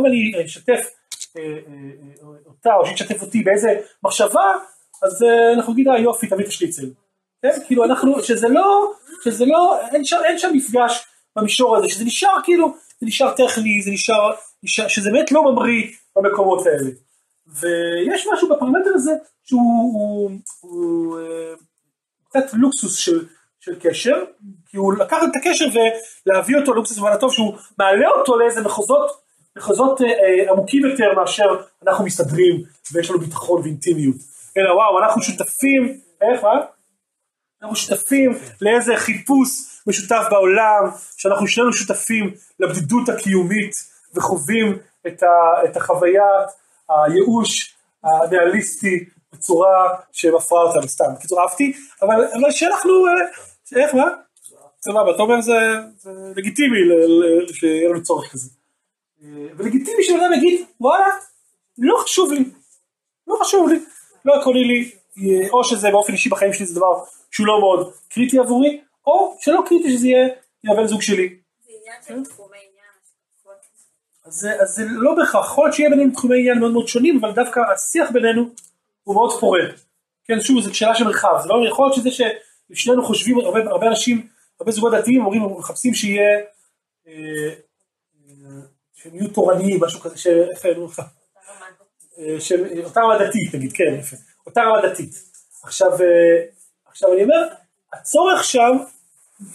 ואני 0.03 0.45
אשתף 0.45 0.89
אה, 1.37 1.41
אה, 1.41 1.47
אה, 1.47 2.27
אותה 2.45 2.75
או 2.75 2.85
שהיא 2.85 2.95
תשתף 2.95 3.21
אותי 3.21 3.43
באיזה 3.43 3.69
מחשבה, 4.03 4.51
אז 5.03 5.25
אנחנו 5.55 5.73
נגיד 5.73 5.87
יופי 5.99 6.27
תביא 6.27 6.43
את 6.43 6.49
השליצל. 6.49 6.85
כן? 7.43 7.59
כאילו 7.67 7.85
אנחנו, 7.85 8.23
שזה 8.23 8.47
לא, 8.47 8.91
שזה 9.23 9.45
לא, 9.45 9.79
אין 9.91 10.05
שם, 10.05 10.17
אין 10.25 10.37
שם 10.37 10.49
מפגש 10.53 11.05
במישור 11.35 11.77
הזה, 11.77 11.89
שזה 11.89 12.05
נשאר 12.05 12.35
כאילו, 12.43 12.73
זה 12.99 13.05
נשאר 13.05 13.31
טכני, 13.31 13.81
זה 13.81 13.91
נשאר, 13.91 14.31
נשאר 14.63 14.87
שזה 14.87 15.11
באמת 15.11 15.31
לא 15.31 15.51
ממריא 15.51 15.83
במקומות 16.15 16.67
האלה. 16.67 16.89
ויש 17.47 18.27
משהו 18.33 18.49
בפרמטר 18.49 18.89
הזה 18.93 19.11
שהוא 19.43 19.61
הוא, 19.61 20.31
הוא, 20.61 21.19
אה, 21.19 21.53
קצת 22.29 22.53
לוקסוס 22.53 22.97
של, 22.97 23.25
של 23.59 23.79
קשר, 23.79 24.23
כי 24.65 24.77
הוא 24.77 24.93
לקח 24.93 25.17
את 25.23 25.35
הקשר 25.35 25.65
ולהביא 26.25 26.55
אותו 26.57 26.73
לוקסוס 26.73 26.97
במובן 26.97 27.13
הטוב 27.13 27.33
שהוא 27.33 27.53
מעלה 27.79 28.09
אותו 28.09 28.37
לאיזה 28.37 28.61
מחוזות, 28.61 29.11
מחוזות 29.57 30.01
אה, 30.01 30.07
אה, 30.07 30.51
עמוקים 30.51 30.85
יותר 30.85 31.13
מאשר 31.15 31.55
אנחנו 31.87 32.05
מסתדרים 32.05 32.63
ויש 32.93 33.09
לנו 33.09 33.19
ביטחון 33.19 33.61
ואינטימיות. 33.61 34.15
אלא 34.57 34.73
וואו 34.73 34.99
אנחנו 34.99 35.21
שותפים, 35.21 35.99
איך 36.21 36.43
מה? 36.43 36.65
אנחנו 37.63 37.75
שותפים 37.75 38.31
לאיזה 38.61 38.93
חיפוש 38.97 39.49
משותף 39.87 40.23
בעולם, 40.29 40.83
שאנחנו 41.17 41.47
שנינו 41.47 41.73
שותפים 41.73 42.33
לבדידות 42.59 43.09
הקיומית 43.09 43.75
וחווים 44.13 44.77
את, 45.07 45.23
ה, 45.23 45.27
את 45.65 45.77
החוויה, 45.77 46.23
הייאוש 46.89 47.75
הריאליסטי 48.03 49.05
בצורה 49.33 49.95
שמפרה 50.11 50.61
אותנו 50.61 50.87
סתם. 50.87 51.05
בקיצור 51.15 51.41
אהבתי, 51.41 51.73
אבל, 52.01 52.51
שאנחנו, 52.51 53.07
אה, 53.07 53.81
איך 53.83 53.95
מה? 53.95 54.07
סבבה, 54.81 55.11
אתה 55.15 55.21
אומר 55.21 55.41
זה, 55.41 55.53
לגיטימי 56.35 56.77
שיהיה 57.53 57.89
לנו 57.89 58.03
צורך 58.03 58.31
כזה. 58.31 58.49
אה, 59.23 59.27
ולגיטימי 59.57 60.03
שבן 60.03 60.19
אדם 60.19 60.33
יגיד 60.33 60.65
וואלה, 60.81 61.07
לא 61.77 61.97
חשוב 62.03 62.31
לי, 62.31 62.45
לא 63.27 63.35
חשוב 63.41 63.69
לי, 63.69 63.79
לא 64.25 64.33
עקרוני 64.33 64.63
לי, 64.63 64.91
אה, 65.17 65.49
או 65.49 65.63
שזה 65.63 65.91
באופן 65.91 66.13
אישי 66.13 66.29
בחיים 66.29 66.53
שלי 66.53 66.65
זה 66.65 66.75
דבר 66.75 67.03
שהוא 67.33 67.47
לא 67.47 67.59
מאוד 67.59 67.93
קריטי 68.09 68.39
עבורי, 68.39 68.81
או 69.07 69.37
שלא 69.39 69.63
קריטי 69.67 69.97
שזה 69.97 70.07
יהיה 70.07 70.27
הבן 70.67 70.87
זוג 70.87 71.01
שלי. 71.01 71.35
זה 71.65 71.71
עניין 71.79 72.23
של 72.25 72.29
תחומי 72.29 72.57
עניין. 72.57 72.83
אז 74.61 74.75
זה, 74.75 74.83
לא 74.89 75.15
בהכרח, 75.15 75.45
יכול 75.45 75.65
להיות 75.65 75.75
שיהיה 75.75 75.89
בינינו 75.89 76.11
תחומי 76.11 76.39
עניין 76.39 76.59
מאוד 76.59 76.71
מאוד 76.71 76.87
שונים, 76.87 77.17
אבל 77.17 77.31
דווקא 77.31 77.59
השיח 77.73 78.11
בינינו 78.11 78.49
הוא 79.03 79.15
מאוד 79.15 79.39
פורה. 79.39 79.59
כן, 80.25 80.41
שוב, 80.41 80.61
זו 80.61 80.75
שאלה 80.75 80.95
של 80.95 81.03
מרחב, 81.03 81.39
זה 81.43 81.49
לא 81.49 81.67
יכול 81.67 81.85
להיות 81.85 81.95
שזה 81.95 82.09
ששנינו 82.71 83.05
חושבים, 83.05 83.39
הרבה, 83.39 83.59
הרבה 83.59 83.87
אנשים, 83.87 84.27
הרבה 84.59 84.71
זוגות 84.71 84.93
דתיים 84.93 85.25
אומרים, 85.25 85.43
מחפשים 85.43 85.93
שיהיה, 85.93 86.39
אה, 87.07 87.13
אה, 88.27 88.61
שהם 88.93 89.15
יהיו 89.15 89.27
תורניים, 89.27 89.83
משהו 89.83 89.99
כזה, 89.99 90.17
שאיפה, 90.17 90.67
נו, 90.77 90.87
אה, 92.19 92.35
של 92.39 92.83
אותה 92.83 93.01
רמה 93.01 93.17
דתית, 93.17 93.55
נגיד, 93.55 93.73
כן, 93.73 93.95
יפה, 93.99 94.15
אותה 94.45 94.61
רמה 94.61 94.87
דתית. 94.87 95.13
עכשיו, 95.63 95.91
אה, 96.01 96.45
עכשיו 96.93 97.13
אני 97.13 97.23
אומר, 97.23 97.47
הצורך 97.93 98.43
שם, 98.43 98.77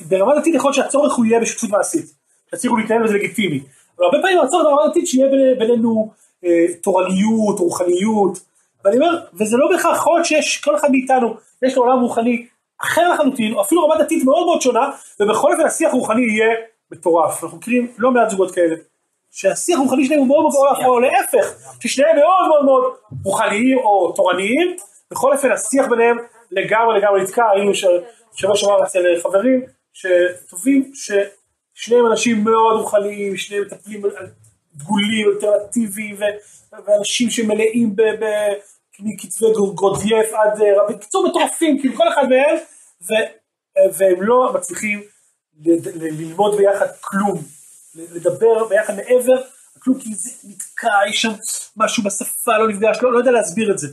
ברמה 0.09 0.41
דתית 0.41 0.55
יכול 0.55 0.69
להיות 0.71 0.75
שהצורך 0.85 1.15
הוא 1.15 1.25
יהיה 1.25 1.41
בשותפות 1.41 1.71
מעשית, 1.71 2.07
תצליחו 2.51 2.77
להתנהל 2.77 3.05
וזה 3.05 3.15
לגיטימי, 3.15 3.61
אבל 3.99 4.05
הרבה 4.07 4.19
פעמים 4.23 4.39
הצורך 4.39 4.65
ברמה 4.65 4.89
דתית 4.89 5.07
שיהיה 5.09 5.29
ביני- 5.29 5.55
בינינו 5.59 6.11
אה, 6.45 6.67
תורניות, 6.83 7.59
רוחניות, 7.59 8.39
ואני 8.85 8.97
אומר, 8.97 9.19
וזה 9.35 9.57
לא 9.57 9.69
בהכרח 9.71 9.97
יכול 9.97 10.15
להיות 10.15 10.27
שיש, 10.27 10.59
כל 10.65 10.77
אחד 10.77 10.91
מאיתנו, 10.91 11.35
יש 11.63 11.77
לו 11.77 11.83
עולם 11.83 12.01
רוחני 12.01 12.47
אחר 12.83 13.13
לחלוטין, 13.13 13.53
או 13.55 13.61
אפילו 13.63 13.85
רמה 13.85 14.05
דתית 14.05 14.25
מאוד 14.25 14.47
מאוד 14.47 14.61
שונה, 14.63 14.91
ובכל 15.21 15.53
אופן 15.53 15.65
השיח 15.67 15.93
הרוחני 15.95 16.23
יהיה 16.23 16.55
מטורף, 16.91 17.45
אנחנו 17.45 17.59
מכירים 17.59 17.93
לא 17.99 18.11
מעט 18.11 18.31
זוגות 18.31 18.55
כאלה. 18.55 18.75
שהשיח 19.31 19.79
הרוחני 19.79 20.07
שלהם 20.07 20.19
הוא 20.19 20.27
מאוד 20.27 20.41
מאוד 20.43 20.53
מטורף, 20.53 20.87
או 20.87 21.01
להפך, 21.01 21.47
ששניהם 21.81 22.17
מאוד 22.17 22.49
מאוד 22.49 22.65
מאוד 22.65 22.83
רוחניים 23.25 23.79
או 23.79 24.13
תורניים, 24.13 24.77
בכל 25.11 25.33
אופן 25.33 25.51
השיח 25.53 25.87
ביניהם 25.87 26.17
לגמרי 26.51 26.99
לגמרי 26.99 27.23
נתקע, 27.23 27.51
היינו 27.55 27.73
שבוע 28.35 28.57
שעבר 28.57 28.85
אצל 28.85 29.21
חברים 29.23 29.67
שטובים, 29.93 30.93
ששניהם 30.95 32.07
אנשים 32.07 32.45
מאוד 32.45 32.81
רוחניים, 32.81 33.37
שניהם 33.37 33.63
מטפלים 33.63 34.03
דגולים, 34.75 35.29
אלטרנטיביים, 35.29 36.17
ואנשים 36.87 37.31
שמלאים 37.31 37.97
מכתבי 39.01 39.47
גורדייף 39.75 40.27
עד 40.33 40.63
אה, 40.63 40.83
רבי, 40.83 40.99
קיצור 40.99 41.29
מטורפים, 41.29 41.79
כאילו 41.79 41.97
כל 41.97 42.09
אחד 42.09 42.29
מהם, 42.29 42.57
ו- 43.03 43.31
והם 43.93 44.23
לא 44.23 44.53
מצליחים 44.55 45.03
ללמוד 45.95 46.57
ביחד 46.57 46.87
כלום, 47.01 47.43
לדבר 47.95 48.69
ביחד 48.69 48.97
מעבר, 48.97 49.43
כלום 49.79 50.01
כי 50.01 50.15
זה 50.15 50.31
נתקע, 50.45 51.09
יש 51.09 51.23
שם 51.23 51.33
משהו 51.77 52.03
בשפה, 52.03 52.59
לא 52.59 52.69
נפגש, 52.69 52.99
לא, 53.03 53.13
לא 53.13 53.19
יודע 53.19 53.31
להסביר 53.31 53.71
את 53.71 53.79
זה. 53.79 53.89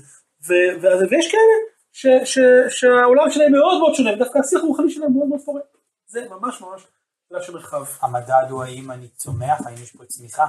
ויש 0.47 1.31
כאלה 1.31 1.74
ש, 1.97 2.05
ש, 2.25 2.39
שהעולם 2.69 3.29
שלהם 3.29 3.51
מאוד 3.51 3.79
מאוד 3.79 3.95
שונה, 3.95 4.13
ודווקא 4.13 4.39
השיח 4.39 4.63
הרוחני 4.63 4.89
שלהם 4.89 5.13
מאוד 5.13 5.27
מאוד 5.27 5.41
פורה. 5.45 5.61
זה 6.07 6.27
ממש 6.29 6.61
ממש 6.61 6.81
שאלה 7.29 7.41
של 7.41 7.53
מרחב. 7.53 7.85
המדד 8.01 8.47
הוא 8.49 8.63
האם 8.63 8.91
אני 8.91 9.07
צומח, 9.07 9.65
האם 9.65 9.83
יש 9.83 9.91
פה 9.91 10.05
צמיחה. 10.05 10.45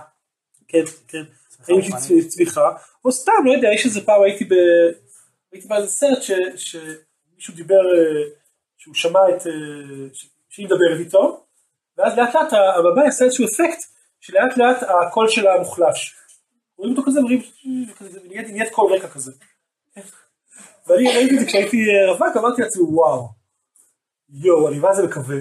כן, 0.69 0.85
כן. 1.09 1.23
האם 1.69 1.79
יש. 1.79 2.11
לי 2.11 2.29
צמיחה, 2.29 2.77
או 3.05 3.13
סתם, 3.13 3.33
לא 3.45 3.53
יודע, 3.53 3.69
יש 3.75 3.85
איזה 3.85 4.01
פעם 4.07 4.23
הייתי 4.23 4.45
ב... 4.45 4.55
הייתי 5.53 5.69
באיזה 5.69 5.89
סרט 5.89 6.23
ש... 6.23 6.31
שמישהו 6.57 7.55
דיבר, 7.55 7.75
אה, 7.75 8.23
שהוא 8.77 8.95
שמע 8.95 9.21
את... 9.29 9.47
אה, 9.47 9.53
שהיא 10.49 10.67
מדברת 10.67 10.99
איתו, 10.99 11.45
ואז 11.99 12.19
לאט 12.19 12.35
לאט 12.35 12.53
הבמאי 12.53 13.07
עשה 13.07 13.25
איזשהו 13.25 13.45
אפקט, 13.45 13.83
שלאט 14.21 14.57
לאט 14.57 14.83
הקול 14.83 15.29
שלה 15.29 15.59
מוחלש. 15.59 16.17
רואים 16.77 16.97
אותו 16.97 17.03
כזה, 17.07 17.21
כזה, 17.99 18.21
נהיית 18.25 18.49
נהיית 18.49 18.73
קול 18.73 18.93
רקע 18.93 19.09
כזה. 19.09 19.33
ואני 20.87 21.09
ראיתי 21.09 21.35
את 21.35 21.41
זה 21.41 21.47
כשהייתי 21.47 21.77
אה, 21.77 22.13
רווק, 22.13 22.37
אמרתי 22.37 22.63
לעצמי, 22.63 22.83
וואו, 22.83 23.29
יואו, 24.31 24.69
אני 24.69 24.79
מה 24.79 24.95
זה 24.95 25.03
מקווה. 25.03 25.37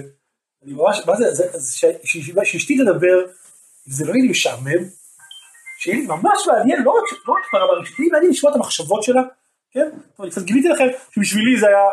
אני 0.64 0.72
ממש, 0.72 1.02
מה 1.06 1.16
זה, 1.16 1.44
שאשתי 2.44 2.78
תדבר, 2.78 3.26
זה 3.86 4.04
לא 4.04 4.12
יהיה 4.12 4.22
לי 4.22 4.30
משעמם, 4.30 4.84
שיהיה 5.78 5.96
לי 5.96 6.06
ממש 6.06 6.38
מעניין, 6.46 6.82
לא 6.82 6.90
רק 6.90 7.04
לא 7.28 7.34
ברמה 7.52 7.72
הרגשית, 7.72 7.98
יהיה 7.98 8.12
מעניין 8.12 8.30
לשמוע 8.30 8.52
את 8.52 8.56
המחשבות 8.56 9.02
שלה, 9.02 9.22
כן? 9.70 9.90
אני 10.20 10.30
קצת 10.30 10.42
גיליתי 10.42 10.68
לכם 10.68 10.86
שבשבילי 11.10 11.60
זה 11.60 11.66
היה 11.66 11.84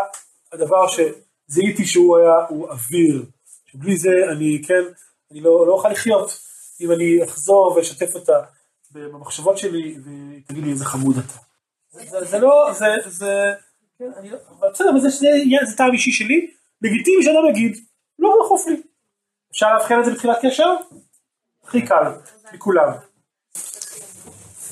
הדבר 0.52 0.88
שזיהיתי 0.88 1.86
שהוא 1.86 2.18
היה, 2.18 2.34
הוא 2.50 2.70
אוויר, 2.70 3.26
שבלי 3.66 3.98
זה 3.98 4.10
אני, 4.32 4.62
כן, 4.68 4.84
אני 5.32 5.42
לא, 5.42 5.68
לא 5.68 5.74
אוכל 5.74 5.90
לחיות, 5.90 6.40
אם 6.82 6.92
אני 6.92 7.24
אחזור 7.24 7.74
ואשתף 7.78 8.16
אותה 8.16 8.40
במחשבות 8.92 9.58
שלי, 9.58 9.98
ותגיד 10.00 10.64
לי 10.64 10.72
איזה 10.72 10.86
חמוד 10.86 11.16
אתה. 11.18 11.53
זה, 11.94 12.40
לא, 12.40 12.74
זה, 12.74 12.86
זה, 13.06 13.54
כן, 14.00 14.12
לא, 14.24 14.38
אבל 14.60 14.70
בסדר, 14.74 14.98
זה, 14.98 15.78
טעם 15.78 15.92
אישי 15.94 16.12
שלי, 16.12 16.52
לגיטימי 16.82 17.24
שאדם 17.24 17.50
יגיד, 17.50 17.78
לא 18.20 18.36
דחוף 18.46 18.68
לי. 18.68 18.82
אפשר 19.52 19.74
לאבחן 19.74 20.00
את 20.00 20.06
זה 20.06 20.12
בתחילת 20.12 20.38
קשר? 20.42 20.76
הכי 21.64 21.82
קל. 21.82 22.12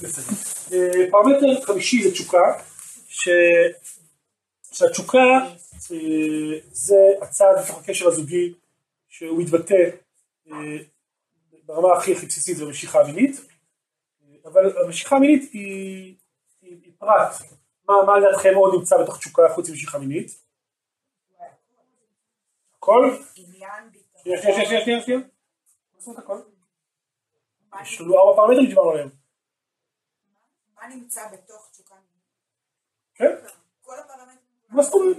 בסדר. 0.03 0.35
אה, 0.73 1.11
פרמטר 1.11 1.65
חמישי 1.65 2.03
זה 2.03 2.11
תשוקה. 2.11 2.53
שהתשוקה 4.71 5.17
אה, 5.91 6.59
זה 6.71 6.95
הצעד 7.21 7.63
בתוך 7.63 7.79
הקשר 7.79 8.07
הזוגי 8.07 8.53
שהוא 9.09 9.41
מתבטא 9.41 9.89
אה, 10.51 10.77
ברמה 11.65 11.97
הכי 11.97 12.13
הכי 12.13 12.25
בסיסית 12.25 12.57
זה 12.57 12.65
משיכה 12.65 13.03
מינית, 13.03 13.41
אה, 14.23 14.35
אבל 14.45 14.77
המשיכה 14.85 15.15
המינית 15.15 15.53
היא 15.53 16.15
פרט, 17.01 17.33
מה, 17.87 18.19
לדעתכם 18.19 18.55
עוד 18.55 18.73
נמצא 18.73 19.03
בתוך 19.03 19.17
תשוקה 19.17 19.41
חוץ 19.55 19.69
ממשיכה 19.69 19.97
מינית? 19.99 20.31
הכל? 22.77 23.17
שנייה 23.35 23.69
שנייה 24.23 24.41
שנייה 24.41 24.65
שנייה 24.65 25.01
שנייה 25.01 25.19
עושים 25.95 26.13
את 26.13 26.17
הכל? 26.19 26.41
יש 27.81 28.01
לנו 28.01 28.19
ארבע 28.19 28.35
פרמטרים 28.35 28.65
שדיברנו 28.65 28.89
עליהם, 28.89 29.09
מה 30.75 30.87
נמצא 30.87 31.21
בתוך 31.33 31.69
תשוקה 31.71 31.95
מינית? 31.95 32.23
כן? 33.15 33.47
כל 33.81 33.99
הפרמטרים. 33.99 34.37
מה 34.69 34.83
זאת 34.83 34.93
אומרת? 34.93 35.17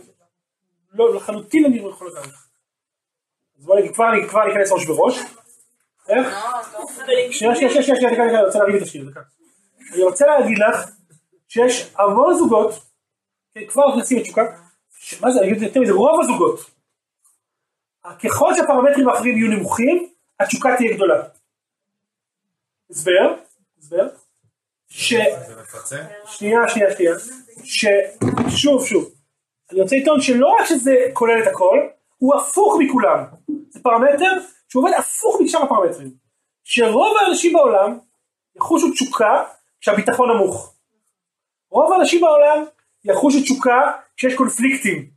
לא, 0.90 1.14
לחלוטין 1.14 1.64
אני 1.64 1.78
לא 1.78 1.88
יכול 1.88 2.10
לדעת. 2.10 2.24
אז 3.58 3.64
בואי 3.64 3.94
כבר 3.94 4.06
כבר 4.28 4.42
אני 4.42 4.52
אכנס 4.52 4.72
ראש 4.72 4.86
בראש. 4.86 5.18
איך? 6.08 6.26
שנייה, 7.30 7.54
שנייה, 7.56 7.70
שנייה, 7.70 7.82
שנייה, 7.82 8.12
דקה, 8.12 8.22
דקה, 8.28 8.38
אני 8.38 8.44
רוצה 8.44 8.58
להגיד 8.58 9.10
דקה. 9.10 9.20
אני 9.92 10.02
רוצה 10.02 10.26
להגיד 10.26 10.58
לך 10.58 10.90
שיש 11.52 11.94
המון 11.98 12.34
זוגות, 12.34 12.70
כן, 13.54 13.60
כבר 13.68 13.82
נכנסים 13.88 14.18
לתשוקה, 14.18 14.42
מה 15.20 15.30
זה, 15.30 15.40
אני 15.40 15.50
אגיד 15.50 15.62
יותר 15.62 15.80
מזה, 15.80 15.92
רוב 15.92 16.20
הזוגות, 16.20 16.60
ככל 18.24 18.54
שהפרמטרים 18.54 19.08
האחרים 19.08 19.36
יהיו 19.36 19.50
נמוכים, 19.50 20.08
התשוקה 20.40 20.68
תהיה 20.76 20.94
גדולה. 20.94 21.22
הסבר? 22.90 23.34
הסבר? 23.78 24.08
ש... 24.88 25.14
שנייה, 26.26 26.68
שנייה, 26.68 26.96
שנייה. 26.96 27.14
ששוב, 27.64 28.86
שוב. 28.86 29.12
אני 29.72 29.80
רוצה 29.80 29.96
לטעון 29.96 30.20
שלא 30.20 30.56
רק 30.60 30.66
שזה 30.66 30.96
כולל 31.12 31.42
את 31.42 31.46
הכל, 31.46 31.78
הוא 32.18 32.34
הפוך 32.34 32.74
מכולם. 32.78 33.24
זה 33.68 33.80
פרמטר 33.82 34.32
שהוא 34.68 34.82
עובד 34.82 34.92
הפוך 34.98 35.40
משאר 35.40 35.62
הפרמטרים. 35.62 36.10
שרוב 36.64 37.16
האנשים 37.16 37.52
בעולם 37.52 37.98
יחושו 38.56 38.92
תשוקה 38.92 39.44
כשהביטחון 39.80 40.30
נמוך. 40.30 40.71
רוב 41.72 41.92
האנשים 41.92 42.20
בעולם 42.20 42.64
יחושו 43.04 43.42
תשוקה 43.42 43.92
כשיש 44.16 44.34
קונפליקטים. 44.34 45.10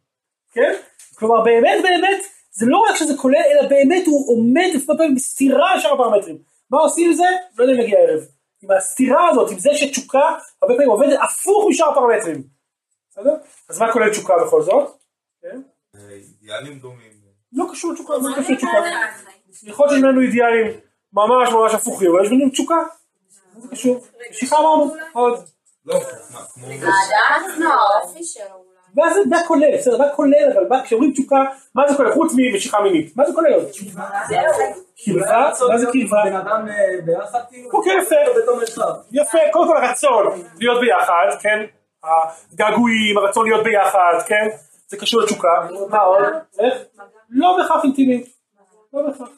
כן? 0.54 0.74
כלומר 1.16 1.44
באמת 1.44 1.82
באמת 1.84 2.24
זה 2.52 2.66
לא 2.70 2.78
רק 2.90 2.96
שזה 2.96 3.18
כולל 3.18 3.42
אלא 3.52 3.70
באמת 3.70 4.08
הוא 4.08 4.34
עומד 4.34 4.70
הרבה 4.74 4.98
פעמים 4.98 5.16
בסתירה 5.16 5.76
לשאר 5.76 5.94
הפרמטרים. 5.94 6.38
מה 6.70 6.78
עושים 6.80 7.08
עם 7.08 7.14
זה? 7.14 7.26
לא 7.58 7.64
יודע 7.64 7.76
אם 7.76 7.82
נגיע 7.82 8.00
הערב. 8.00 8.20
עם 8.64 8.72
הסתירה 8.72 9.30
הזאת, 9.30 9.52
עם 9.52 9.60
זה 9.60 9.70
שתשוקה 9.74 10.36
הרבה 10.62 10.74
פעמים 10.74 10.90
עובדת 10.90 11.20
הפוך 11.24 11.66
משאר 11.70 11.90
הפרמטרים. 11.90 12.44
בסדר? 13.10 13.36
אז 13.70 13.80
מה 13.80 13.94
כולל 13.94 14.12
תשוקה 14.12 14.34
בכל 14.46 14.62
זאת? 14.62 14.98
כן? 15.42 15.62
אידיאלים 16.10 16.80
דומים. 16.80 17.12
לא 17.54 17.66
קשור 17.72 17.92
לתשוקה, 17.92 18.20
זה 18.20 18.30
קשור 18.38 18.54
לתשוקה? 18.54 18.78
יכול 19.64 19.88
להיות 19.88 19.96
שיש 19.96 20.04
לנו 20.04 20.22
אידיאלים 20.22 20.80
ממש 21.14 21.50
ממש 21.54 21.74
הפוכים, 21.74 22.12
אבל 22.12 22.24
יש 22.24 22.30
בינינו 22.30 22.52
תשוקה. 22.52 22.76
מה 23.54 23.62
זה 23.62 23.68
קשור? 23.68 24.06
משיכה 24.32 24.58
אמרנו, 24.58 24.94
עוד. 25.14 25.55
לא, 25.86 26.00
מה, 26.34 26.40
כמו... 26.54 26.68
אולי. 28.54 28.78
ואז 28.96 29.14
זה 29.14 29.22
מה 29.30 29.38
כולל, 29.48 29.78
בסדר, 29.78 29.98
מה 29.98 30.10
כולל, 30.16 30.52
אבל 30.56 30.84
כשאומרים 30.84 31.12
תשוקה, 31.14 31.36
מה 31.76 31.84
זה 31.88 31.96
כולל? 31.98 32.12
חוץ 32.14 32.32
ממשיכה 32.36 32.82
מינית, 32.82 33.18
מה 33.18 33.26
זה 33.26 33.34
כולל 33.34 33.54
עוד? 33.54 33.66
קרבה, 35.06 35.52
מה 35.70 35.78
זה 35.78 35.86
קרבה? 35.86 36.24
בן 36.26 36.36
אדם 36.36 36.68
אה, 36.70 37.02
ביחד 37.06 37.40
כאילו? 37.50 37.70
אוקיי, 37.74 37.98
יפה. 38.02 38.16
בתור 38.42 38.58
מרחב. 38.58 38.94
יפה, 39.12 39.38
קודם 39.52 39.68
כל 39.68 39.78
הרצון 39.78 40.42
להיות 40.60 40.82
ביחד, 40.82 41.38
כן? 41.42 41.66
הגעגועים, 42.54 43.18
הרצון 43.18 43.46
להיות 43.50 43.64
ביחד, 43.64 44.14
כן? 44.28 44.48
זה 44.88 44.98
קשור 44.98 45.22
לתשוקה. 45.22 45.68
מה 45.90 46.00
עוד? 46.00 46.24
איך? 46.60 46.74
לא 47.30 47.58
בהכרח 47.58 47.84
אינטימי. 47.84 48.24
לא 48.94 49.02
בהכרח. 49.02 49.30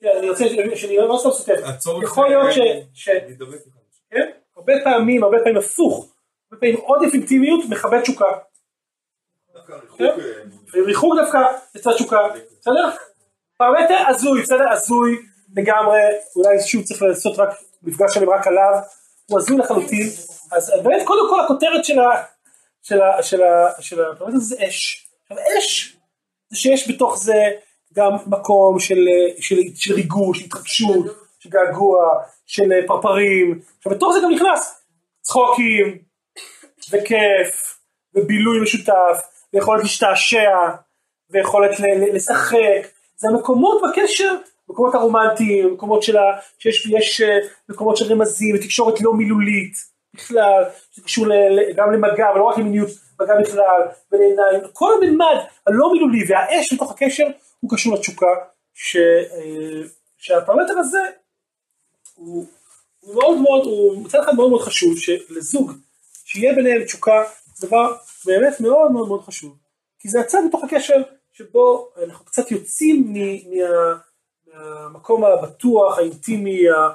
כן, 0.00 0.08
אני 0.18 0.30
רוצה 0.30 0.44
שאני 0.74 0.96
לא 0.96 1.16
סתם 1.20 1.30
סותר. 1.30 1.68
הצורך 1.68 2.04
יכול 2.04 2.28
להיות 2.28 2.52
ש... 2.52 2.58
ל- 2.58 2.80
ש- 2.94 3.08
להידבק 3.08 3.54
אחד. 3.54 3.80
כן? 4.10 4.30
הרבה 4.70 4.84
פעמים, 4.84 5.24
הרבה 5.24 5.38
פעמים 5.38 5.56
הפוך. 5.56 6.08
הרבה 6.52 6.60
פעמים 6.60 6.76
עודף 6.76 7.14
אינטימיות 7.14 7.60
מכבד 7.68 8.00
תשוקה. 8.00 8.26
ריחוק? 10.74 11.18
אה, 11.18 11.24
דווקא 11.24 11.38
לצד 11.74 11.92
תשוקה. 11.92 12.18
בסדר? 12.60 12.90
פרמטר 13.56 13.98
הזוי, 14.08 14.42
בסדר? 14.42 14.68
הזוי 14.72 15.16
לגמרי. 15.56 16.00
אולי 16.36 16.60
שוב 16.66 16.82
צריך 16.82 17.02
לעשות 17.02 17.38
רק 17.38 17.48
מפגש 17.82 18.14
שלם 18.14 18.30
רק 18.30 18.46
עליו, 18.46 18.80
הוא 19.26 19.38
הזוי 19.38 19.56
לחלוטין, 19.56 20.06
אז 20.52 20.72
באמת 20.82 21.06
קודם 21.06 21.30
כל 21.30 21.40
הכותרת 21.40 21.84
של 22.80 23.42
הפרמטר 24.02 24.38
זה 24.38 24.56
אש. 24.68 25.06
עכשיו 25.22 25.36
אש, 25.58 25.96
זה 26.50 26.56
שיש 26.56 26.90
בתוך 26.90 27.18
זה 27.18 27.50
גם 27.94 28.12
מקום 28.26 28.78
של, 28.78 29.06
של, 29.40 29.56
של 29.74 29.94
ריגוש, 29.94 30.38
של 30.38 30.44
התרגשות, 30.44 31.06
של 31.40 31.50
געגוע, 31.50 31.98
של 32.46 32.70
פרפרים, 32.86 33.60
עכשיו 33.78 33.92
בתוך 33.92 34.12
זה 34.12 34.20
גם 34.22 34.30
נכנס 34.30 34.84
צחוקים, 35.22 35.98
וכיף, 36.90 37.78
ובילוי 38.14 38.62
משותף, 38.62 39.16
ויכולת 39.54 39.82
להשתעשע, 39.82 40.50
ויכולת 41.30 41.70
לשחק, 42.12 42.86
זה 43.16 43.28
המקומות 43.28 43.82
בקשר, 43.82 44.34
מקומות 44.68 44.94
הרומנטיים, 44.94 45.72
מקומות 45.72 46.02
של 46.02 46.16
ה... 46.16 46.22
שיש 46.58 46.86
יש, 46.86 47.20
אה, 47.20 47.38
מקומות 47.68 47.96
של 47.96 48.12
רמזים, 48.12 48.56
ותקשורת 48.56 49.00
לא 49.00 49.12
מילולית 49.12 49.74
בכלל, 50.14 50.64
זה 50.94 51.02
קשור 51.02 51.26
ל- 51.26 51.32
ל- 51.32 51.72
גם 51.72 51.92
למגע, 51.92 52.30
אבל 52.30 52.38
לא 52.38 52.44
רק 52.44 52.58
למיניות, 52.58 52.88
מגע 53.20 53.34
בכלל, 53.40 53.82
ולעיניים, 54.12 54.60
כל 54.72 54.92
הממד 54.94 55.36
הלא 55.66 55.92
מילולי 55.92 56.24
והאש 56.28 56.72
בתוך 56.72 56.92
הקשר 56.92 57.26
הוא 57.60 57.70
קשור 57.74 57.94
לתשוקה, 57.94 58.34
ש, 58.74 58.96
אה, 58.96 59.82
שהפרמטר 60.18 60.78
הזה 60.78 61.00
הוא, 62.20 62.46
הוא 63.00 63.14
מאוד 63.14 63.38
מאוד, 63.38 63.64
הוא 63.64 64.04
מצד 64.04 64.20
אחד 64.20 64.34
מאוד 64.34 64.50
מאוד 64.50 64.62
חשוב, 64.62 64.98
שלזוג 64.98 65.72
שיהיה 66.24 66.54
ביניהם 66.54 66.84
תשוקה, 66.84 67.22
זה 67.54 67.66
דבר 67.66 67.96
באמת 68.26 68.60
מאוד 68.60 68.92
מאוד 68.92 69.08
מאוד 69.08 69.22
חשוב, 69.22 69.56
כי 69.98 70.08
זה 70.08 70.20
הצד 70.20 70.38
בתוך 70.48 70.64
הקשר 70.64 71.02
שבו 71.32 71.88
אנחנו 72.04 72.24
קצת 72.24 72.50
יוצאים 72.50 73.14
מה, 73.14 73.94
מהמקום 74.46 75.24
הבטוח, 75.24 75.98
האינטימי, 75.98 76.68
ה- 76.68 76.90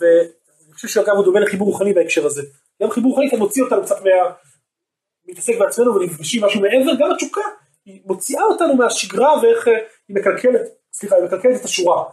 ואני 0.00 0.74
חושב 0.74 0.88
שאגב 0.88 1.16
הוא 1.16 1.24
דומה 1.24 1.40
לחיבור 1.40 1.68
רוחני 1.68 1.92
בהקשר 1.92 2.26
הזה, 2.26 2.42
גם 2.82 2.90
חיבור 2.90 3.10
רוחני 3.10 3.30
כאן 3.30 3.38
מוציא 3.38 3.62
אותנו 3.62 3.82
קצת 3.82 4.00
מה... 4.04 4.10
מתעסק 5.28 5.58
בעצמנו 5.58 5.94
ונפגשים 5.94 6.44
משהו 6.44 6.60
מעבר, 6.60 6.94
גם 6.98 7.10
התשוקה 7.12 7.40
היא 7.86 8.00
מוציאה 8.06 8.42
אותנו 8.42 8.74
מהשגרה 8.74 9.42
ואיך 9.42 9.68
אה, 9.68 9.72
היא 10.08 10.16
מקלקלת, 10.16 10.68
סליחה, 10.92 11.16
היא 11.16 11.24
מקלקלת 11.24 11.60
את 11.60 11.64
השורה, 11.64 12.04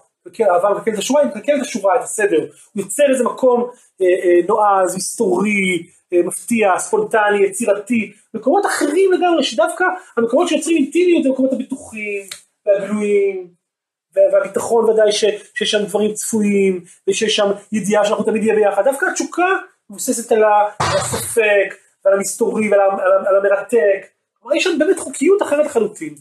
אהבה 0.42 0.70
מקלקלת 0.70 0.94
את 0.94 1.00
השורה, 1.00 1.22
היא 1.22 1.30
מקלקלת 1.30 1.56
את 1.58 1.66
השורה, 1.66 1.96
את 1.96 2.02
הסדר, 2.04 2.40
הוא 2.74 2.84
יוצר 2.84 3.04
איזה 3.10 3.24
מקום 3.24 3.62
אה, 4.02 4.06
אה, 4.08 4.40
נועז, 4.48 4.96
מסתורי, 4.96 5.88
אה, 6.14 6.22
מפתיע, 6.24 6.80
ספונטני, 6.80 7.44
יצירתי, 7.46 8.12
מקומות 8.34 8.66
אחרים 8.66 9.12
לגמרי, 9.12 9.44
שדווקא 9.44 9.84
המקומות 10.18 10.48
שיוצרים 10.48 10.78
אינטימיות 10.78 11.24
זה 11.24 11.30
המקומות 11.30 11.54
הבטוחים 11.54 12.22
והגלויים, 12.66 13.48
וה- 14.16 14.22
והביטחון 14.34 14.90
ודאי 14.90 15.12
ש, 15.12 15.26
שיש 15.56 15.72
שם 15.72 15.84
דברים 15.86 16.14
צפויים, 16.14 16.84
ושיש 17.10 17.36
שם 17.36 17.48
ידיעה 17.72 18.06
שאנחנו 18.06 18.24
תמיד 18.24 18.44
נהיה 18.44 18.56
ביחד, 18.56 18.84
דווקא 18.86 19.06
התשוקה 19.06 19.48
מבוססת 19.90 20.32
על 20.32 20.44
על 20.44 20.52
הספק, 20.80 21.76
ועל 22.06 22.14
המסתורי 22.14 22.70
ועל 22.70 22.82
על 22.82 22.90
ה- 22.92 23.30
על 23.30 23.36
המרתק, 23.38 24.08
כלומר 24.40 24.56
יש 24.56 24.64
שם 24.64 24.80
באמת 24.80 25.00
חוקיות 25.00 25.42
אחרת 25.42 25.66
לחלוטין. 25.66 26.16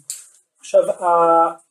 עכשיו, 0.60 0.82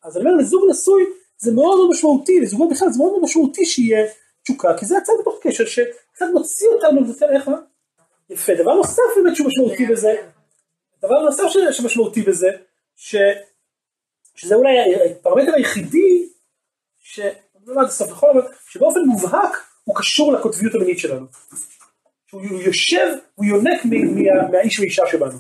אז 0.03 0.17
אני 0.17 0.25
אומר 0.25 0.37
לזוג 0.39 0.63
נשוי 0.69 1.03
זה 1.43 1.51
מאוד 1.51 1.77
מאוד 1.77 1.89
משמעותי, 1.89 2.39
לזוגות 2.39 2.69
בכלל 2.71 2.89
זה 2.89 2.97
מאוד 2.97 3.11
מאוד 3.11 3.23
משמעותי 3.23 3.65
שיהיה 3.65 4.05
תשוקה, 4.43 4.77
כי 4.77 4.85
זה 4.85 4.97
הצד 4.97 5.13
בתוך 5.21 5.39
קשר 5.43 5.65
שקצת 5.65 6.25
מוציא 6.33 6.67
אותנו, 6.67 7.13
זה 7.13 7.25
איך? 7.29 7.49
יפה, 8.29 8.53
דבר 8.53 8.73
נוסף 8.73 9.01
באמת 9.15 9.35
שהוא 9.35 9.47
משמעותי 9.47 9.85
בזה, 9.85 10.15
דבר 11.01 11.21
נוסף 11.21 11.43
שמשמעותי 11.71 12.21
בזה, 12.21 12.47
ש, 12.95 13.15
שזה 14.35 14.55
אולי 14.55 14.71
הפרמטר 15.11 15.51
היחידי, 15.55 16.29
ש... 16.99 17.19
לא 17.65 17.83
נכון, 18.11 18.29
שבאופן 18.69 18.99
מובהק 18.99 19.57
הוא 19.83 19.95
קשור 19.95 20.33
לקוטביות 20.33 20.75
המינית 20.75 20.99
שלנו. 20.99 21.25
שהוא 22.27 22.41
יושב, 22.61 23.07
הוא 23.35 23.45
יונק 23.45 23.85
מה- 23.85 24.47
מהאיש 24.51 24.79
ואישה 24.79 25.03
שבנו, 25.11 25.37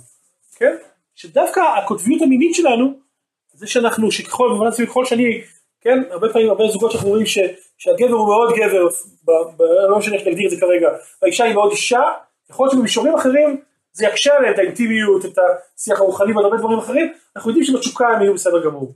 כן? 0.55 0.75
שדווקא 1.15 1.59
הקוטביות 1.59 2.21
המינית 2.21 2.55
שלנו, 2.55 2.93
זה 3.53 3.67
שאנחנו, 3.67 4.11
שככל, 4.11 4.49
שאני, 5.05 5.41
כן, 5.83 6.03
הרבה 6.11 6.29
פעמים, 6.33 6.49
הרבה 6.49 6.67
זוגות 6.67 6.91
שאנחנו 6.91 7.09
רואים 7.09 7.25
ש, 7.25 7.37
שהגבר 7.77 8.15
הוא 8.15 8.27
מאוד 8.27 8.53
גבר, 8.55 8.87
ב, 9.25 9.31
ב, 9.57 9.61
לא 9.89 9.97
משנה 9.97 10.15
איך 10.15 10.27
נגדיר 10.27 10.45
את 10.45 10.51
זה 10.51 10.57
כרגע, 10.59 10.89
והאישה 11.21 11.43
היא 11.43 11.53
מאוד 11.53 11.71
אישה, 11.71 12.01
יכול 12.49 12.65
להיות 12.65 12.73
שבמישורים 12.73 13.15
אחרים 13.15 13.61
זה 13.93 14.05
יקשה 14.05 14.35
עליהם 14.35 14.53
את 14.53 14.59
האינטימיות, 14.59 15.25
את 15.25 15.39
השיח 15.77 15.99
הרוחני 15.99 16.33
ועוד 16.33 16.45
הרבה 16.45 16.57
דברים 16.57 16.79
אחרים, 16.79 17.13
אנחנו 17.35 17.49
יודעים 17.49 17.65
שבתשוקה 17.65 18.07
הם 18.07 18.21
יהיו 18.21 18.33
בסדר 18.33 18.65
גמור. 18.65 18.93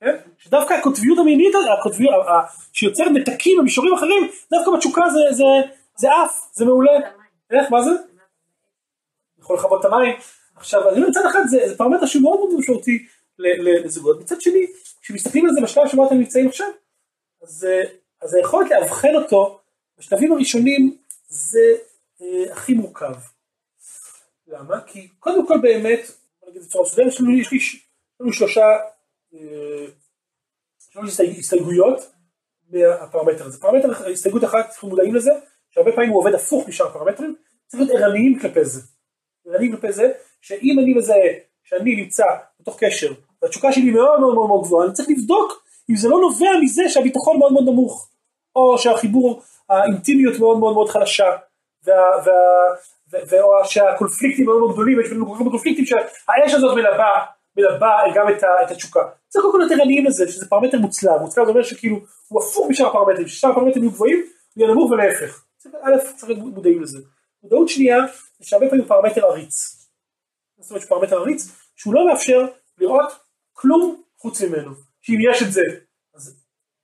כן? 0.00 0.16
שדווקא 0.38 0.74
הקוטביות 0.74 1.18
המינית, 1.18 1.54
הקוטביות, 1.78 2.26
שיוצרת 2.72 3.08
נתקים 3.14 3.58
במישורים 3.58 3.94
אחרים, 3.94 4.28
דווקא 4.50 4.70
בתשוקה 4.70 5.02
זה, 5.08 5.34
זה, 5.36 5.44
זה 5.96 6.08
עף, 6.12 6.48
זה 6.52 6.64
מעולה. 6.64 6.92
איך, 7.50 7.72
מה 7.72 7.82
זה? 7.82 7.90
יכול 9.40 9.56
לכבות 9.56 9.80
את 9.80 9.92
המים. 9.92 10.16
עכשיו, 10.56 10.88
אני 10.88 11.00
מצד 11.00 11.26
אחד 11.26 11.40
זה, 11.46 11.68
זה 11.68 11.78
פרמטר 11.78 12.06
שהוא 12.06 12.22
מאוד 12.22 12.38
מאוד 12.38 12.54
משמעותי 12.58 13.06
לזוגות. 13.38 14.20
מצד 14.20 14.40
שני, 14.40 14.66
כשמסתכלים 15.02 15.46
על 15.46 15.50
זה 15.54 15.60
בשלב 15.62 15.88
שבו 15.88 16.06
אתם 16.06 16.14
נמצאים 16.14 16.48
עכשיו, 16.48 16.66
אז, 17.42 17.64
אה, 17.70 17.82
אז 18.22 18.34
היכולת 18.34 18.70
לאבחן 18.70 19.14
אותו 19.14 19.60
בשלבים 19.98 20.32
הראשונים 20.32 20.96
זה 21.26 21.74
אה, 22.20 22.52
הכי 22.52 22.74
מורכב. 22.74 23.14
למה? 24.46 24.80
כי 24.86 25.08
קודם 25.08 25.46
כל 25.46 25.58
באמת, 25.62 26.00
נגיד 26.48 26.62
בצורה 26.62 26.84
מסודרת, 26.84 27.06
יש 27.06 27.20
לנו, 28.20 28.32
שלושה, 28.32 28.66
אה, 29.34 29.86
שלוש 30.92 31.10
הסתייג- 31.10 31.38
הסתייגויות 31.38 32.12
מהפרמטר 32.70 33.44
הזה. 33.44 33.60
פרמטר, 33.60 34.08
הסתייגות 34.12 34.44
אחת, 34.44 34.66
אנחנו 34.68 34.88
מודעים 34.88 35.14
לזה, 35.14 35.30
שהרבה 35.70 35.92
פעמים 35.92 36.10
הוא 36.10 36.18
עובד 36.18 36.34
הפוך 36.34 36.68
משאר 36.68 36.86
הפרמטרים, 36.86 37.36
צריך 37.66 37.82
להיות 37.82 38.02
ערניים 38.02 38.38
כלפי 38.40 38.64
זה. 38.64 38.80
ערניים 39.46 39.72
כלפי 39.72 39.92
זה, 39.92 40.12
שאם 40.40 40.76
אני 40.82 40.94
מזהה 40.94 41.28
שאני 41.62 41.96
נמצא 41.96 42.24
בתוך 42.60 42.84
קשר, 42.84 43.12
והתשוקה 43.42 43.72
שלי 43.72 43.90
מאוד 43.90 44.20
מאוד 44.20 44.34
מאוד 44.34 44.48
מאוד 44.48 44.64
גבוהה, 44.64 44.86
אני 44.86 44.94
צריך 44.94 45.08
לבדוק 45.08 45.62
אם 45.90 45.96
זה 45.96 46.08
לא 46.08 46.20
נובע 46.20 46.50
מזה 46.62 46.88
שהביטחון 46.88 47.38
מאוד 47.38 47.52
מאוד 47.52 47.64
נמוך, 47.64 48.08
או 48.56 48.78
שהחיבור, 48.78 49.42
האינטימיות 49.68 50.38
מאוד 50.38 50.58
מאוד 50.58 50.74
מאוד 50.74 50.88
חלשה, 50.88 51.30
וה, 51.84 53.64
שהקונפליקטים 53.64 54.46
מאוד 54.46 54.58
מאוד 54.58 54.72
גדולים, 54.72 55.00
יש 55.00 55.12
לנו 55.12 55.26
כל 55.26 55.34
כך 55.34 55.50
קונפליקטים 55.50 55.84
שהאש 55.84 56.54
הזאת 56.54 56.76
מלבה, 56.76 57.10
מלבה 57.56 57.98
גם 58.14 58.28
את, 58.28 58.42
ה, 58.42 58.46
את 58.62 58.70
התשוקה. 58.70 59.00
צריך 59.28 59.42
קודם 59.42 59.52
כל 59.52 59.58
להיות 59.58 59.80
ערניים 59.80 60.06
לזה, 60.06 60.28
שזה 60.28 60.48
פרמטר 60.48 60.78
מוצלב, 60.78 61.20
מוצלב 61.20 61.44
זה 61.44 61.50
אומר 61.50 61.62
שכאילו 61.62 61.96
הוא 62.28 62.42
הפוך 62.42 62.66
משאר 62.70 62.86
הפרמטרים, 62.86 63.28
ששאר 63.28 63.50
הפרמטרים 63.50 63.84
יהיו 63.84 63.92
גבוהים, 63.92 64.16
הוא 64.54 64.62
יהיה 64.62 64.74
נמוך 64.74 64.90
ולהפך. 64.90 65.44
א', 65.82 65.96
צריך 66.16 66.30
להיות 66.30 66.54
מודעים 66.54 66.82
לזה. 66.82 66.98
מודעות 67.42 67.68
שנייה, 67.68 67.98
זה 68.38 68.46
שהרבה 68.46 68.68
פעמים 68.68 68.84
פרמטר 68.84 69.26
עריץ. 69.26 69.76
זאת 70.58 70.70
אומרת 70.70 70.82
שפרמטר 70.82 71.18
עריץ, 71.20 71.48
שהוא 71.76 71.94
לא 71.94 72.06
מאפשר 72.06 72.46
לראות 72.78 73.12
כלום 73.62 74.02
חוץ 74.18 74.42
ממנו. 74.42 74.70
שאם 75.02 75.18
יש 75.30 75.42
את 75.42 75.52
זה, 75.52 75.62
אז, 76.14 76.36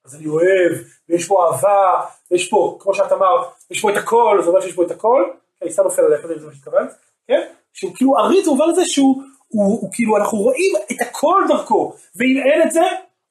אז 0.04 0.14
אני 0.14 0.26
אוהב, 0.26 0.72
ויש 1.08 1.26
פה 1.26 1.46
אהבה, 1.46 2.00
ויש 2.30 2.50
פה, 2.50 2.78
כמו 2.80 2.94
שאת 2.94 3.12
אמרת, 3.12 3.46
יש 3.70 3.80
פה 3.80 3.90
את 3.90 3.96
הכל, 3.96 4.38
זה 4.42 4.48
אומר 4.48 4.60
שיש 4.60 4.72
פה 4.72 4.82
את 4.82 4.90
הכל, 4.90 5.30
כן, 5.60 5.70
סתם 5.70 5.82
נופל 5.82 6.02
עליך, 6.02 6.26
זה 6.26 6.46
מה 6.46 6.52
שהתכוונת, 6.54 6.90
כן? 7.28 7.48
שהוא 7.72 7.94
כאילו 7.94 8.18
עריץ 8.18 8.46
במובן 8.46 8.64
הזה 8.70 8.84
שהוא, 8.84 9.22
הוא, 9.48 9.80
הוא 9.80 9.90
כאילו, 9.92 10.16
אנחנו 10.16 10.38
רואים 10.38 10.72
את 10.92 10.96
הכל 11.00 11.42
דרכו, 11.48 11.94
ואם 12.16 12.36
אין 12.44 12.62
את 12.62 12.72
זה, 12.72 12.82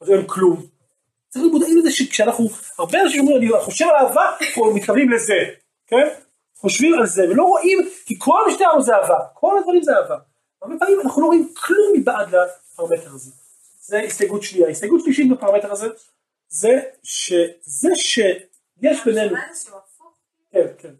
אז 0.01 0.11
אין 0.11 0.27
כלום. 0.27 0.61
צריך 1.29 1.43
להיות 1.43 1.53
מודעים 1.53 1.77
לזה 1.77 1.91
שכשאנחנו, 1.91 2.45
הרבה 2.79 3.01
אנשים 3.01 3.21
אומרים, 3.21 3.53
אני 3.53 3.61
חושב 3.63 3.85
על 3.85 4.05
אהבה, 4.05 4.31
אנחנו 4.41 4.73
מתכוונים 4.73 5.09
לזה, 5.11 5.39
כן? 5.87 6.07
חושבים 6.55 6.93
על 6.93 7.05
זה, 7.05 7.29
ולא 7.29 7.43
רואים, 7.43 7.89
כי 8.05 8.15
כל 8.19 8.39
מה 8.47 8.53
שתיארנו 8.53 8.81
זה 8.81 8.95
אהבה, 8.95 9.17
כל 9.33 9.57
הדברים 9.57 9.83
זה 9.83 9.91
אהבה. 9.95 10.17
הרבה 10.61 10.75
פעמים 10.79 10.99
אנחנו 11.01 11.21
לא 11.21 11.27
רואים 11.27 11.53
כלום 11.53 11.93
מבעד 11.95 12.35
לפרמטר 12.77 13.09
הזה. 13.13 13.31
זה 13.81 13.99
הסתייגות 13.99 14.43
שנייה. 14.43 14.69
הסתייגות 14.69 15.01
שלישית 15.03 15.31
בפרמטר 15.31 15.71
הזה, 15.71 15.87
זה 16.49 16.79
שזה 17.03 17.89
שיש 17.95 19.05
בינינו, 19.05 19.35
כן, 20.51 20.67
כן. 20.77 20.93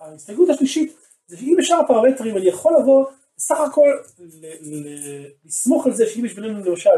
ההסתייגות 0.00 0.48
השלישית, 0.50 0.96
זה 1.26 1.36
שאם 1.36 1.54
בשאר 1.58 1.76
הפרמטרים 1.76 2.36
אני 2.36 2.48
יכול 2.48 2.72
לבוא, 2.80 3.06
בסך 3.36 3.60
הכל 3.60 3.88
ל- 4.18 4.46
ל- 4.74 5.26
לסמוך 5.44 5.86
על 5.86 5.92
זה 5.92 6.06
שאם 6.06 6.24
יש 6.24 6.34
בינינו 6.34 6.64
למשל 6.64 6.90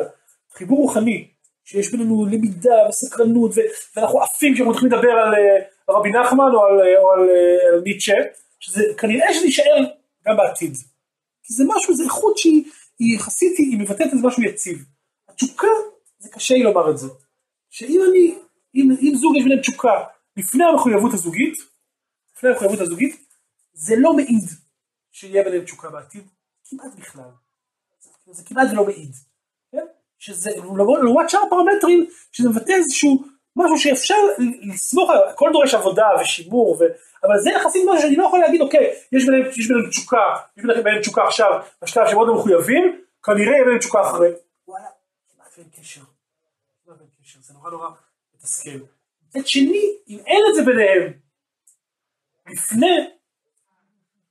חיבור 0.52 0.78
רוחני, 0.78 1.28
שיש 1.64 1.90
בינינו 1.90 2.26
למידה 2.26 2.88
וסקרנות, 2.88 3.50
ו- 3.54 3.60
ואנחנו 3.96 4.22
עפים 4.22 4.54
כשאנחנו 4.54 4.72
מתחילים 4.72 4.92
לדבר 4.92 5.10
על 5.10 5.34
אה, 5.34 5.58
רבי 5.88 6.10
נחמן 6.10 6.54
או 6.54 6.64
על, 6.64 6.80
אה, 6.80 7.00
או 7.00 7.12
על, 7.12 7.28
אה, 7.28 7.68
על 7.68 7.80
ניטשה, 7.84 8.14
שזה 8.60 8.82
כנראה 8.98 9.34
שזה 9.34 9.46
יישאר 9.46 9.84
גם 10.26 10.36
בעתיד. 10.36 10.76
כי 11.42 11.54
זה 11.54 11.64
משהו, 11.66 11.94
זה 11.94 12.04
איכות 12.04 12.38
שהיא 12.38 12.64
היא 12.98 13.16
יחסית, 13.16 13.58
היא 13.58 13.78
מבטאת 13.78 14.12
איזה 14.12 14.26
משהו 14.26 14.42
יציב. 14.42 14.84
התשוקה, 15.28 15.66
זה 16.18 16.28
קשה 16.28 16.54
לי 16.54 16.62
לומר 16.62 16.90
את 16.90 16.98
זה. 16.98 17.08
שאם 17.70 18.00
אני, 18.10 18.34
אם, 18.74 18.90
אם 19.00 19.12
זוג 19.14 19.36
יש 19.36 19.42
ביניהם 19.42 19.60
תשוקה 19.60 20.04
לפני 20.36 20.64
המחויבות 20.64 21.14
הזוגית, 21.14 21.54
לפני 22.36 22.50
המחויבות 22.50 22.80
הזוגית, 22.80 23.26
זה 23.72 23.94
לא 23.98 24.16
מעיד 24.16 24.44
שיהיה 25.12 25.44
ביניהם 25.44 25.64
תשוקה 25.64 25.90
בעתיד, 25.90 26.24
כמעט 26.64 26.94
בכלל. 26.94 27.30
זה, 28.30 28.44
כמעט 28.44 28.68
ולא 28.72 28.84
מעיד. 28.86 29.12
כן? 29.72 29.86
שזה, 30.18 30.50
לעומת 31.02 31.30
שאר 31.30 31.40
הפרמטרים, 31.46 32.06
שזה 32.32 32.48
מבטא 32.48 32.72
איזשהו 32.72 33.24
משהו 33.58 33.78
שאפשר 33.78 34.14
לסמוך 34.72 35.10
עליו, 35.10 35.24
הכל 35.24 35.50
דורש 35.52 35.74
עבודה 35.74 36.06
ושימור, 36.20 36.76
ו... 36.80 36.84
אבל 37.24 37.38
זה 37.38 37.50
יחסית 37.50 37.82
משהו 37.88 38.02
שאני 38.02 38.16
לא 38.16 38.26
יכול 38.26 38.40
להגיד, 38.40 38.60
אוקיי, 38.60 38.94
יש 39.12 39.24
ביניהם, 39.24 39.50
יש 39.56 39.68
ביניהם 39.68 39.90
תשוקה, 39.90 40.36
יש 40.56 40.64
ביניהם 40.64 41.00
תשוקה 41.00 41.26
עכשיו, 41.26 41.50
בשלב 41.82 42.06
שהם 42.06 42.16
עוד 42.16 42.28
לא 42.28 42.34
מחויבים, 42.34 43.00
כנראה 43.22 43.52
יהיה 43.52 43.62
ביניהם 43.64 43.78
תשוקה 43.78 44.00
אחרי. 44.00 44.28
וואלה, 44.68 44.86
כמעט 45.34 45.58
ואין 45.58 45.68
קשר. 45.80 46.00
כמעט 46.84 46.98
ואין 46.98 47.10
קשר, 47.22 47.38
זה 47.42 47.54
נורא 47.54 47.70
נורא 47.70 47.88
מתסכל. 48.34 48.78
מצד 49.28 49.46
שני, 49.46 49.84
אם 50.08 50.18
אין 50.26 50.44
את 50.50 50.54
זה 50.54 50.62
ביניהם, 50.62 51.12
לפני, 52.46 53.10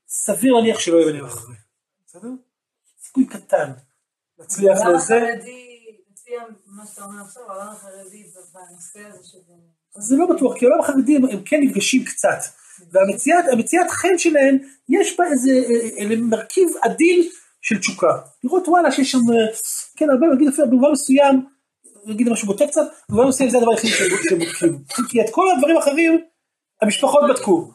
סביר 0.08 0.54
להניח 0.54 0.80
שלא 0.80 0.96
יהיה 0.96 1.06
ביניהם 1.06 1.26
אחרי. 1.26 1.56
בסדר? 2.08 2.30
סיכוי 3.00 3.26
קטן. 3.26 3.72
העולם 4.40 4.96
לזה. 4.96 5.67
לפי 6.28 6.36
החרדי 7.50 8.24
בנושא 8.54 9.00
הזה 9.10 9.24
של... 9.24 9.38
זה 10.00 10.16
לא 10.16 10.26
בטוח, 10.36 10.58
כי 10.58 10.66
העולם 10.66 10.80
החרדי 10.80 11.16
הם, 11.16 11.44
כן 11.46 11.60
נפגשים 11.62 12.04
קצת. 12.04 12.38
והמציאת 12.92 13.46
המציאת 13.52 13.90
חן 13.90 14.18
שלהם, 14.18 14.58
יש 14.90 15.18
בה 15.18 15.26
איזה 15.26 15.52
אה, 15.52 16.00
אה, 16.00 16.16
מרכיב 16.22 16.70
עדין 16.82 17.30
של 17.62 17.80
תשוקה. 17.80 18.18
לראות 18.44 18.68
וואלה 18.68 18.92
שיש 18.92 19.12
שם, 19.12 19.18
אה, 19.18 19.54
כן 19.96 20.10
הרבה, 20.10 20.28
נגיד 20.36 20.48
אפילו 20.48 20.68
במובן 20.68 20.92
מסוים, 20.92 21.46
נגיד 22.06 22.30
משהו 22.30 22.48
בוטה 22.48 22.68
קצת, 22.68 22.82
במובן 23.10 23.28
מסוים 23.28 23.50
זה 23.50 23.58
הדבר 23.58 23.72
היחיד 23.72 23.90
שהם 23.90 24.40
בודקים. 24.40 24.84
כי 25.10 25.22
את 25.22 25.30
כל 25.32 25.46
הדברים 25.56 25.78
האחרים, 25.78 26.22
המשפחות 26.82 27.24
בדקו. 27.30 27.72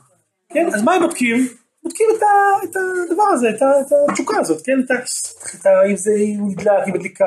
כן, 0.53 0.67
אז 0.75 0.83
מה 0.83 0.95
הם 0.95 1.03
בודקים? 1.03 1.49
בודקים 1.83 2.07
את, 2.17 2.23
ה, 2.23 2.27
את 2.65 2.77
הדבר 3.11 3.27
הזה, 3.33 3.51
את, 3.51 3.63
ה, 3.63 3.81
את 3.81 4.11
התשוקה 4.11 4.41
הזאת, 4.41 4.63
כן, 4.65 4.81
את 4.85 4.91
ה, 4.91 4.95
את 5.61 5.67
ה, 5.67 5.87
אם 5.91 5.97
זה 5.97 6.11
אם 6.13 6.49
נדלק, 6.49 6.89
אם 6.89 6.95
הדליקה, 6.95 7.25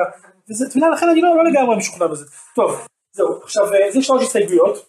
וזה, 0.50 0.66
אתה 0.66 0.76
יודע, 0.76 0.88
לכן 0.90 1.08
אני 1.08 1.20
לא, 1.20 1.36
לא 1.36 1.44
לגמרי 1.44 1.76
משוכנע 1.76 2.06
בזה. 2.06 2.24
טוב, 2.54 2.86
זהו, 3.12 3.42
עכשיו 3.42 3.74
אה, 3.74 3.92
זה 3.92 4.02
שלוש 4.02 4.22
הסתייגויות 4.22 4.86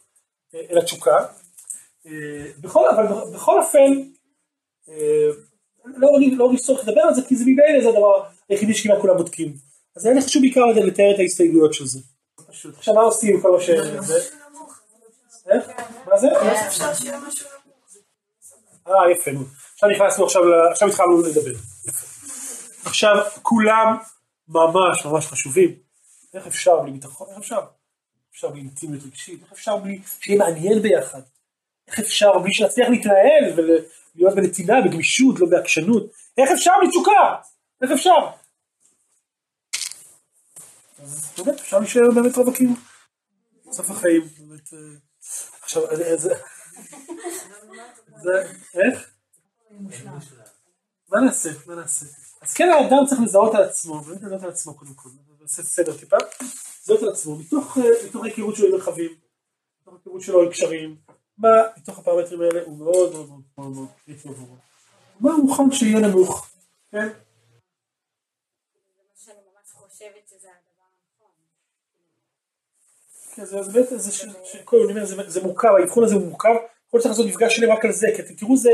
אה, 0.56 0.60
אל 0.72 0.78
התשוקה. 0.78 1.18
אה, 2.08 2.46
בכל, 2.62 2.90
אבל 2.90 3.06
בכל 3.34 3.60
אופן, 3.60 3.92
לא 5.86 6.10
לא 6.38 6.48
מרגיש 6.48 6.62
צורך 6.62 6.88
לדבר 6.88 7.02
על 7.02 7.14
זה, 7.14 7.22
כי 7.28 7.36
זה 7.36 7.44
ממילא 7.46 7.82
זה 7.84 7.90
הדבר 7.90 8.24
היחידי 8.50 8.74
שכמעט 8.74 9.02
כולם 9.02 9.18
בודקים. 9.18 9.54
אז 9.96 10.06
היה 10.06 10.16
לי 10.16 10.22
חשוב 10.22 10.42
בעיקר 10.42 10.66
לתאר 10.66 11.12
את 11.16 11.20
ההסתייגויות 11.20 11.74
של 11.74 11.86
זה. 11.86 12.00
פשוט. 12.48 12.78
עכשיו 12.78 12.94
מה 12.94 13.02
עושים 13.02 13.42
כל 13.42 13.52
מה 13.52 13.62
ש... 13.62 13.70
זה? 14.00 14.20
איך? 15.50 15.68
מה 16.08 16.18
זה? 16.18 16.28
אה 18.88 19.12
יפה. 19.12 19.32
עכשיו 19.74 19.90
נכנסנו 19.90 20.26
עכשיו, 20.26 20.44
עכשיו 20.72 20.88
התחלנו 20.90 21.22
לדבר. 21.22 21.52
עכשיו 22.86 23.16
כולם 23.42 23.98
ממש 24.48 25.06
ממש 25.06 25.28
חשובים. 25.28 25.76
איך 26.34 26.48
אפשר 26.48 26.82
בלי 26.82 26.92
ביטחון? 26.92 27.28
איך 27.30 27.38
אפשר? 27.38 27.60
אפשר 28.32 28.50
בלי 28.50 28.60
אינטימיות 28.60 29.04
רגשית? 29.04 29.44
איך 29.44 29.52
אפשר 29.52 29.78
בלי 29.78 30.02
שיהיה 30.22 30.40
מעניין 30.40 30.82
ביחד? 30.82 31.22
איך 31.88 32.00
אפשר 32.00 32.40
בלי 32.40 32.54
שנצליח 32.54 32.90
להתנהל 32.90 33.54
ולהיות 33.56 34.36
בנתינה, 34.36 34.74
בגמישות, 34.86 35.40
לא 35.40 35.48
בעקשנות? 35.50 36.12
איך 36.38 36.50
אפשר 36.52 36.72
בלי 36.82 36.90
תשוקה? 36.90 37.36
איך 37.82 37.92
אפשר? 37.92 38.12
אז 41.00 41.34
באמת 41.38 41.60
אפשר 41.60 41.80
להישאר 41.80 42.12
באמת 42.16 42.38
רווקים. 42.38 42.76
סוף 43.72 43.90
החיים. 43.90 44.22
באמת, 44.38 44.74
אה, 44.74 44.80
עכשיו, 45.62 45.92
אה, 45.92 46.18
זה... 46.18 46.34
זה... 48.24 48.54
איך? 48.74 49.10
מה 51.10 51.20
נעשה? 51.20 51.50
מה 51.66 51.76
נעשה? 51.76 52.06
אז 52.48 52.54
כן 52.54 52.70
האדם 52.70 53.06
צריך 53.08 53.22
לזהות 53.22 53.56
על 53.56 53.64
עצמו, 53.64 54.00
באמת 54.00 54.24
לזהות 54.24 54.44
על 54.44 54.50
עצמו 54.50 54.74
קודם 54.74 54.94
כל, 54.94 55.10
נעשה 55.42 55.64
סדר 55.64 55.98
טיפה, 55.98 56.18
לזהות 56.84 57.02
על 57.02 57.10
עצמו, 57.10 57.36
מתוך, 57.36 57.78
אה, 57.78 57.84
מתוך 58.08 58.24
ההיכרות 58.24 58.56
שלו 58.56 58.68
עם 58.68 58.74
מרחבים, 58.74 59.12
מתוך 59.82 59.94
ההיכרות 59.94 60.22
שלו 60.22 60.42
עם 60.42 60.50
קשרים, 60.50 60.96
מה 61.38 61.50
מתוך 61.78 62.00
הפרמטרים 62.00 62.42
האלה 62.42 62.64
הוא 62.66 62.78
מאוד 62.78 63.12
מאוד 63.14 63.28
מאוד 63.30 63.42
מאוד 63.58 63.72
מאוד 63.76 63.88
קריטי 64.06 64.30
עבורו. 64.30 64.56
מה 65.20 65.32
הוא 65.32 65.46
מוכן 65.46 65.72
שיהיה 65.72 66.00
נמוך, 66.00 66.50
כן? 66.92 67.08
שאני 69.16 69.38
ממש 69.54 69.72
חושבת 69.72 70.28
שזה 70.30 70.48
הדבר 70.48 70.86
הנכון. 70.94 71.32
כן, 73.36 73.46
זה, 73.46 73.64
זה 73.64 73.72
באמת 73.72 74.04
ש... 74.12 74.26
שכל 74.44 74.78
אומר, 74.90 75.06
זה, 75.06 75.16
זה 75.28 75.44
מורכב, 75.44 75.70
האבחון 75.82 76.04
הזה 76.04 76.16
הוא 76.16 76.24
מורכב, 76.28 76.50
יכול 76.50 76.64
להיות 76.94 77.04
שצריך 77.04 77.06
לעשות 77.06 77.26
מפגש 77.26 77.56
שלם 77.56 77.72
רק 77.72 77.86
על 77.86 77.92
זה, 77.92 78.08
כי 78.16 78.22
אתם 78.22 78.34
תראו 78.34 78.58
זה, 78.58 78.72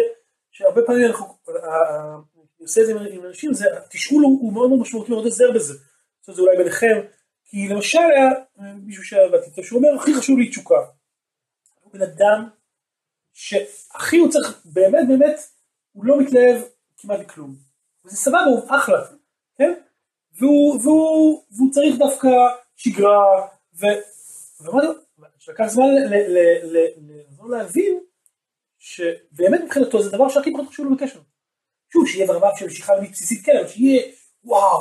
שהרבה 0.52 0.82
פעמים 0.86 1.06
אנחנו, 1.06 1.38
עושה 2.64 2.82
את 2.82 2.86
זה 2.86 2.92
עם- 2.92 3.26
אנשים, 3.26 3.54
זה, 3.54 3.78
התשאול 3.78 4.24
הוא, 4.24 4.54
מאוד 4.54 4.70
מאוד 4.70 4.80
משמעותי, 4.80 5.12
מאוד 5.12 5.26
עוזר 5.26 5.52
בזה, 5.56 5.74
לעשות 6.20 6.36
זה 6.36 6.42
אולי 6.42 6.58
ביניכם, 6.58 7.02
כי 7.46 7.68
למשל 7.68 8.00
היה 8.00 8.30
אה, 8.60 8.74
מישהו 8.74 9.04
שעבדתי 9.04 9.46
איתו, 9.46 9.64
שהוא 9.64 9.78
אומר, 9.78 10.02
הכי 10.02 10.14
חשוב 10.14 10.40
לי 10.40 10.50
תשוקה. 10.50 10.76
הוא 11.82 11.94
בן 11.94 12.02
אדם 12.02 12.50
שהכי 13.34 14.18
הוא 14.18 14.32
צריך, 14.32 14.62
באמת 14.66 15.08
באמת, 15.08 15.40
הוא 15.92 16.06
לא 16.06 16.20
מתלהב 16.22 16.62
כמעט 16.98 17.20
לכלום. 17.20 17.56
וזה 18.06 18.18
סבבה, 18.18 18.44
הוא 18.44 18.62
אחלה, 18.70 19.06
כן? 19.58 19.74
והוא, 20.40 20.80
והוא, 20.84 21.44
והוא 21.52 21.72
צריך 21.72 21.96
דווקא 22.00 22.30
שגרה, 22.76 23.48
ו... 23.80 23.86
ואמרתי 24.62 24.88
לו, 24.88 24.94
שלקח 25.40 25.66
זמן 25.68 25.86
לעזור 26.66 27.50
להבין 27.50 28.00
שבאמת 28.80 29.62
מבחינתו 29.64 30.04
זה 30.04 30.10
הדבר 30.10 30.30
שהכי 30.30 30.54
פחות 30.54 30.68
חשוב 30.68 30.86
לו 30.86 30.96
בקשר. 30.96 31.20
שוב, 31.94 32.08
שיהיה 32.08 32.28
ברמה 32.28 32.48
של 32.58 32.66
מינית 32.96 33.12
בסיסית 33.12 33.46
כן, 33.46 33.64
שיהיה 33.68 34.04
וואו, 34.44 34.80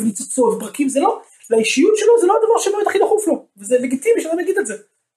וניצוצות 0.00 0.54
וברקים, 0.54 0.88
זה 0.88 1.00
לא, 1.00 1.20
לאישיות 1.50 1.96
שלו 1.96 2.20
זה 2.20 2.26
לא 2.26 2.36
הדבר 2.36 2.58
שבאמת 2.58 2.86
הכי 2.86 2.98
דחוף 2.98 3.28
לו, 3.28 3.46
וזה 3.56 3.78
לגיטימי 3.78 4.20
שאדם 4.20 4.40
יגיד 4.40 4.58
את 4.58 4.66
זה. 4.66 4.74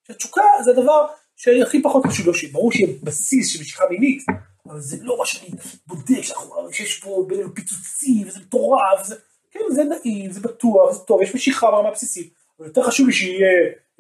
שהתשוקה 0.08 0.42
זה 0.64 0.72
הדבר 0.72 1.06
שהכי 1.36 1.82
פחות 1.82 2.06
חשוב 2.06 2.28
לו, 2.28 2.34
ברור 2.52 2.72
שיהיה 2.72 2.94
בסיס 3.04 3.54
של 3.54 3.62
משיכה 3.62 3.84
מינית, 3.90 4.24
אבל 4.68 4.80
זה 4.80 4.98
לא 5.02 5.18
מה 5.18 5.26
שאני 5.26 5.50
בודק, 5.88 6.22
שאנחנו- 6.22 6.74
שיש 6.74 7.00
פה 7.00 7.26
בינינו 7.28 7.56
פיצוצים, 7.56 8.28
וזה 8.28 8.40
מטורף, 8.40 9.10
כן, 9.52 9.60
זה 9.70 9.84
נעים, 9.84 10.32
זה 10.32 10.40
בטוח, 10.40 10.92
זה 10.92 11.00
טוב, 11.00 11.22
יש 11.22 11.36
משיכה 11.36 11.72
ברמה 11.72 11.92
בסיסית, 11.92 12.34
אבל 12.60 12.68
יותר 12.68 12.84
חשוב 12.84 13.08
לי 13.08 13.14
שיהיה 13.14 13.50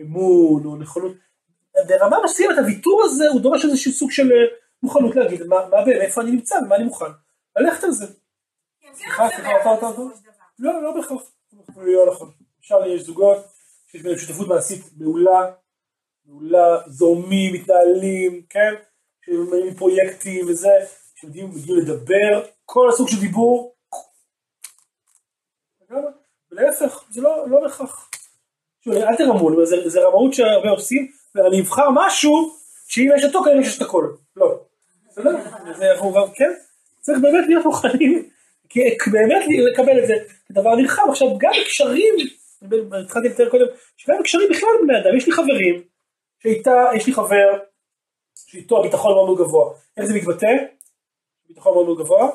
אמון 0.01 0.65
או 0.65 0.75
נכונות. 0.75 1.11
ברמה 1.87 2.17
מסוימת 2.23 2.57
הוויתור 2.57 3.01
הזה 3.05 3.27
הוא 3.27 3.41
דורש 3.41 3.65
איזשהו 3.65 3.91
סוג 3.91 4.11
של 4.11 4.29
מוכנות 4.83 5.15
להגיד 5.15 5.43
מה, 5.43 5.55
מה 5.55 5.85
באמת, 5.85 6.01
איפה 6.01 6.21
אני 6.21 6.31
נמצא 6.31 6.55
ומה 6.65 6.75
אני 6.75 6.83
מוכן. 6.83 7.05
ללכת 7.57 7.83
על 7.83 7.91
זה. 7.91 8.05
סליחה, 8.93 9.29
סליחה, 9.29 9.61
אתה, 9.61 9.73
אתה, 9.73 9.89
אתה. 9.89 10.01
לא, 10.59 10.83
לא 10.83 10.93
בהכרח. 10.95 11.21
לא 11.75 12.05
נכון. 12.11 12.31
אפשר, 12.59 12.85
יש 12.87 13.01
זוגות 13.01 13.37
שיש 13.87 14.01
ביניהם 14.01 14.19
שותפות 14.19 14.47
מעשית 14.47 14.85
מעולה, 14.97 15.51
מעולה, 16.25 16.77
זורמים, 16.87 17.53
מתנהלים, 17.53 18.41
כן? 18.49 18.73
שמגיעים 19.25 19.73
פרויקטים 19.73 20.45
וזה, 20.49 20.69
שמגיעים 21.15 21.49
מגיעים 21.49 21.79
לדבר, 21.79 22.49
כל 22.65 22.89
הסוג 22.89 23.07
של 23.07 23.19
דיבור. 23.19 23.75
ולהפך, 26.51 27.03
זה 27.09 27.21
לא, 27.21 27.49
לא 27.49 27.61
בהכרח. 27.61 28.09
שוב, 28.81 28.93
אל 28.93 29.15
תרמו, 29.17 29.65
זה, 29.65 29.89
זה 29.89 30.07
רמאות 30.07 30.33
שהרבה 30.33 30.69
עושים, 30.69 31.11
ואני 31.35 31.61
אבחר 31.61 31.87
משהו 31.93 32.55
שאם 32.87 33.09
יש 33.17 33.23
אותו 33.23 33.43
כנראה 33.43 33.63
שיש 33.63 33.77
את 33.77 33.81
הכל. 33.81 34.13
לא. 34.35 34.70
כן? 36.35 36.53
צריך 37.01 37.19
באמת 37.21 37.47
להיות 37.47 37.65
מוכנים, 37.65 38.29
באמת 39.11 39.45
לקבל 39.71 39.99
את 39.99 40.07
זה 40.07 40.13
כדבר 40.47 40.75
נרחב. 40.75 41.03
עכשיו, 41.09 41.27
גם 41.37 41.51
קשרים, 41.65 42.15
התחלתי 43.03 43.29
לתאר 43.29 43.49
קודם, 43.49 43.65
שגם 43.97 44.23
קשרים 44.23 44.49
בכלל 44.51 44.69
בני 44.83 44.99
אדם, 44.99 45.17
יש 45.17 45.27
לי 45.27 45.33
חברים, 45.33 45.83
שאיתה, 46.43 46.89
יש 46.95 47.07
לי 47.07 47.13
חבר, 47.13 47.57
שאיתו 48.35 48.79
הביטחון 48.79 49.13
מאוד 49.13 49.25
מאוד 49.25 49.37
גבוה. 49.37 49.73
איך 49.97 50.05
זה 50.05 50.13
מתבטא? 50.13 50.47
ביטחון 51.49 51.73
מאוד 51.73 51.85
מאוד 51.85 51.97
גבוה. 51.97 52.29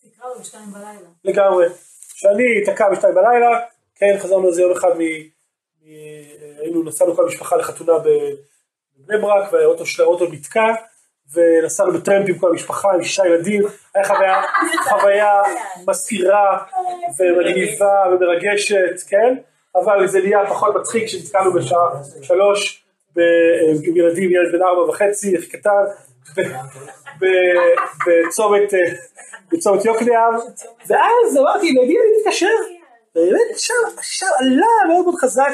תקרא 0.00 0.28
לו 0.28 0.40
בשתיים 0.40 0.70
בלילה. 0.72 1.08
לגמרי. 1.24 1.66
כשאני 2.14 2.44
אתקע 2.62 2.90
בשתיים 2.90 3.14
בלילה, 3.14 3.60
כן, 3.94 4.16
חזרנו 4.18 4.46
על 4.46 4.52
זה 4.52 4.62
יום 4.62 4.72
אחד 4.72 4.88
מ... 4.98 5.02
מ... 5.82 5.86
היינו, 6.58 6.82
נסענו 6.82 7.16
כל 7.16 7.22
המשפחה 7.22 7.56
לחתונה 7.56 7.92
בבני 7.98 9.18
ברק, 9.20 9.52
והאוטו 9.52 9.86
של 9.86 10.02
האוטו 10.02 10.26
נתקע, 10.32 10.74
ונסענו 11.34 11.92
בטרמפ 11.92 12.28
עם 12.28 12.38
כל 12.38 12.50
המשפחה, 12.50 12.88
עם 12.94 13.02
שישה 13.02 13.26
ילדים, 13.26 13.62
היה 13.94 14.04
חוויה, 14.04 14.42
חוויה 14.88 15.42
מסעירה 15.88 16.58
ומגניבה 17.20 18.04
ומרגשת, 18.10 19.08
כן? 19.08 19.36
אבל 19.74 20.06
זה 20.06 20.20
נהיה 20.20 20.46
פחות 20.48 20.74
מצחיק 20.76 21.04
כשנתקענו 21.04 21.52
בשעה 21.52 21.88
שלוש, 22.22 22.84
עם 23.16 23.96
ילדים, 23.96 24.30
ילד 24.30 24.52
בן 24.52 24.62
ארבע 24.62 24.82
וחצי, 24.90 25.36
הכי 25.36 25.46
קטן, 25.46 25.84
בצומת, 28.06 28.74
אה, 28.74 28.78
בצומת 29.52 29.84
יוקנעם, 29.84 30.34
ואז 30.86 31.36
אמרתי, 31.38 31.72
למי 31.72 31.96
אני 31.98 32.20
מתקשר? 32.20 32.46
באמת, 33.14 33.58
שם, 33.58 33.74
שם 34.02 34.26
עלה 34.38 34.88
מאוד 34.88 35.04
מאוד 35.04 35.14
חזק, 35.20 35.52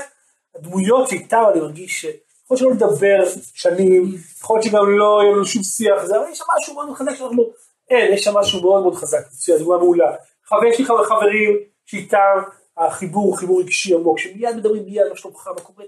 הדמויות 0.54 1.08
שאיתם 1.08 1.42
אני 1.52 1.60
מרגיש. 1.60 2.06
יכול 2.52 2.56
להיות 2.56 2.78
שלא 2.78 2.88
לדבר 2.88 3.24
שנים, 3.54 4.04
יכול 4.40 4.56
להיות 4.56 4.64
שגם 4.64 4.98
לא 4.98 5.20
יהיה 5.22 5.32
לנו 5.32 5.44
שום 5.46 5.62
שיח, 5.62 6.04
זה, 6.04 6.16
אבל 6.16 6.24
יש 6.30 6.38
שם 6.38 6.44
משהו 6.58 6.74
מאוד 6.74 6.96
חזק 6.96 7.14
שאנחנו, 7.14 7.50
אין, 7.90 8.12
יש 8.12 8.24
שם 8.24 8.34
משהו 8.34 8.60
מאוד 8.62 8.82
מאוד 8.82 8.94
חזק, 8.94 9.18
מצוין, 9.32 9.58
דוגמה 9.58 9.78
מעולה. 9.78 10.12
חבר, 10.44 10.64
יש 10.64 10.78
לי 10.78 10.84
חבר- 10.84 11.04
חברים 11.04 11.56
שאיתם 11.86 12.38
החיבור 12.76 13.38
חיבור 13.38 13.60
רגשי 13.60 13.94
עמוק, 13.94 14.18
שמיד 14.18 14.56
מדברים 14.56 14.84
מיד 14.84 15.08
מה 15.10 15.16
שלומך, 15.16 15.46
מה 15.46 15.60
קורה. 15.60 15.84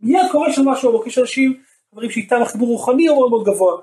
מיד 0.00 0.26
קורה 0.32 0.52
שם 0.52 0.68
משהו 0.68 0.88
עמוק, 0.88 1.06
יש 1.06 1.18
אנשים, 1.18 1.60
חברים 1.90 2.10
שאיתם 2.10 2.42
החיבור 2.42 2.68
רוחני 2.68 3.06
הוא 3.06 3.16
מאוד 3.16 3.30
מאוד 3.30 3.44
גבוה, 3.44 3.76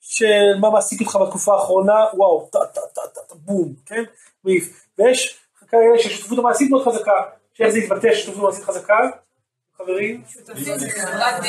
של 0.00 0.58
מה 0.60 0.70
מעסיק 0.70 1.00
אותך 1.00 1.16
בתקופה 1.16 1.54
האחרונה, 1.54 2.04
וואו, 2.14 2.48
טה 2.52 2.58
טה 2.74 2.80
טה 2.94 3.00
טה 3.14 3.20
טה 3.28 3.34
בום, 3.34 3.72
כן, 3.86 4.02
ויש 4.98 5.38
כאלה 5.68 5.98
שהשותפות 5.98 6.38
המעשית 6.38 6.70
מאוד 6.70 6.84
חזקה, 6.84 7.12
שאיך 7.54 7.68
זה 7.70 7.78
יתבטא 7.78 8.14
שותפות 8.14 8.44
מעשית 8.44 8.64
חזקה, 8.64 8.98
חברים, 9.82 10.20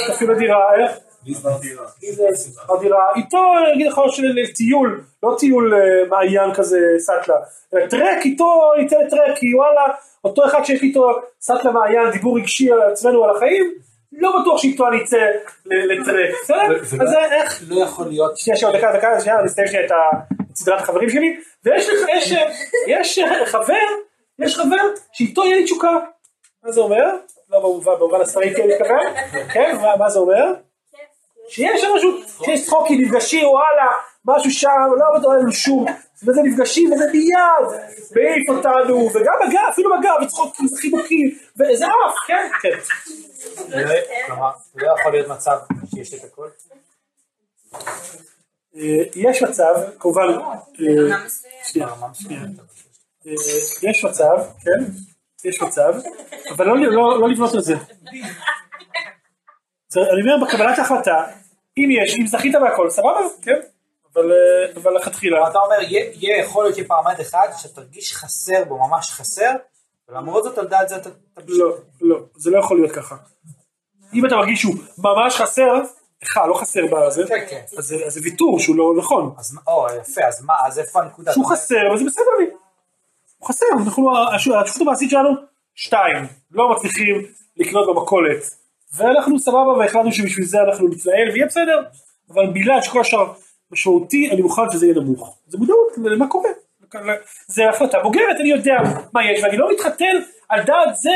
שותפים 0.07 0.27
בדירה, 0.27 0.75
איך? 0.75 0.91
הדירה, 2.69 3.13
איתו 3.15 3.38
נגיד 3.73 3.88
לך 3.88 4.01
של 4.09 4.53
טיול, 4.55 5.03
לא 5.23 5.36
טיול 5.39 5.73
אה, 5.73 5.79
מעיין 6.09 6.53
כזה 6.53 6.79
סאטלה, 6.97 7.36
אלא 7.73 7.88
טרק 7.88 8.25
איתו 8.25 8.71
יצא 8.82 8.97
לטרק, 8.97 9.38
כי 9.38 9.55
וואלה, 9.55 9.82
אותו 10.23 10.45
אחד 10.45 10.63
שיש 10.63 10.82
איתו 10.82 11.09
סאטלה 11.41 11.71
מעיין, 11.71 12.11
דיבור 12.11 12.38
רגשי 12.38 12.71
על 12.71 12.82
עצמנו, 12.82 13.23
על 13.23 13.36
החיים, 13.36 13.73
לא 14.11 14.41
בטוח 14.41 14.57
שאיתו 14.57 14.88
אני 14.88 15.03
אצא 15.03 15.17
לטרק, 15.65 16.29
בסדר? 16.43 16.82
אז 16.82 17.09
זה 17.09 17.19
איך? 17.19 17.63
לא 17.69 17.84
יכול 17.84 18.07
להיות 18.07 18.38
שנייה, 18.38 18.57
שנייה, 18.57 18.77
דקה, 18.77 18.91
דקה, 18.97 19.21
שנייה, 19.21 19.39
אני 19.39 19.47
אסיים 19.47 19.67
שנייה 19.67 19.86
את 19.86 19.91
סדרת 20.55 20.82
החברים 20.82 21.09
שלי, 21.09 21.38
ויש 21.65 21.89
לך, 21.89 22.09
יש, 22.17 22.34
יש 22.88 23.19
חבר, 23.45 23.73
יש 24.39 24.57
חבר 24.57 24.84
שאיתו 25.13 25.43
יהיה 25.43 25.55
לי 25.55 25.63
תשוקה. 25.63 25.97
מה 26.63 26.71
זה 26.71 26.82
אומר? 26.82 27.05
לא 27.51 27.59
במובן, 27.59 27.91
במובן 27.99 28.21
הספרי 28.21 28.53
כן 28.55 28.67
מתכוון, 28.67 29.05
כן, 29.53 29.75
מה- 29.81 29.95
מה 29.97 30.09
זה 30.09 30.19
אומר? 30.19 30.53
שיש 31.49 31.81
שם 31.81 31.87
משהו, 31.95 32.11
שיש 32.45 32.65
צחוקים, 32.65 33.01
נפגשים, 33.01 33.47
וואלה, 33.47 33.91
משהו 34.25 34.51
שם, 34.51 34.69
לא 34.99 35.19
בטוח 35.19 35.33
לנו 35.33 35.51
שום, 35.51 35.85
וזה 36.23 36.41
נפגשים, 36.43 36.91
וזה 36.93 37.03
מיד, 37.13 37.81
מעיף 38.15 38.49
אותנו, 38.49 39.09
וגם 39.13 39.33
בגב, 39.47 39.59
אפילו 39.69 39.89
בגב, 39.99 40.13
וצחוקים, 40.23 40.65
חיבוקים, 40.77 41.29
וזה 41.59 41.85
עף, 41.85 42.15
כן, 42.27 42.49
כן. 42.61 42.77
לא- 43.69 43.93
כלומר, 44.27 44.51
לא 44.75 44.87
יכול 44.99 45.11
להיות 45.11 45.27
מצב 45.27 45.57
שיש 45.95 46.13
את 46.13 46.23
הכל 46.23 46.47
אה, 48.75 48.81
יש 49.15 49.43
מצב, 49.43 49.73
כמובן, 49.99 50.21
אה. 50.23 50.55
אה, 53.27 53.33
יש 53.83 54.05
מצב, 54.05 54.37
כן, 54.63 54.83
יש 55.45 55.61
מצב, 55.61 55.93
אבל 56.51 56.65
לא, 56.67 56.77
לא, 56.77 57.19
לא 57.19 57.29
לבנות 57.29 57.53
על 57.53 57.61
זה. 57.61 57.75
זה- 59.89 59.99
אני 60.13 60.21
אומר 60.21 60.45
בקבלת 60.47 60.79
ההחלטה, 60.79 61.25
אם 61.77 61.89
יש, 61.91 62.15
אם 62.19 62.27
זכית 62.27 62.55
בהכל, 62.61 62.89
סבבה, 62.89 63.19
כן, 63.41 63.59
אבל 64.13 64.31
אה, 64.31 64.37
אבל 64.81 64.95
לכתחילה, 64.95 65.47
אתה 65.49 65.57
אומר, 65.59 65.75
יהיה 65.81 66.37
יכול 66.39 66.63
להיות 66.63 66.75
שפרמט 66.75 67.21
אחד 67.21 67.47
שתרגיש 67.57 68.15
חסר 68.15 68.63
בו, 68.67 68.77
ממש 68.87 69.11
חסר, 69.11 69.51
ולמרות 70.09 70.43
זאת 70.43 70.57
על 70.57 70.67
דעת 70.67 70.89
זה 70.89 70.95
אתה. 70.95 71.09
לא, 71.47 71.75
לא, 72.01 72.19
זה 72.35 72.51
לא 72.51 72.59
יכול 72.59 72.77
להיות 72.77 72.91
ככה. 72.91 73.15
אם 74.13 74.25
אתה 74.25 74.35
מרגיש 74.35 74.61
שהוא 74.61 74.75
ממש 74.97 75.35
חסר, 75.35 75.73
לך 76.23 76.39
לא 76.49 76.53
חסר 76.53 76.81
בזה, 76.91 77.23
כן, 77.27 77.45
כן. 77.49 77.61
אז 77.77 77.85
זה- 77.85 78.09
זה 78.09 78.19
ויתור 78.23 78.59
שהוא 78.59 78.75
לא 78.75 78.93
נכון. 78.97 79.35
או, 79.67 79.87
יפה, 80.01 80.21
אז 80.27 80.43
מה, 80.45 80.53
אז 80.65 80.79
איפה 80.79 81.01
הנקודה? 81.01 81.33
שהוא 81.33 81.49
חסר, 81.51 81.75
וזה 81.95 82.05
בסדר 82.05 82.23
לי. 82.39 82.45
הוא 83.41 83.47
חסר, 83.47 83.65
אנחנו, 83.85 84.17
הש- 84.35 84.47
השותפות 84.47 84.87
המעשית 84.87 85.09
שלנו, 85.09 85.29
שתיים, 85.75 86.23
לא 86.51 86.71
מצליחים 86.75 87.15
לקנות 87.57 87.87
במכולת. 87.95 88.43
ואנחנו 88.97 89.39
סבבה 89.39 89.71
והחלטנו 89.79 90.11
שבשביל 90.11 90.45
זה 90.45 90.57
אנחנו 90.69 90.87
נתנהל 90.87 91.29
ויהיה 91.33 91.45
בסדר, 91.45 91.83
אבל 92.29 92.47
בגלל 92.53 92.81
שכל 92.81 93.01
השאר 93.01 93.33
משמעותי, 93.71 94.29
אני 94.31 94.41
מוכן 94.41 94.61
שזה 94.71 94.85
יהיה 94.85 94.95
נמוך. 94.95 95.37
זה 95.47 95.57
מודעות 95.57 95.87
למה 95.97 96.27
קורה. 96.27 96.49
זה 97.47 97.69
החלטה 97.69 97.99
בוגרת, 98.03 98.35
אני 98.39 98.49
יודע 98.49 98.73
מה 99.13 99.25
יש, 99.31 99.43
ואני 99.43 99.57
לא 99.57 99.71
מתחתן 99.71 100.15
על 100.49 100.63
דעת 100.63 100.95
זה 100.95 101.11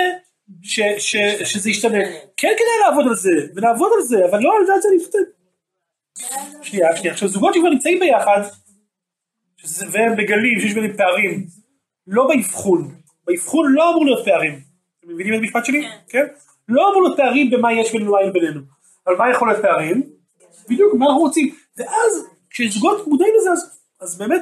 ש, 0.63 0.79
ש, 0.97 1.15
שזה 1.43 1.69
ישתנה. 1.69 1.99
כן 2.37 2.47
כדאי 2.57 2.89
לעבוד 2.89 3.07
על 3.07 3.15
זה, 3.15 3.29
ונעבוד 3.55 3.91
על 3.97 4.01
זה, 4.01 4.25
אבל 4.29 4.39
לא 4.39 4.53
על 4.59 4.67
דעת 4.67 4.81
זה 4.81 4.89
להתחתן. 4.93 5.19
שנייה, 6.61 6.95
שנייה. 6.95 7.13
עכשיו 7.13 7.27
זוגות 7.27 7.53
שכבר 7.53 7.69
נמצאים 7.69 7.99
ביחד, 7.99 8.41
והם 9.91 10.11
מגלים 10.13 10.59
שיש 10.59 10.73
ביניהם 10.73 10.97
פערים, 10.97 11.47
לא 12.07 12.27
באבחון, 12.27 12.95
באבחון 13.27 13.71
לא 13.73 13.91
אמור 13.91 14.05
להיות 14.05 14.25
פערים, 14.25 14.59
אתם 14.99 15.13
מבינים 15.13 15.33
את 15.33 15.39
המשפט 15.39 15.65
שלי? 15.65 15.87
כן. 16.07 16.25
לא 16.69 16.89
אמור 16.91 17.03
להיות 17.03 17.17
פערים 17.17 17.49
במה 17.51 17.73
יש 17.73 17.91
בינינו 17.91 18.11
ומה 18.11 18.19
אין 18.19 18.33
בינינו, 18.33 18.61
אבל 19.07 19.15
מה 19.15 19.31
יכול 19.31 19.47
להיות 19.47 19.61
פערים? 19.61 20.03
בדיוק, 20.69 20.93
מה 20.93 21.05
אנחנו 21.05 21.19
רוצים, 21.21 21.55
ואז 21.77 22.25
כשזוגות 22.49 23.07
מודעים 23.07 23.33
לזה, 23.39 23.51
אז, 23.51 23.79
אז 24.01 24.17
באמת, 24.17 24.41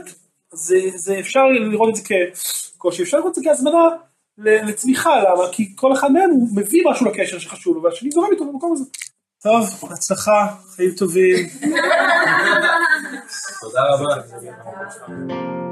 זה, 0.53 0.75
זה 0.95 1.19
אפשר 1.19 1.43
לראות 1.71 1.89
את 1.89 1.95
זה 1.95 2.01
כקושי, 2.77 3.03
אפשר 3.03 3.17
לראות 3.17 3.29
את 3.29 3.35
זה 3.35 3.41
כהזמנה 3.49 3.83
ל- 4.37 4.69
לצמיחה, 4.69 5.19
למה? 5.19 5.43
כי 5.51 5.73
כל 5.75 5.93
אחד 5.93 6.11
מהם 6.11 6.29
הוא 6.29 6.49
מביא 6.55 6.83
משהו 6.85 7.05
לקשר 7.05 7.39
שחשוב 7.39 7.75
לו, 7.75 7.83
והשני 7.83 8.11
זורם 8.11 8.31
איתו 8.31 8.45
במקום 8.45 8.73
הזה. 8.73 8.83
טוב, 9.43 9.91
הצלחה, 9.91 10.47
חיים 10.75 10.91
טובים. 10.91 11.47
תודה 13.61 13.81
רבה. 13.91 15.62